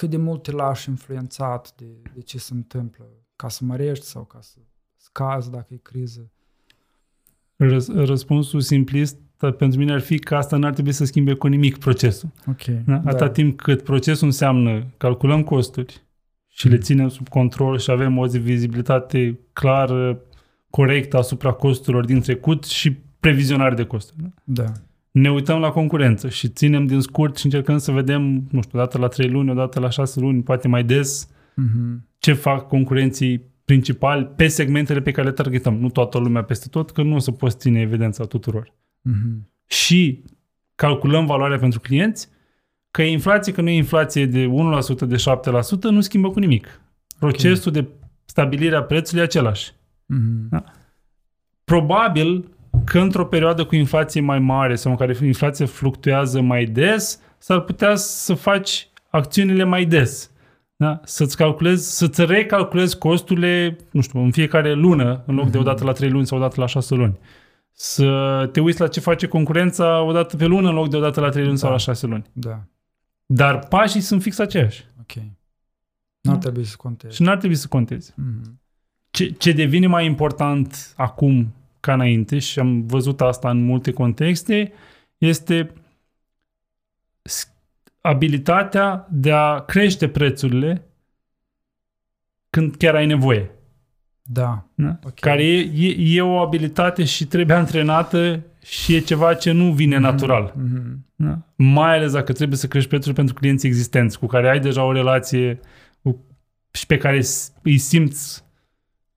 [0.00, 3.04] Cât de mult te lași influențat de, de ce se întâmplă?
[3.36, 4.58] Ca să mărești sau ca să
[4.96, 6.30] scazi dacă e criză?
[7.56, 11.46] Răs- răspunsul simplist uh, pentru mine ar fi că asta n-ar trebui să schimbe cu
[11.46, 12.28] nimic procesul.
[12.46, 12.64] Ok.
[12.64, 12.94] Da?
[12.94, 16.02] Atâta timp cât procesul înseamnă calculăm costuri
[16.46, 20.20] și le ținem sub control și avem o vizibilitate clară,
[20.70, 24.22] corectă asupra costurilor din trecut și previzionare de costuri.
[24.22, 24.62] Da?
[24.62, 24.72] Da.
[25.20, 28.98] Ne uităm la concurență și ținem din scurt și încercăm să vedem, nu știu, odată
[28.98, 32.08] la 3 luni, odată la 6 luni, poate mai des, Mhm.
[32.18, 35.74] ce fac concurenții principali pe segmentele pe care le targetăm.
[35.78, 38.72] Nu toată lumea peste tot, că nu o să poți ține evidența tuturor.
[39.00, 39.50] Mhm.
[39.66, 40.22] Și
[40.74, 42.28] calculăm valoarea pentru clienți,
[42.90, 46.80] că e inflație, că nu e inflație de 1%, de 7%, nu schimbă cu nimic.
[47.18, 47.86] Procesul de
[48.24, 49.72] stabilire a prețului e același.
[50.06, 50.48] Mhm.
[50.50, 50.64] Da.
[51.64, 52.48] Probabil
[52.86, 57.60] că într-o perioadă cu inflație mai mare sau în care inflația fluctuează mai des, s-ar
[57.60, 60.30] putea să faci acțiunile mai des.
[60.76, 61.00] Da?
[61.04, 65.92] Să-ți calculezi, să-ți recalculezi costurile, nu știu, în fiecare lună, în loc de odată la
[65.92, 67.18] 3 luni sau odată la 6 luni.
[67.72, 71.28] Să te uiți la ce face concurența odată pe lună în loc de odată la
[71.28, 71.74] 3 luni sau Da.
[71.74, 72.24] la 6 luni.
[72.32, 72.60] Da.
[73.26, 74.84] Dar pașii sunt fix aceiași.
[75.00, 75.22] Ok.
[76.20, 76.38] Nu ar Da.
[76.38, 77.14] trebui să conteze.
[77.14, 78.12] Și n-ar trebui să conteze.
[78.16, 78.60] Mhm.
[79.10, 81.54] Ce, ce devine mai important acum
[81.86, 84.72] ca înainte, și am văzut asta în multe contexte,
[85.18, 85.72] este
[87.22, 87.48] s-
[88.00, 90.86] abilitatea de a crește prețurile
[92.50, 93.50] când chiar ai nevoie.
[94.22, 94.68] Da.
[94.74, 94.98] Da?
[95.04, 95.14] Ok.
[95.14, 99.98] Care e, e, e o abilitate și trebuie antrenată și e ceva ce nu vine
[99.98, 100.52] natural.
[100.56, 101.06] Mhm.
[101.16, 101.38] Da?
[101.56, 104.92] Mai ales dacă trebuie să crești prețul pentru clienții existenți, cu care ai deja o
[104.92, 105.60] relație
[106.02, 106.24] cu,
[106.70, 108.44] și pe care s- îi simți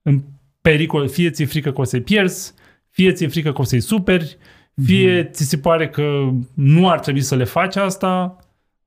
[0.01, 0.21] în
[0.61, 1.07] pericol.
[1.09, 2.53] Fie ți-e frică că o să-i pierzi,
[2.99, 4.37] fie ți-e frică că o să-i superi,
[4.83, 8.37] fie ți se pare că nu ar trebui să le faci asta,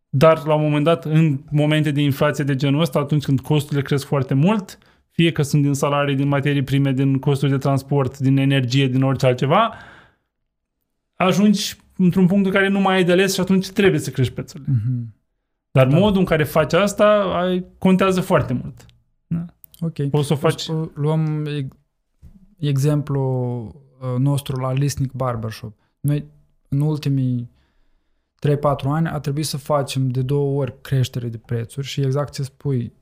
[0.09, 3.82] dar la un moment dat, în momente de inflație de genul ăsta, atunci când costurile
[3.82, 4.78] cresc foarte mult,
[5.10, 9.02] fie că sunt din salarii, din materii prime, din costuri de transport, din energie, din
[9.02, 9.74] orice altceva,
[11.14, 14.32] ajungi într-un punct în care nu mai ai de ales și atunci trebuie să crești
[14.32, 14.72] prețurile.
[14.72, 15.14] Mhm.
[15.70, 15.98] Dar Da.
[15.98, 17.05] modul în care faci asta
[17.43, 18.86] ai, contează foarte mult.
[19.80, 20.09] Ok.
[20.10, 20.66] Poți să o faci...
[20.66, 21.68] Deci, luăm e-
[22.59, 23.20] exemplu
[23.76, 25.78] uh, nostru la Lisnic Barbershop.
[26.00, 26.26] Noi,
[26.68, 27.50] în ultimii
[28.48, 32.42] 3-4 ani, a trebuit să facem de două ori creștere de prețuri și exact ce
[32.42, 32.92] spui,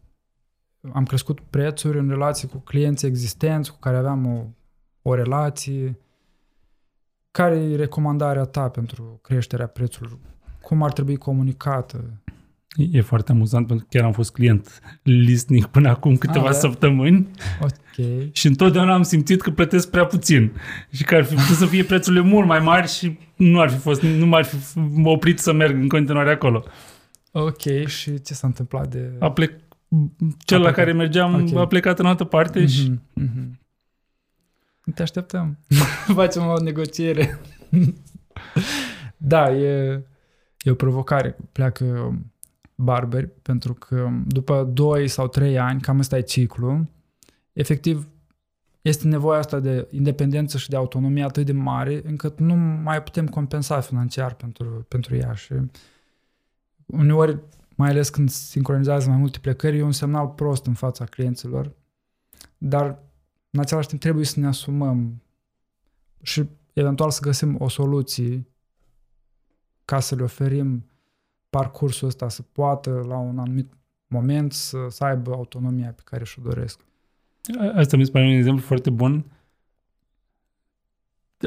[0.92, 4.44] am crescut prețuri în relație cu clienții existenți, cu care aveam o,
[5.02, 5.98] o relație.
[7.30, 10.18] Care e recomandarea ta pentru creșterea prețurilor?
[10.62, 12.04] Cum ar trebui comunicată?
[12.76, 16.58] E foarte amuzant pentru că chiar am fost client listening până acum câteva Ah, da?
[16.58, 17.28] săptămâni
[17.60, 18.06] Ok.
[18.32, 20.52] și întotdeauna am simțit că plătesc prea puțin
[20.90, 23.76] și că ar fi putut să fie prețurile mult mai mari și nu ar fi
[23.78, 24.56] fost, nu m-ar fi
[25.04, 26.64] oprit să merg în continuare acolo.
[27.32, 29.10] Ok, și ce s-a întâmplat de...
[29.18, 29.50] A plec,
[30.38, 30.74] cel A la plecat.
[30.74, 31.56] care mergeam Ok.
[31.56, 33.58] a plecat în altă parte și Mhm, mhm.
[34.94, 35.58] Te așteptăm.
[36.20, 37.38] Facem o negociere.
[39.16, 40.02] da, e,
[40.58, 41.36] e o provocare.
[41.52, 42.14] Pleacă
[42.82, 46.88] barberi pentru că după 2 sau 3 ani, cam ăsta e ciclu,
[47.52, 48.08] efectiv
[48.82, 53.28] este nevoia asta de independență și de autonomie atât de mare încât nu mai putem
[53.28, 55.54] compensa financiar pentru, pentru ea și
[56.86, 57.38] uneori,
[57.76, 61.72] mai ales când sincronizează mai multe plecări, e un semnal prost în fața clienților,
[62.58, 62.98] dar
[63.50, 65.22] în același timp trebuie să ne asumăm
[66.22, 68.46] și eventual să găsim o soluție
[69.84, 70.89] ca să le oferim
[71.50, 73.72] parcursul ăsta să poată la un anumit
[74.06, 76.80] moment să, să aibă autonomia pe care și-o doresc.
[77.74, 79.24] Asta mi se pare un exemplu foarte bun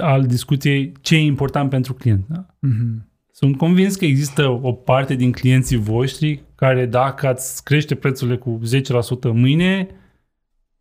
[0.02, 2.26] al discuției ce e important pentru client.
[2.28, 2.46] Da?
[2.46, 3.12] Mm-hmm.
[3.32, 8.60] Sunt convins că există o parte din clienții voștri care dacă ați crește prețurile cu
[9.30, 9.88] 10% mâine,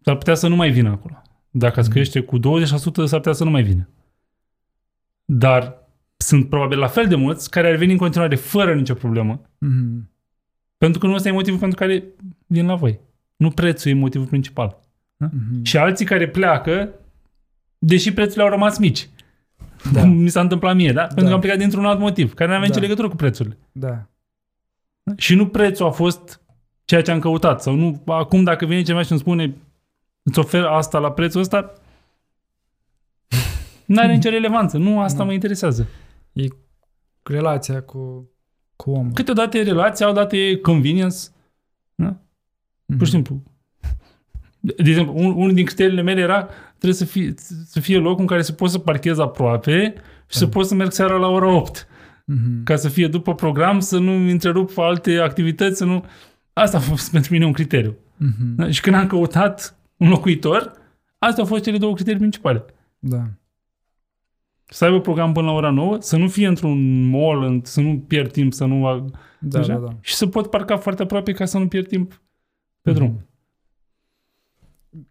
[0.00, 1.22] s-ar putea să nu mai vină acolo.
[1.50, 1.96] Dacă ați Mhm.
[1.96, 3.88] crește cu 20%, s-ar putea să nu mai vină.
[5.24, 5.81] Dar
[6.22, 10.10] sunt probabil la fel de mulți care ar veni în continuare fără nicio problemă, Mm-hmm.
[10.78, 12.04] pentru că nu ăsta e motivul pentru care
[12.46, 12.98] vin la voi.
[13.36, 14.78] Nu prețul e motivul principal.
[15.24, 15.62] Mm-hmm.
[15.62, 16.88] Și alții care pleacă,
[17.78, 19.08] deși prețurile au rămas mici.
[19.92, 20.00] Da.
[20.00, 21.02] Cum mi s-a întâmplat mie, da?
[21.06, 22.74] Pentru că am plecat dintr-un alt motiv, care nu avea Da.
[22.74, 23.58] nicio legătură cu prețurile.
[23.72, 24.06] Da.
[25.16, 26.40] Și nu prețul a fost
[26.84, 27.62] ceea ce am căutat.
[27.62, 29.54] Sau nu, acum dacă vine cineva și îmi spune
[30.22, 31.72] îți ofer asta la prețul ăsta,
[33.86, 34.78] nu are nicio relevanță.
[34.78, 35.24] Nu asta Nu.
[35.24, 35.86] mă interesează.
[37.22, 38.30] Relația cu,
[38.76, 39.12] cu omul.
[39.12, 41.16] Câteodată e relația, odată e convenience.
[41.94, 42.20] Da?
[42.86, 42.96] Mhm.
[42.98, 43.42] Pur și simplu.
[44.60, 47.34] De de exemplu, un, unul din criteriile mele era trebuie să fie,
[47.64, 49.94] să fie locul în care să poți să parchezi aproape
[50.26, 50.50] și să Da.
[50.50, 51.86] poți să merg seara la ora 8.
[52.26, 52.62] Mhm.
[52.64, 56.04] Ca să fie după program, să nu întrerup alte activități, să nu...
[56.52, 57.96] Asta a fost pentru mine un criteriu.
[58.16, 58.54] Mhm.
[58.56, 58.70] Da?
[58.70, 60.72] Și când am căutat un locuitor,
[61.18, 62.64] astea au fost cele două criterii principale.
[62.98, 63.28] Da.
[64.72, 67.98] Să aibă program până la ora 9, să nu fie într-un mall, în- să nu
[68.06, 69.08] pierd timp, să nu...
[69.40, 69.96] Da, așa, da, da.
[70.00, 72.22] Și să pot parca foarte aproape ca să nu pierd timp
[72.80, 73.06] pe drum.
[73.06, 73.26] Mhm.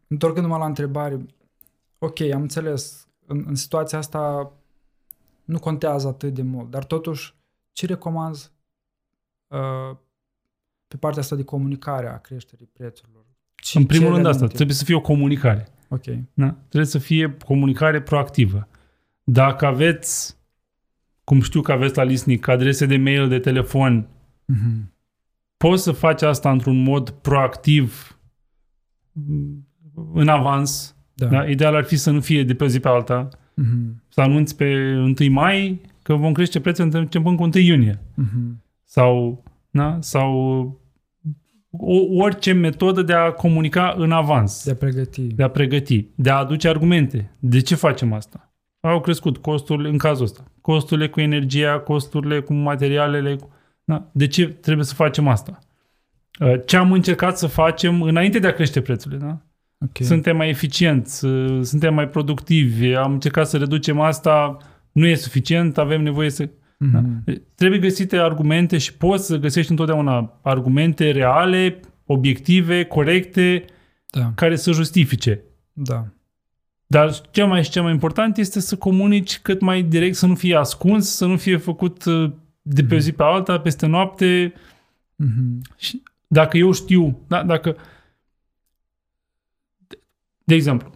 [0.07, 1.25] Întorcându-mă la întrebare,
[1.97, 4.51] ok, am înțeles, în, în situația asta
[5.45, 7.35] nu contează atât de mult, dar totuși,
[7.71, 8.51] ce recomanzi
[9.47, 9.95] uh,
[10.87, 13.23] pe partea asta de comunicare a creșterii prețurilor?
[13.55, 14.55] Ce, În primul ce rând asta, elemente?
[14.55, 15.67] trebuie să fie o comunicare.
[15.89, 16.05] Ok.
[16.33, 16.49] Da?
[16.67, 18.67] Trebuie să fie comunicare proactivă.
[19.23, 20.37] Dacă aveți,
[21.23, 24.07] cum știu că aveți la Lisnic, adrese de mail, de telefon,
[24.45, 24.93] Mhm.
[25.57, 28.17] poți să faci asta într-un mod proactiv
[29.11, 29.67] m,
[30.13, 30.95] în avans.
[31.13, 31.27] Da.
[31.27, 31.49] Da?
[31.49, 33.27] Ideal ar fi să nu fie de pe o zi pe alta.
[33.55, 34.03] Mhm.
[34.09, 37.99] Să anunți pe 1 mai că vom crește prețul începând cu 1 iunie.
[38.15, 38.63] Mhm.
[38.83, 39.97] Sau, da?
[40.01, 40.31] sau
[41.71, 44.65] o, orice metodă de a comunica în avans.
[44.65, 45.21] De a pregăti.
[45.21, 47.35] de a pregăti, de a aduce argumente.
[47.39, 48.50] De ce facem asta?
[48.81, 53.35] Au crescut costurile, în cazul ăsta, costurile cu energia, costurile cu materialele.
[53.35, 53.49] Cu,
[53.83, 54.09] Da?
[54.11, 55.59] De ce trebuie să facem asta?
[56.39, 59.19] Uh, Ce am încercat să facem înainte de a crește prețurile?
[59.19, 59.37] Da?
[59.85, 59.97] Ok.
[60.05, 64.57] Suntem mai eficienți, uh, suntem mai productivi, am încercat să reducem asta,
[64.91, 66.49] nu e suficient, avem nevoie să...
[66.77, 67.23] Mhm.
[67.55, 73.65] Trebuie găsite argumente și poți să găsești întotdeauna argumente reale, obiective, corecte,
[74.09, 75.43] Da, care să justifice.
[75.73, 76.05] da.
[76.91, 80.35] Dar cel mai și cel mai important este să comunici cât mai direct, să nu
[80.35, 82.31] fie ascuns, să nu fie făcut uh,
[82.61, 84.53] de pe o zi pe alta, peste noapte.
[85.15, 85.61] Mhm.
[85.75, 87.75] Și dacă eu știu, da, dacă...
[90.43, 90.91] De exemplu,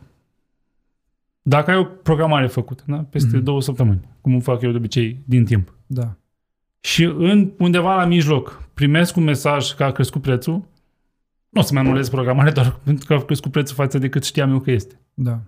[1.41, 3.43] dacă ai o programare făcută, da, peste Mhm.
[3.43, 6.15] două săptămâni, cum o fac eu de obicei din timp, Da.
[6.80, 10.53] și în undeva la mijloc primesc un mesaj că a crescut prețul,
[11.49, 14.51] nu o să-mi anulez programarea doar pentru că a crescut prețul față de cât știam
[14.51, 14.99] eu că este.
[15.13, 15.41] Da.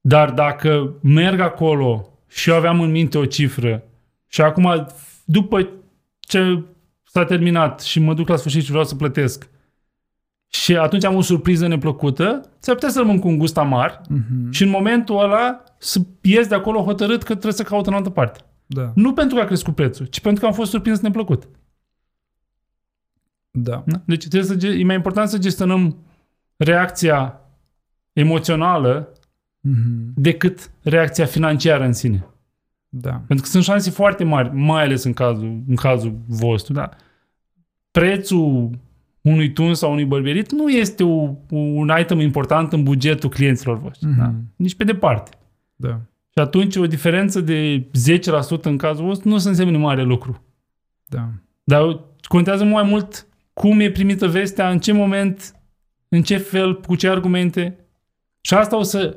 [0.00, 3.82] Dar dacă merg acolo și eu aveam în minte o cifră
[4.26, 4.86] și acum,
[5.24, 5.68] după
[6.20, 6.62] ce
[7.04, 9.48] s-a terminat și mă duc la sfârșit și vreau să plătesc
[10.48, 14.50] și atunci am o surpriză neplăcută, ți-ar putea să rămân cu un gust amar Mhm.
[14.50, 18.10] și în momentul ăla să ies de acolo hotărât că trebuie să caut în altă
[18.10, 18.40] parte.
[18.66, 18.92] Da.
[18.94, 21.48] Nu pentru că a crescut prețul, ci pentru că am fost surprins neplăcut.
[23.50, 23.82] Da.
[23.86, 24.00] Da?
[24.06, 25.96] Deci trebuie să, ge- e mai important să gestionăm
[26.56, 27.40] reacția
[28.14, 29.08] emoțională
[29.60, 30.12] Mhm.
[30.14, 32.26] decât reacția financiară în sine.
[32.88, 33.10] Da.
[33.10, 36.72] Pentru că sunt șanse foarte mari, mai ales în cazul, în cazul vostru.
[36.72, 36.88] Da?
[37.90, 38.70] Prețul
[39.20, 44.08] unui tun sau unui bărberit nu este o, un item important în bugetul clienților voștri.
[44.08, 44.18] Mhm.
[44.18, 44.34] Da?
[44.56, 45.30] Nici pe departe.
[45.76, 46.00] Da.
[46.30, 50.42] Și atunci o diferență de 10% în cazul vostru nu se înseamnă mare lucru.
[51.06, 51.28] Da.
[51.64, 55.54] Dar contează mult mai mult cum e primită vestea, în ce moment,
[56.08, 57.78] în ce fel, cu ce argumente.
[58.46, 59.16] Și asta o să,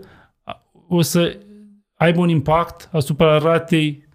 [0.87, 1.37] o să
[1.93, 4.07] aibă un impact asupra ratei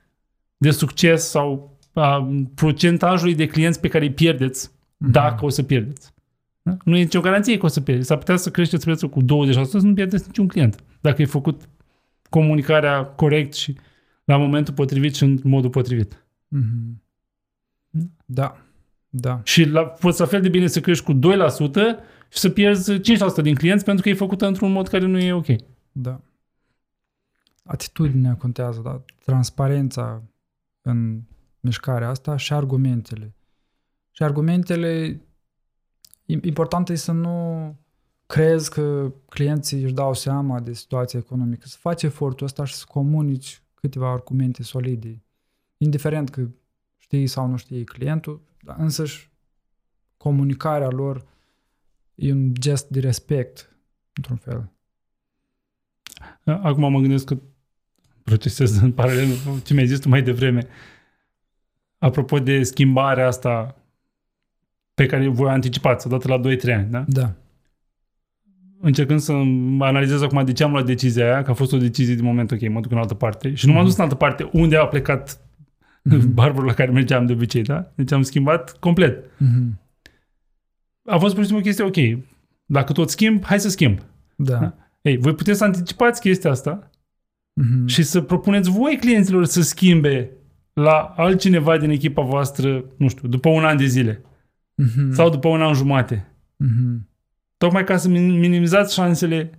[0.56, 5.10] de succes sau a procentajului de clienți pe care îi pierdeți Mhm.
[5.10, 6.12] dacă o să pierdeți.
[6.62, 6.76] Da?
[6.84, 8.09] Nu e nicio garanție că o să pierdeți.
[8.09, 10.82] S-ar putea să creșteți prețul cu 20% să nu pierdeți niciun client.
[11.01, 11.68] Dacă e făcut
[12.28, 13.76] comunicarea corect și
[14.24, 16.24] la momentul potrivit și în modul potrivit.
[16.48, 17.02] Mhm.
[18.24, 18.56] Da.
[19.09, 19.40] Da.
[19.44, 21.98] Și la, poți la fel de bine să crești cu 2%
[22.32, 25.32] și să pierzi 5% din clienți pentru că e făcută într-un mod care nu e
[25.32, 25.46] ok.
[25.92, 26.20] Da.
[27.64, 29.02] Atitudinea contează, da?
[29.24, 30.22] Transparența
[30.82, 31.22] în
[31.60, 33.34] mișcarea asta și argumentele.
[34.10, 35.20] Și argumentele,
[36.26, 37.76] im- important e să nu
[38.26, 42.84] crezi că clienții își dau seama de situația economică, să faci efortul ăsta și să
[42.88, 45.22] comunici câteva argumente solide.
[45.76, 46.48] Indiferent că
[46.98, 49.30] știi sau nu știi clientul, dar însăși
[50.16, 51.30] comunicarea lor
[52.22, 53.76] e un gest de respect,
[54.16, 54.70] într-un fel.
[56.44, 57.36] Acum mă gândesc că
[58.22, 59.26] procesez în paralel
[59.64, 60.66] ce mi-ai zis tu mai devreme.
[61.98, 63.76] Apropo de schimbarea asta
[64.94, 67.04] pe care voi anticipați odată la 2-3 ani, da?
[67.08, 67.32] Da.
[68.80, 71.76] Încercând să mă analizez acum de ce am luat decizia aia, că a fost o
[71.78, 73.54] decizie din moment, ok, mă duc în altă parte.
[73.54, 75.40] Și nu m-am dus în altă parte unde a plecat
[76.04, 76.34] Mhm.
[76.34, 77.92] barbarul la care mergeam de obicei, da?
[77.94, 79.24] Deci am schimbat complet.
[79.36, 79.78] Mhm.
[81.04, 81.84] A fost pur și simplu o chestie,
[82.14, 82.24] ok,
[82.64, 83.98] dacă tot schimb, hai să schimb.
[84.36, 84.56] Da.
[84.58, 84.74] Da.
[85.02, 86.90] Ei, voi puteți să anticipați chestia asta
[87.54, 87.86] Mhm.
[87.86, 90.30] și să propuneți voi clienților să schimbe
[90.72, 94.20] la altcineva din echipa voastră, nu știu, după un an de zile
[94.74, 95.12] Mhm.
[95.12, 96.28] sau după un an jumate.
[96.56, 97.08] Mhm.
[97.56, 99.50] Tocmai ca să min- minimizați șansele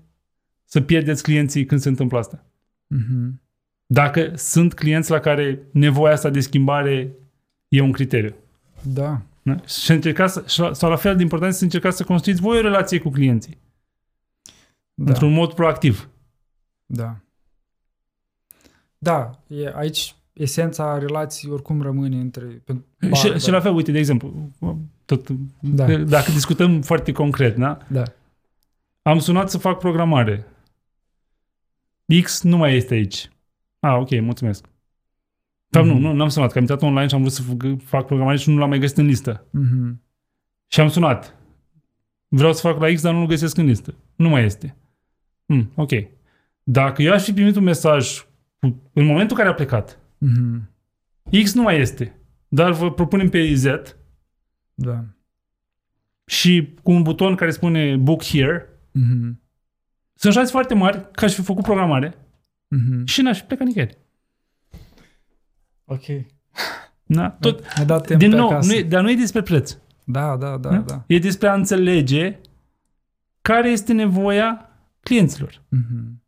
[0.65, 2.45] să pierdeți clienții când se întâmplă asta.
[2.88, 3.41] Mhm.
[3.86, 7.11] Dacă sunt clienți la care nevoia asta de schimbare
[7.68, 8.36] e un criteriu.
[8.94, 9.22] Da.
[9.44, 9.56] Da?
[9.65, 12.99] Și încercați, să- sau la fel de important să încercați să construiți voi o relație
[12.99, 13.57] cu clienții.
[14.94, 15.11] Da.
[15.11, 16.10] Într-un mod proactiv.
[16.86, 17.18] Da.
[18.98, 22.45] Da, e, aici esența relației oricum rămâne între...
[22.45, 22.82] pe-
[23.14, 24.49] și, bar- și la fel, uite, de exemplu,
[25.06, 25.30] tot,
[25.60, 25.95] Da.
[25.98, 27.78] dacă discutăm foarte concret, da?
[27.90, 28.03] Da.
[29.02, 30.48] Am sunat să fac programare.
[32.24, 33.30] X nu mai este aici.
[33.80, 34.65] Ah, ok, mulțumesc.
[35.74, 35.91] Dar Mhm.
[35.94, 38.38] nu, nu, n-am sunat, că am intrat online și am vrut să fac- fac programare
[38.38, 39.45] și nu l-am mai găsit în listă.
[39.50, 40.02] Mhm.
[40.68, 41.36] Și am sunat.
[42.28, 43.94] Vreau să fac la X, dar nu-l găsesc în listă.
[44.16, 44.78] Nu mai este.
[45.45, 45.90] Hmm, ok.
[46.64, 48.20] Dacă eu aș fi primit un mesaj
[48.60, 50.70] cu- în momentul în care a plecat, Mhm.
[51.44, 53.66] X nu mai este, dar vă propunem pe Z
[54.74, 55.04] Da.
[56.26, 59.41] și cu un buton care spune Book Here, Mhm.
[60.14, 62.16] sunt șanse foarte mari că aș fi făcut programare
[62.68, 63.06] Mhm.
[63.06, 63.98] și n-aș fi plecat nicăieri.
[65.94, 66.26] Ok.
[67.06, 67.30] Da?
[67.40, 68.72] Tot, Mi-a dat timp din pe nou, acasă.
[68.72, 69.78] nu e, dar nu e despre preț.
[70.03, 70.78] Da, da, da, Da?
[70.78, 71.03] da.
[71.07, 72.40] E despre a înțelege
[73.41, 75.61] care este nevoia clienților.
[75.70, 76.22] Mhm.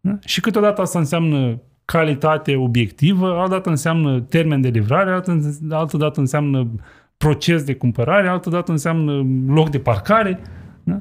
[0.00, 0.18] Da?
[0.24, 5.40] Și câteodată asta înseamnă calitate obiectivă, altă dată înseamnă termen de livrare, altă,
[5.70, 6.70] altă dată înseamnă
[7.16, 10.40] proces de cumpărare, altă dată înseamnă loc de parcare.
[10.84, 11.00] Da?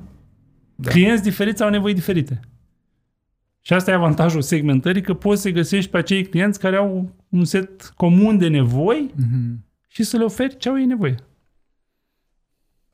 [0.75, 0.89] Da.
[0.89, 2.39] Clienți diferiți au nevoi diferite.
[3.65, 7.45] Și asta e avantajul segmentării, că poți să găsești pe acei clienți care au un
[7.45, 9.55] set comun de nevoi mm-hmm.
[9.87, 11.15] și să le oferi ce au ei nevoie.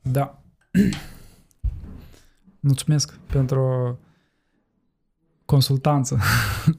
[0.02, 0.42] Da.
[2.60, 4.00] Mulțumesc pentru
[5.46, 6.20] consultanță.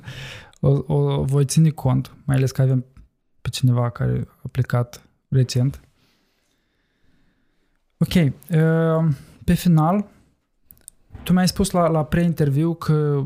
[0.60, 2.84] o, o voi ține cont, mai ales că avem
[3.40, 5.80] pe cineva care a plecat recent.
[7.98, 8.14] Ok.
[8.14, 9.14] Uh,
[9.44, 10.06] pe final,
[11.22, 13.24] tu mi-ai spus la, la pre-interviu că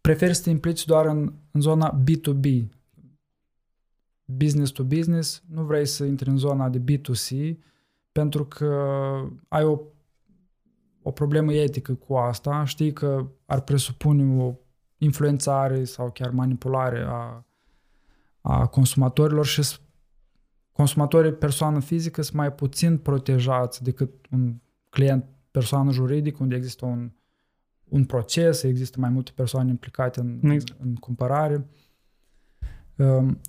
[0.00, 2.68] preferi să te implici doar în, în zona B2B,
[4.24, 7.56] business to business, nu vrei să intri în zona de B2C,
[8.12, 8.74] pentru că
[9.48, 9.80] ai o,
[11.02, 14.54] o problemă etică cu asta, știi că ar presupune o
[14.98, 17.46] influențare sau chiar manipulare a,
[18.40, 19.62] a consumatorilor și
[20.72, 24.54] consumatorii persoană fizică sunt mai puțin protejați decât un
[24.88, 27.10] client persoană juridică unde există un,
[27.88, 30.80] un proces, există mai multe persoane implicate în, exact.
[30.80, 31.66] în cumpărare.
[32.96, 33.40] Um,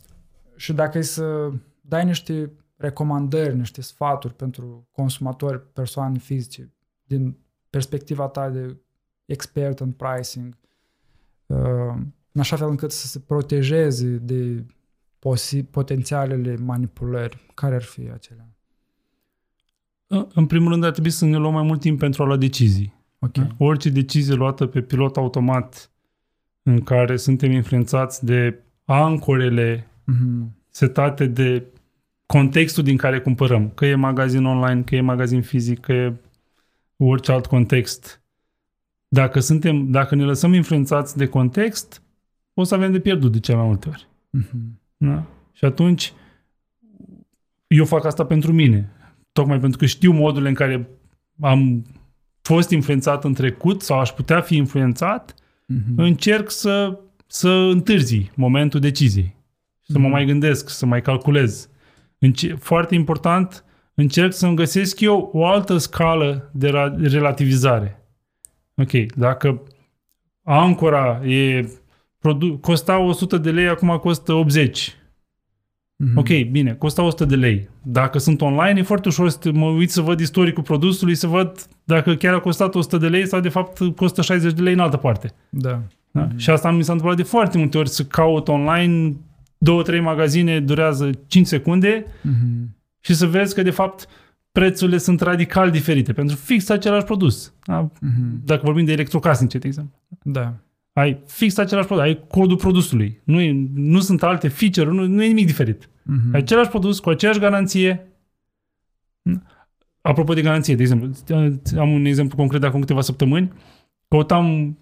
[0.56, 1.52] și dacă e să
[1.82, 7.38] dai niște recomandări, niște sfaturi pentru consumatori, persoane fizice, din
[7.70, 8.78] perspectiva ta de
[9.26, 10.58] expert în pricing,
[11.46, 11.96] uh,
[12.32, 14.66] în așa fel încât să se protejeze de
[15.72, 18.54] potențialele manipulări, care ar fi acelea?
[20.34, 22.99] În primul rând ar trebui să ne luăm mai mult timp pentru a lua decizii.
[23.20, 23.56] Okay.
[23.58, 25.92] Orice decizie luată pe pilot automat
[26.64, 30.48] în care suntem influențați de ancorele mm-hmm.
[30.70, 31.66] setate de
[32.26, 36.16] contextul din care cumpărăm, că e magazin online, că e magazin fizic, că e
[36.98, 38.22] orice alt context.
[39.08, 42.02] Dacă, suntem, dacă ne lăsăm influențați de context,
[42.54, 44.08] o să avem de pierdut de cele mai multe ori.
[44.38, 44.80] Mm-hmm.
[44.98, 45.26] Da?
[45.54, 46.14] Și atunci
[47.68, 48.92] eu fac asta pentru mine.
[49.32, 50.90] Tocmai pentru că știu modul în care
[51.40, 51.86] am
[52.54, 55.96] fost influențat în trecut sau aș putea fi influențat, mm-hmm.
[55.96, 59.36] încerc să, să întârzi momentul deciziei.
[59.82, 60.02] Să mm-hmm.
[60.02, 60.12] mă mhm.
[60.12, 61.70] mai gândesc, să mai calculez.
[62.20, 63.64] Înce- foarte important,
[63.94, 68.06] încerc să-mi găsesc eu o altă scală de ra- relativizare.
[68.76, 69.64] Ok, dacă
[70.44, 71.70] ancora e
[72.20, 74.96] produ- costa 100 de lei, acum costă 80.
[76.04, 76.16] Mm-hmm.
[76.16, 77.70] Ok, bine, costă 100 de lei.
[77.82, 81.68] Dacă sunt online, e foarte ușor să mă uit să văd istoricul produsului, să văd
[81.84, 84.80] dacă chiar a costat 100 de lei sau de fapt costă 60 de lei în
[84.80, 85.32] altă parte.
[85.50, 85.82] Da.
[86.12, 86.28] da?
[86.28, 86.36] Mm-hmm.
[86.36, 89.16] Și asta mi s-a întâmplat de foarte multe ori să caut online,
[89.58, 92.68] două, trei magazine durează 5 secunde mm-hmm.
[93.00, 94.08] și să vezi că de fapt
[94.52, 97.54] prețurile sunt radical diferite pentru fix același produs.
[97.66, 97.88] Da?
[97.88, 98.44] Mm-hmm.
[98.46, 100.00] Dacă vorbim de electrocasnice, de exemplu.
[100.24, 100.54] Da
[100.94, 103.22] ai fix același produs, ai codul produsului.
[103.24, 105.86] Nu, e, nu sunt alte feature nu, nu e nimic diferit.
[105.86, 106.34] Uh-huh.
[106.34, 108.08] Ai același produs cu aceeași garanție.
[110.02, 111.12] Apropo de garanție, de exemplu,
[111.80, 113.52] am un exemplu concret de acum câteva săptămâni.
[114.08, 114.78] Căutam,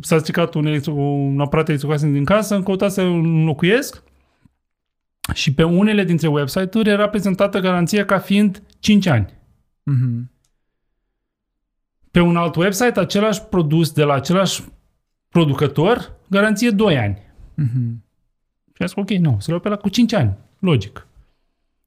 [0.00, 4.02] s-a stricat un, electro, un aparat electrocasnic din casă, am căutat să înlocuiesc
[5.32, 9.26] și pe unele dintre website-uri era prezentată garanția ca fiind 5 ani.
[9.26, 10.32] Uh-huh.
[12.10, 14.62] Pe un alt website, același produs de la același
[15.34, 17.18] producător, garanție 2 ani.
[17.62, 17.92] Uh-huh.
[18.74, 20.36] Și a zis, ok, nu, să le pe la cu 5 ani.
[20.58, 21.06] Logic.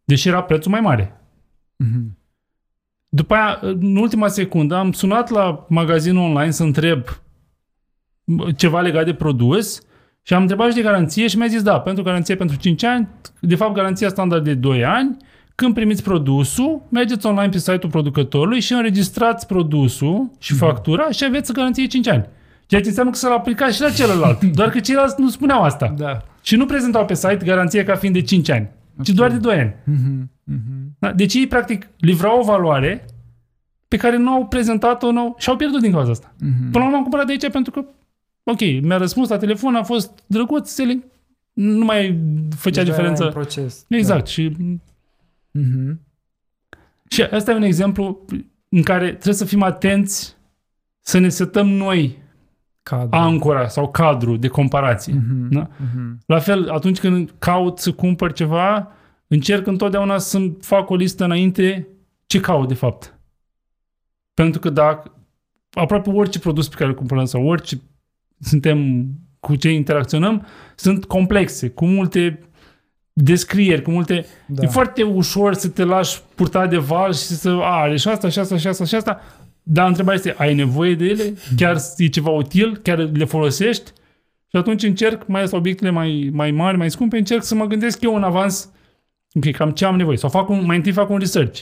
[0.03, 1.21] Deși era prețul mai mare.
[1.83, 2.05] Uh-huh.
[3.09, 7.03] După aia, în ultima secundă, am sunat la magazinul online să întreb
[8.55, 9.81] ceva legat de produs
[10.21, 13.07] și am întrebat și de garanție și mi-a zis, da, pentru garanție pentru 5 ani,
[13.41, 15.17] de fapt garanția standard de 2 ani,
[15.55, 20.57] când primiți produsul, mergeți online pe site-ul producătorului și înregistrați produsul și uh-huh.
[20.57, 22.35] factura și aveți garanție 5 ani.
[22.67, 24.43] Ceea ce înseamnă că s-a aplicat și la celălalt.
[24.59, 25.93] Doar că ceilalți nu spuneau asta.
[25.97, 26.23] Da.
[26.41, 29.05] Și nu prezentau pe site garanție ca fiind de 5 ani, okay.
[29.05, 29.71] ci doar de 2 ani.
[29.71, 30.53] Uh-huh.
[30.53, 30.97] Uh-huh.
[30.99, 31.11] Da?
[31.11, 33.05] Deci ei, practic, livrau o valoare
[33.87, 36.35] pe care nu au prezentat-o nu, și au pierdut din cauza asta.
[36.35, 36.71] Uh-huh.
[36.71, 37.85] Până la urmă am cumpărat de aici pentru că,
[38.43, 41.03] ok, mi-a răspuns la telefon, a fost drăguț, selling,
[41.53, 42.19] nu mai
[42.55, 43.23] făcea Deja diferență.
[43.23, 43.85] În proces.
[43.89, 44.19] Exact.
[44.19, 44.25] Da.
[44.25, 44.55] Și,
[45.59, 45.95] uh-huh.
[47.09, 48.25] și asta e un exemplu
[48.69, 50.35] în care trebuie să fim atenți
[51.01, 52.17] să ne setăm noi
[52.87, 53.17] cadru.
[53.17, 55.13] ancora sau cadru de comparație.
[55.13, 55.67] Uh-huh, da?
[55.67, 56.17] uh-huh.
[56.25, 58.91] La fel, atunci când caut să cumpăr ceva,
[59.27, 61.87] încerc întotdeauna să fac o listă înainte
[62.25, 63.19] ce caut de fapt.
[64.33, 65.11] Pentru că dacă
[65.71, 67.81] aproape orice produs pe care îl cumpărăm sau orice
[68.39, 69.07] suntem
[69.39, 70.45] cu ce interacționăm,
[70.75, 72.39] sunt complexe, cu multe
[73.13, 74.25] descrieri, cu multe...
[74.47, 74.63] Da.
[74.63, 77.49] E foarte ușor să te lași purta de val și să...
[77.49, 79.21] A, are și asta, și asta, și asta, și asta.
[79.69, 81.33] Dar întrebarea este, ai nevoie de ele?
[81.55, 82.77] Chiar e ceva util?
[82.77, 83.91] Chiar le folosești?
[84.49, 87.65] Și atunci încerc, mai ales la obiectele mai, mai mari, mai scumpe, încerc să mă
[87.65, 88.69] gândesc eu în avans,
[89.33, 90.17] ok, cam ce am nevoie.
[90.17, 91.61] Sau fac un, mai întâi fac un research.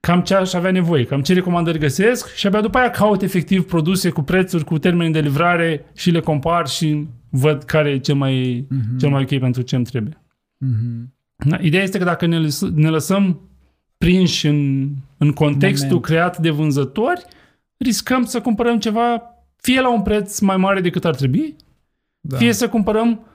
[0.00, 3.64] Cam ce aș avea nevoie, cam ce recomandări găsesc și abia după aia caut efectiv
[3.66, 8.14] produse cu prețuri, cu termeni de livrare și le compar și văd care e cel
[8.14, 8.98] mai, Mhm.
[8.98, 10.22] cel mai ok pentru ce îmi trebuie.
[10.58, 11.12] Mhm.
[11.36, 13.40] Da, Ideea este că dacă ne, lăs- ne lăsăm
[13.98, 14.88] prinși în,
[15.24, 16.04] în contextul Moment.
[16.04, 17.24] creat de vânzători,
[17.76, 19.22] riscăm să cumpărăm ceva
[19.56, 21.56] fie la un preț mai mare decât ar trebui,
[22.20, 22.36] Da.
[22.36, 23.26] fie să cumpărăm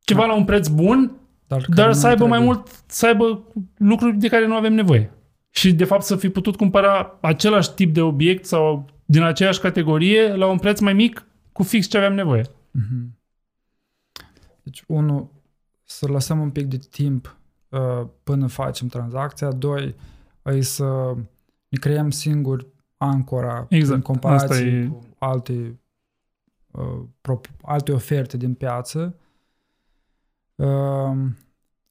[0.00, 0.26] ceva Da.
[0.26, 1.12] la un preț bun,
[1.46, 2.46] dar care dar nu să aibă mai trebuie.
[2.46, 3.42] mult, să aibă
[3.76, 5.10] lucruri de care nu avem nevoie.
[5.50, 10.34] Și de fapt să fi putut cumpăra același tip de obiect sau din aceeași categorie
[10.34, 12.44] la un preț mai mic cu fix ce aveam nevoie.
[12.70, 13.18] Mhm.
[14.62, 15.28] Deci, unul,
[15.84, 17.36] să lăsăm un pic de timp
[17.68, 19.50] uh, până facem tranzacția.
[19.52, 19.94] Doi,
[20.44, 21.16] e să
[21.68, 23.96] ne creăm singur ancora Exact.
[23.96, 25.80] în comparație Asta e- cu alte,
[26.70, 29.18] uh, prop- alte oferte din piață.
[30.54, 31.16] Uh,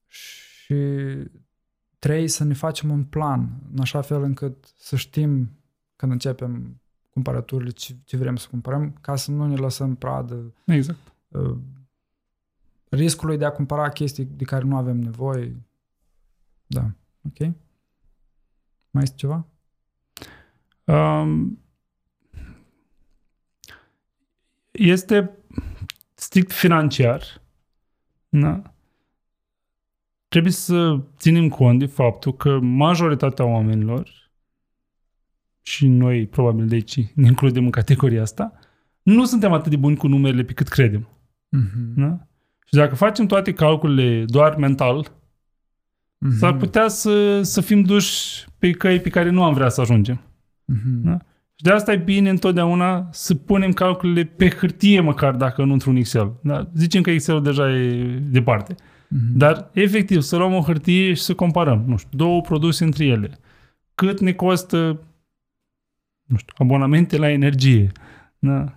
[0.08, 0.76] și
[2.00, 5.52] trei, să ne facem un plan, în așa fel încât să știm
[5.96, 11.00] când începem cumpărăturile ce, ce vrem să cumpărăm, ca să nu ne lăsăm pradă Exact.
[11.28, 11.58] uh,
[12.90, 15.56] riscului de a cumpăra chestii de care nu avem nevoie.
[16.68, 16.92] Da,
[17.28, 17.52] ok.
[18.92, 19.48] Mai este ceva?
[20.84, 21.60] Um,
[24.72, 25.38] este
[26.14, 27.42] strict financiar.
[28.30, 28.62] Da?
[30.28, 34.32] Trebuie să ținem cont de faptul că majoritatea oamenilor,
[35.62, 38.60] și noi probabil de aici ne includem în categoria asta,
[39.02, 41.08] nu suntem atât de buni cu numerele pe cât credem.
[41.58, 41.94] Mm-hmm.
[41.96, 42.28] Da?
[42.66, 45.19] Și dacă facem toate calculele doar mental,
[46.20, 46.38] Mm-hmm.
[46.38, 50.22] s-ar putea să, să fim duși pe căi pe care nu am vrea să ajungem.
[50.74, 51.04] Mm-hmm.
[51.04, 51.18] Da?
[51.56, 55.96] Și de asta e bine întotdeauna să punem calculele pe hârtie măcar, dacă nu într-un
[55.96, 56.40] Excel.
[56.44, 56.70] Da?
[56.74, 58.74] Zicem că Excel-ul deja e departe.
[58.74, 59.34] Mm-hmm.
[59.34, 63.40] Dar, efectiv, să luăm o hârtie și să comparăm, nu știu, două produse între ele.
[63.96, 65.02] Cât ne costă,
[66.24, 67.92] nu știu, abonamente la energie.
[68.40, 68.74] Da?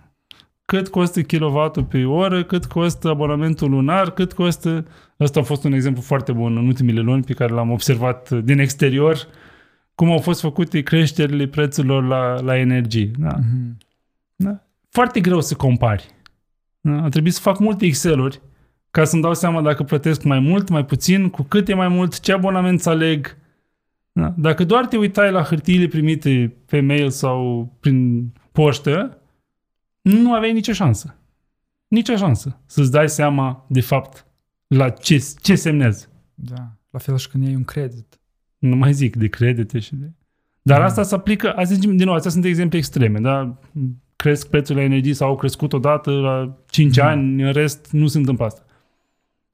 [0.65, 4.85] Cât costă kilovatul pe oră, cât costă abonamentul lunar, cât costă...
[5.17, 8.59] Asta a fost un exemplu foarte bun în ultimile luni pe care l-am observat din
[8.59, 9.27] exterior,
[9.95, 13.11] cum au fost făcute creșterile prețurilor la, la energie.
[13.17, 13.39] Da?
[13.39, 13.77] Mm-hmm.
[14.35, 14.63] Da?
[14.89, 16.05] Foarte greu să compari.
[16.81, 17.03] Da?
[17.03, 18.41] A trebuit să fac multe Excel-uri
[18.91, 22.19] ca să-mi dau seama dacă plătesc mai mult, mai puțin, cu cât e mai mult,
[22.19, 23.37] ce abonament să aleg.
[24.11, 24.33] Da?
[24.37, 29.21] Dacă doar te uitai la hârtiile primite pe mail sau prin poștă,
[30.03, 31.15] nu aveai nicio șansă.
[31.87, 34.25] Nicio șansă să-ți dai seama, de fapt,
[34.67, 36.07] la ce, ce semnezi.
[36.33, 36.71] Da.
[36.89, 38.19] La fel și când iei un credit.
[38.57, 40.11] Nu mai zic de credite și de...
[40.61, 40.85] Dar Mm.
[40.85, 43.59] asta se aplică, azi zicem, din nou, astea sunt exemple extreme, da?
[44.15, 47.05] Cresc prețul la energie sau au crescut odată la 5 Mhm.
[47.05, 48.61] ani, în rest nu se întâmplă asta.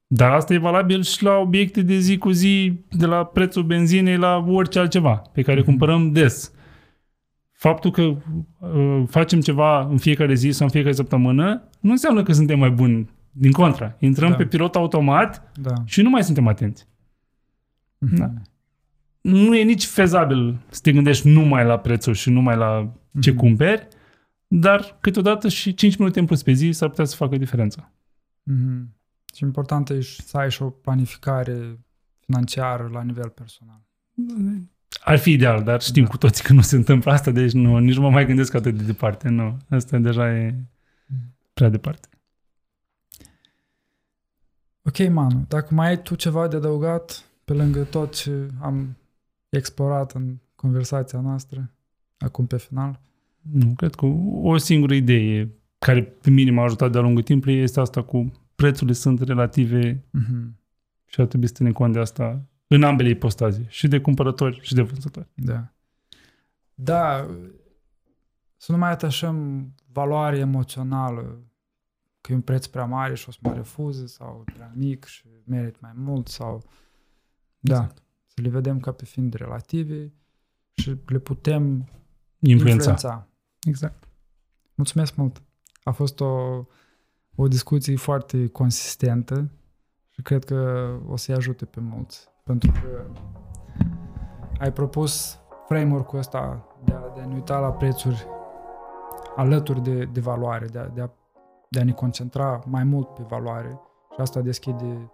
[0.08, 4.18] Dar asta e valabil și la obiecte de zi cu zi, de la prețul benzinei
[4.18, 5.66] la orice altceva, pe care Mhm.
[5.66, 6.52] cumpărăm des.
[7.60, 12.34] Faptul că uh, facem ceva în fiecare zi sau în fiecare săptămână, nu înseamnă că
[12.34, 13.10] suntem mai buni.
[13.31, 14.36] Din contra, intrăm Da.
[14.36, 15.73] pe pilot automat Da.
[15.86, 16.88] și nu mai suntem atenți
[18.06, 18.18] Mm-hmm.
[18.18, 18.31] Da.
[19.22, 23.40] nu e nici fezabil să te gândești numai la prețuri și numai la ce Mhm.
[23.40, 23.88] cumperi,
[24.48, 27.91] dar câteodată și 5 minute în plus pe zi s-ar putea să facă diferența.
[28.52, 28.84] Mm-hmm.
[29.36, 31.80] Și important e și să ai și o planificare
[32.19, 33.81] financiară la nivel personal.
[34.99, 36.10] Ar fi ideal, dar știm Da.
[36.10, 38.78] cu toții că nu se întâmplă asta, deci nu, nici nu mă mai gândesc atât
[38.78, 39.30] de departe.
[39.30, 40.56] Nu, asta deja e
[41.53, 42.07] prea departe.
[44.84, 48.98] Ok, Manu, dacă mai ai tu ceva de adăugat pe lângă tot ce am
[49.49, 51.72] explorat în conversația noastră,
[52.18, 52.99] acum pe final?
[53.41, 54.06] Nu, cred că
[54.41, 55.49] o singură idee
[55.80, 60.52] care pe mine m-a ajutat de-a lungul timpului este asta cu prețurile sunt relative Mm-hmm.
[61.06, 62.41] și ar trebui să ținem cont de asta
[62.72, 65.28] în ambele ipostaze, și de cumpărători și de vânzători.
[65.34, 65.74] Da.
[66.74, 67.28] Da,
[68.58, 71.44] să nu mai atașăm valoare emoțională
[72.22, 75.24] că e un preț prea mare și o să mă refuze sau prea mic și
[75.44, 76.64] merit mai mult sau...
[77.60, 78.04] Da, Exact.
[78.28, 80.14] să le vedem ca pe fiind relative
[80.74, 81.64] și le putem
[82.40, 82.91] Influența.
[82.91, 83.28] influența.
[83.60, 84.08] Exact.
[84.76, 85.41] Mulțumesc mult!
[85.84, 86.66] A fost o,
[87.36, 89.52] o discuție foarte consistentă
[90.10, 92.29] și cred că o să-i ajute pe mulți.
[92.50, 93.06] Pentru că
[94.60, 98.28] ai propus framework-ul ăsta de a, de a ne uita la prețuri
[99.36, 101.10] alături de, de valoare, de a, de, a,
[101.68, 103.80] de a ne concentra mai mult pe valoare
[104.14, 105.12] și asta deschide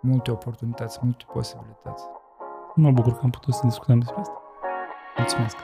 [0.00, 2.04] multe oportunități, multe posibilități.
[2.74, 4.42] Mă bucur că am putut să discutăm despre asta.
[5.16, 5.56] Mulțumesc!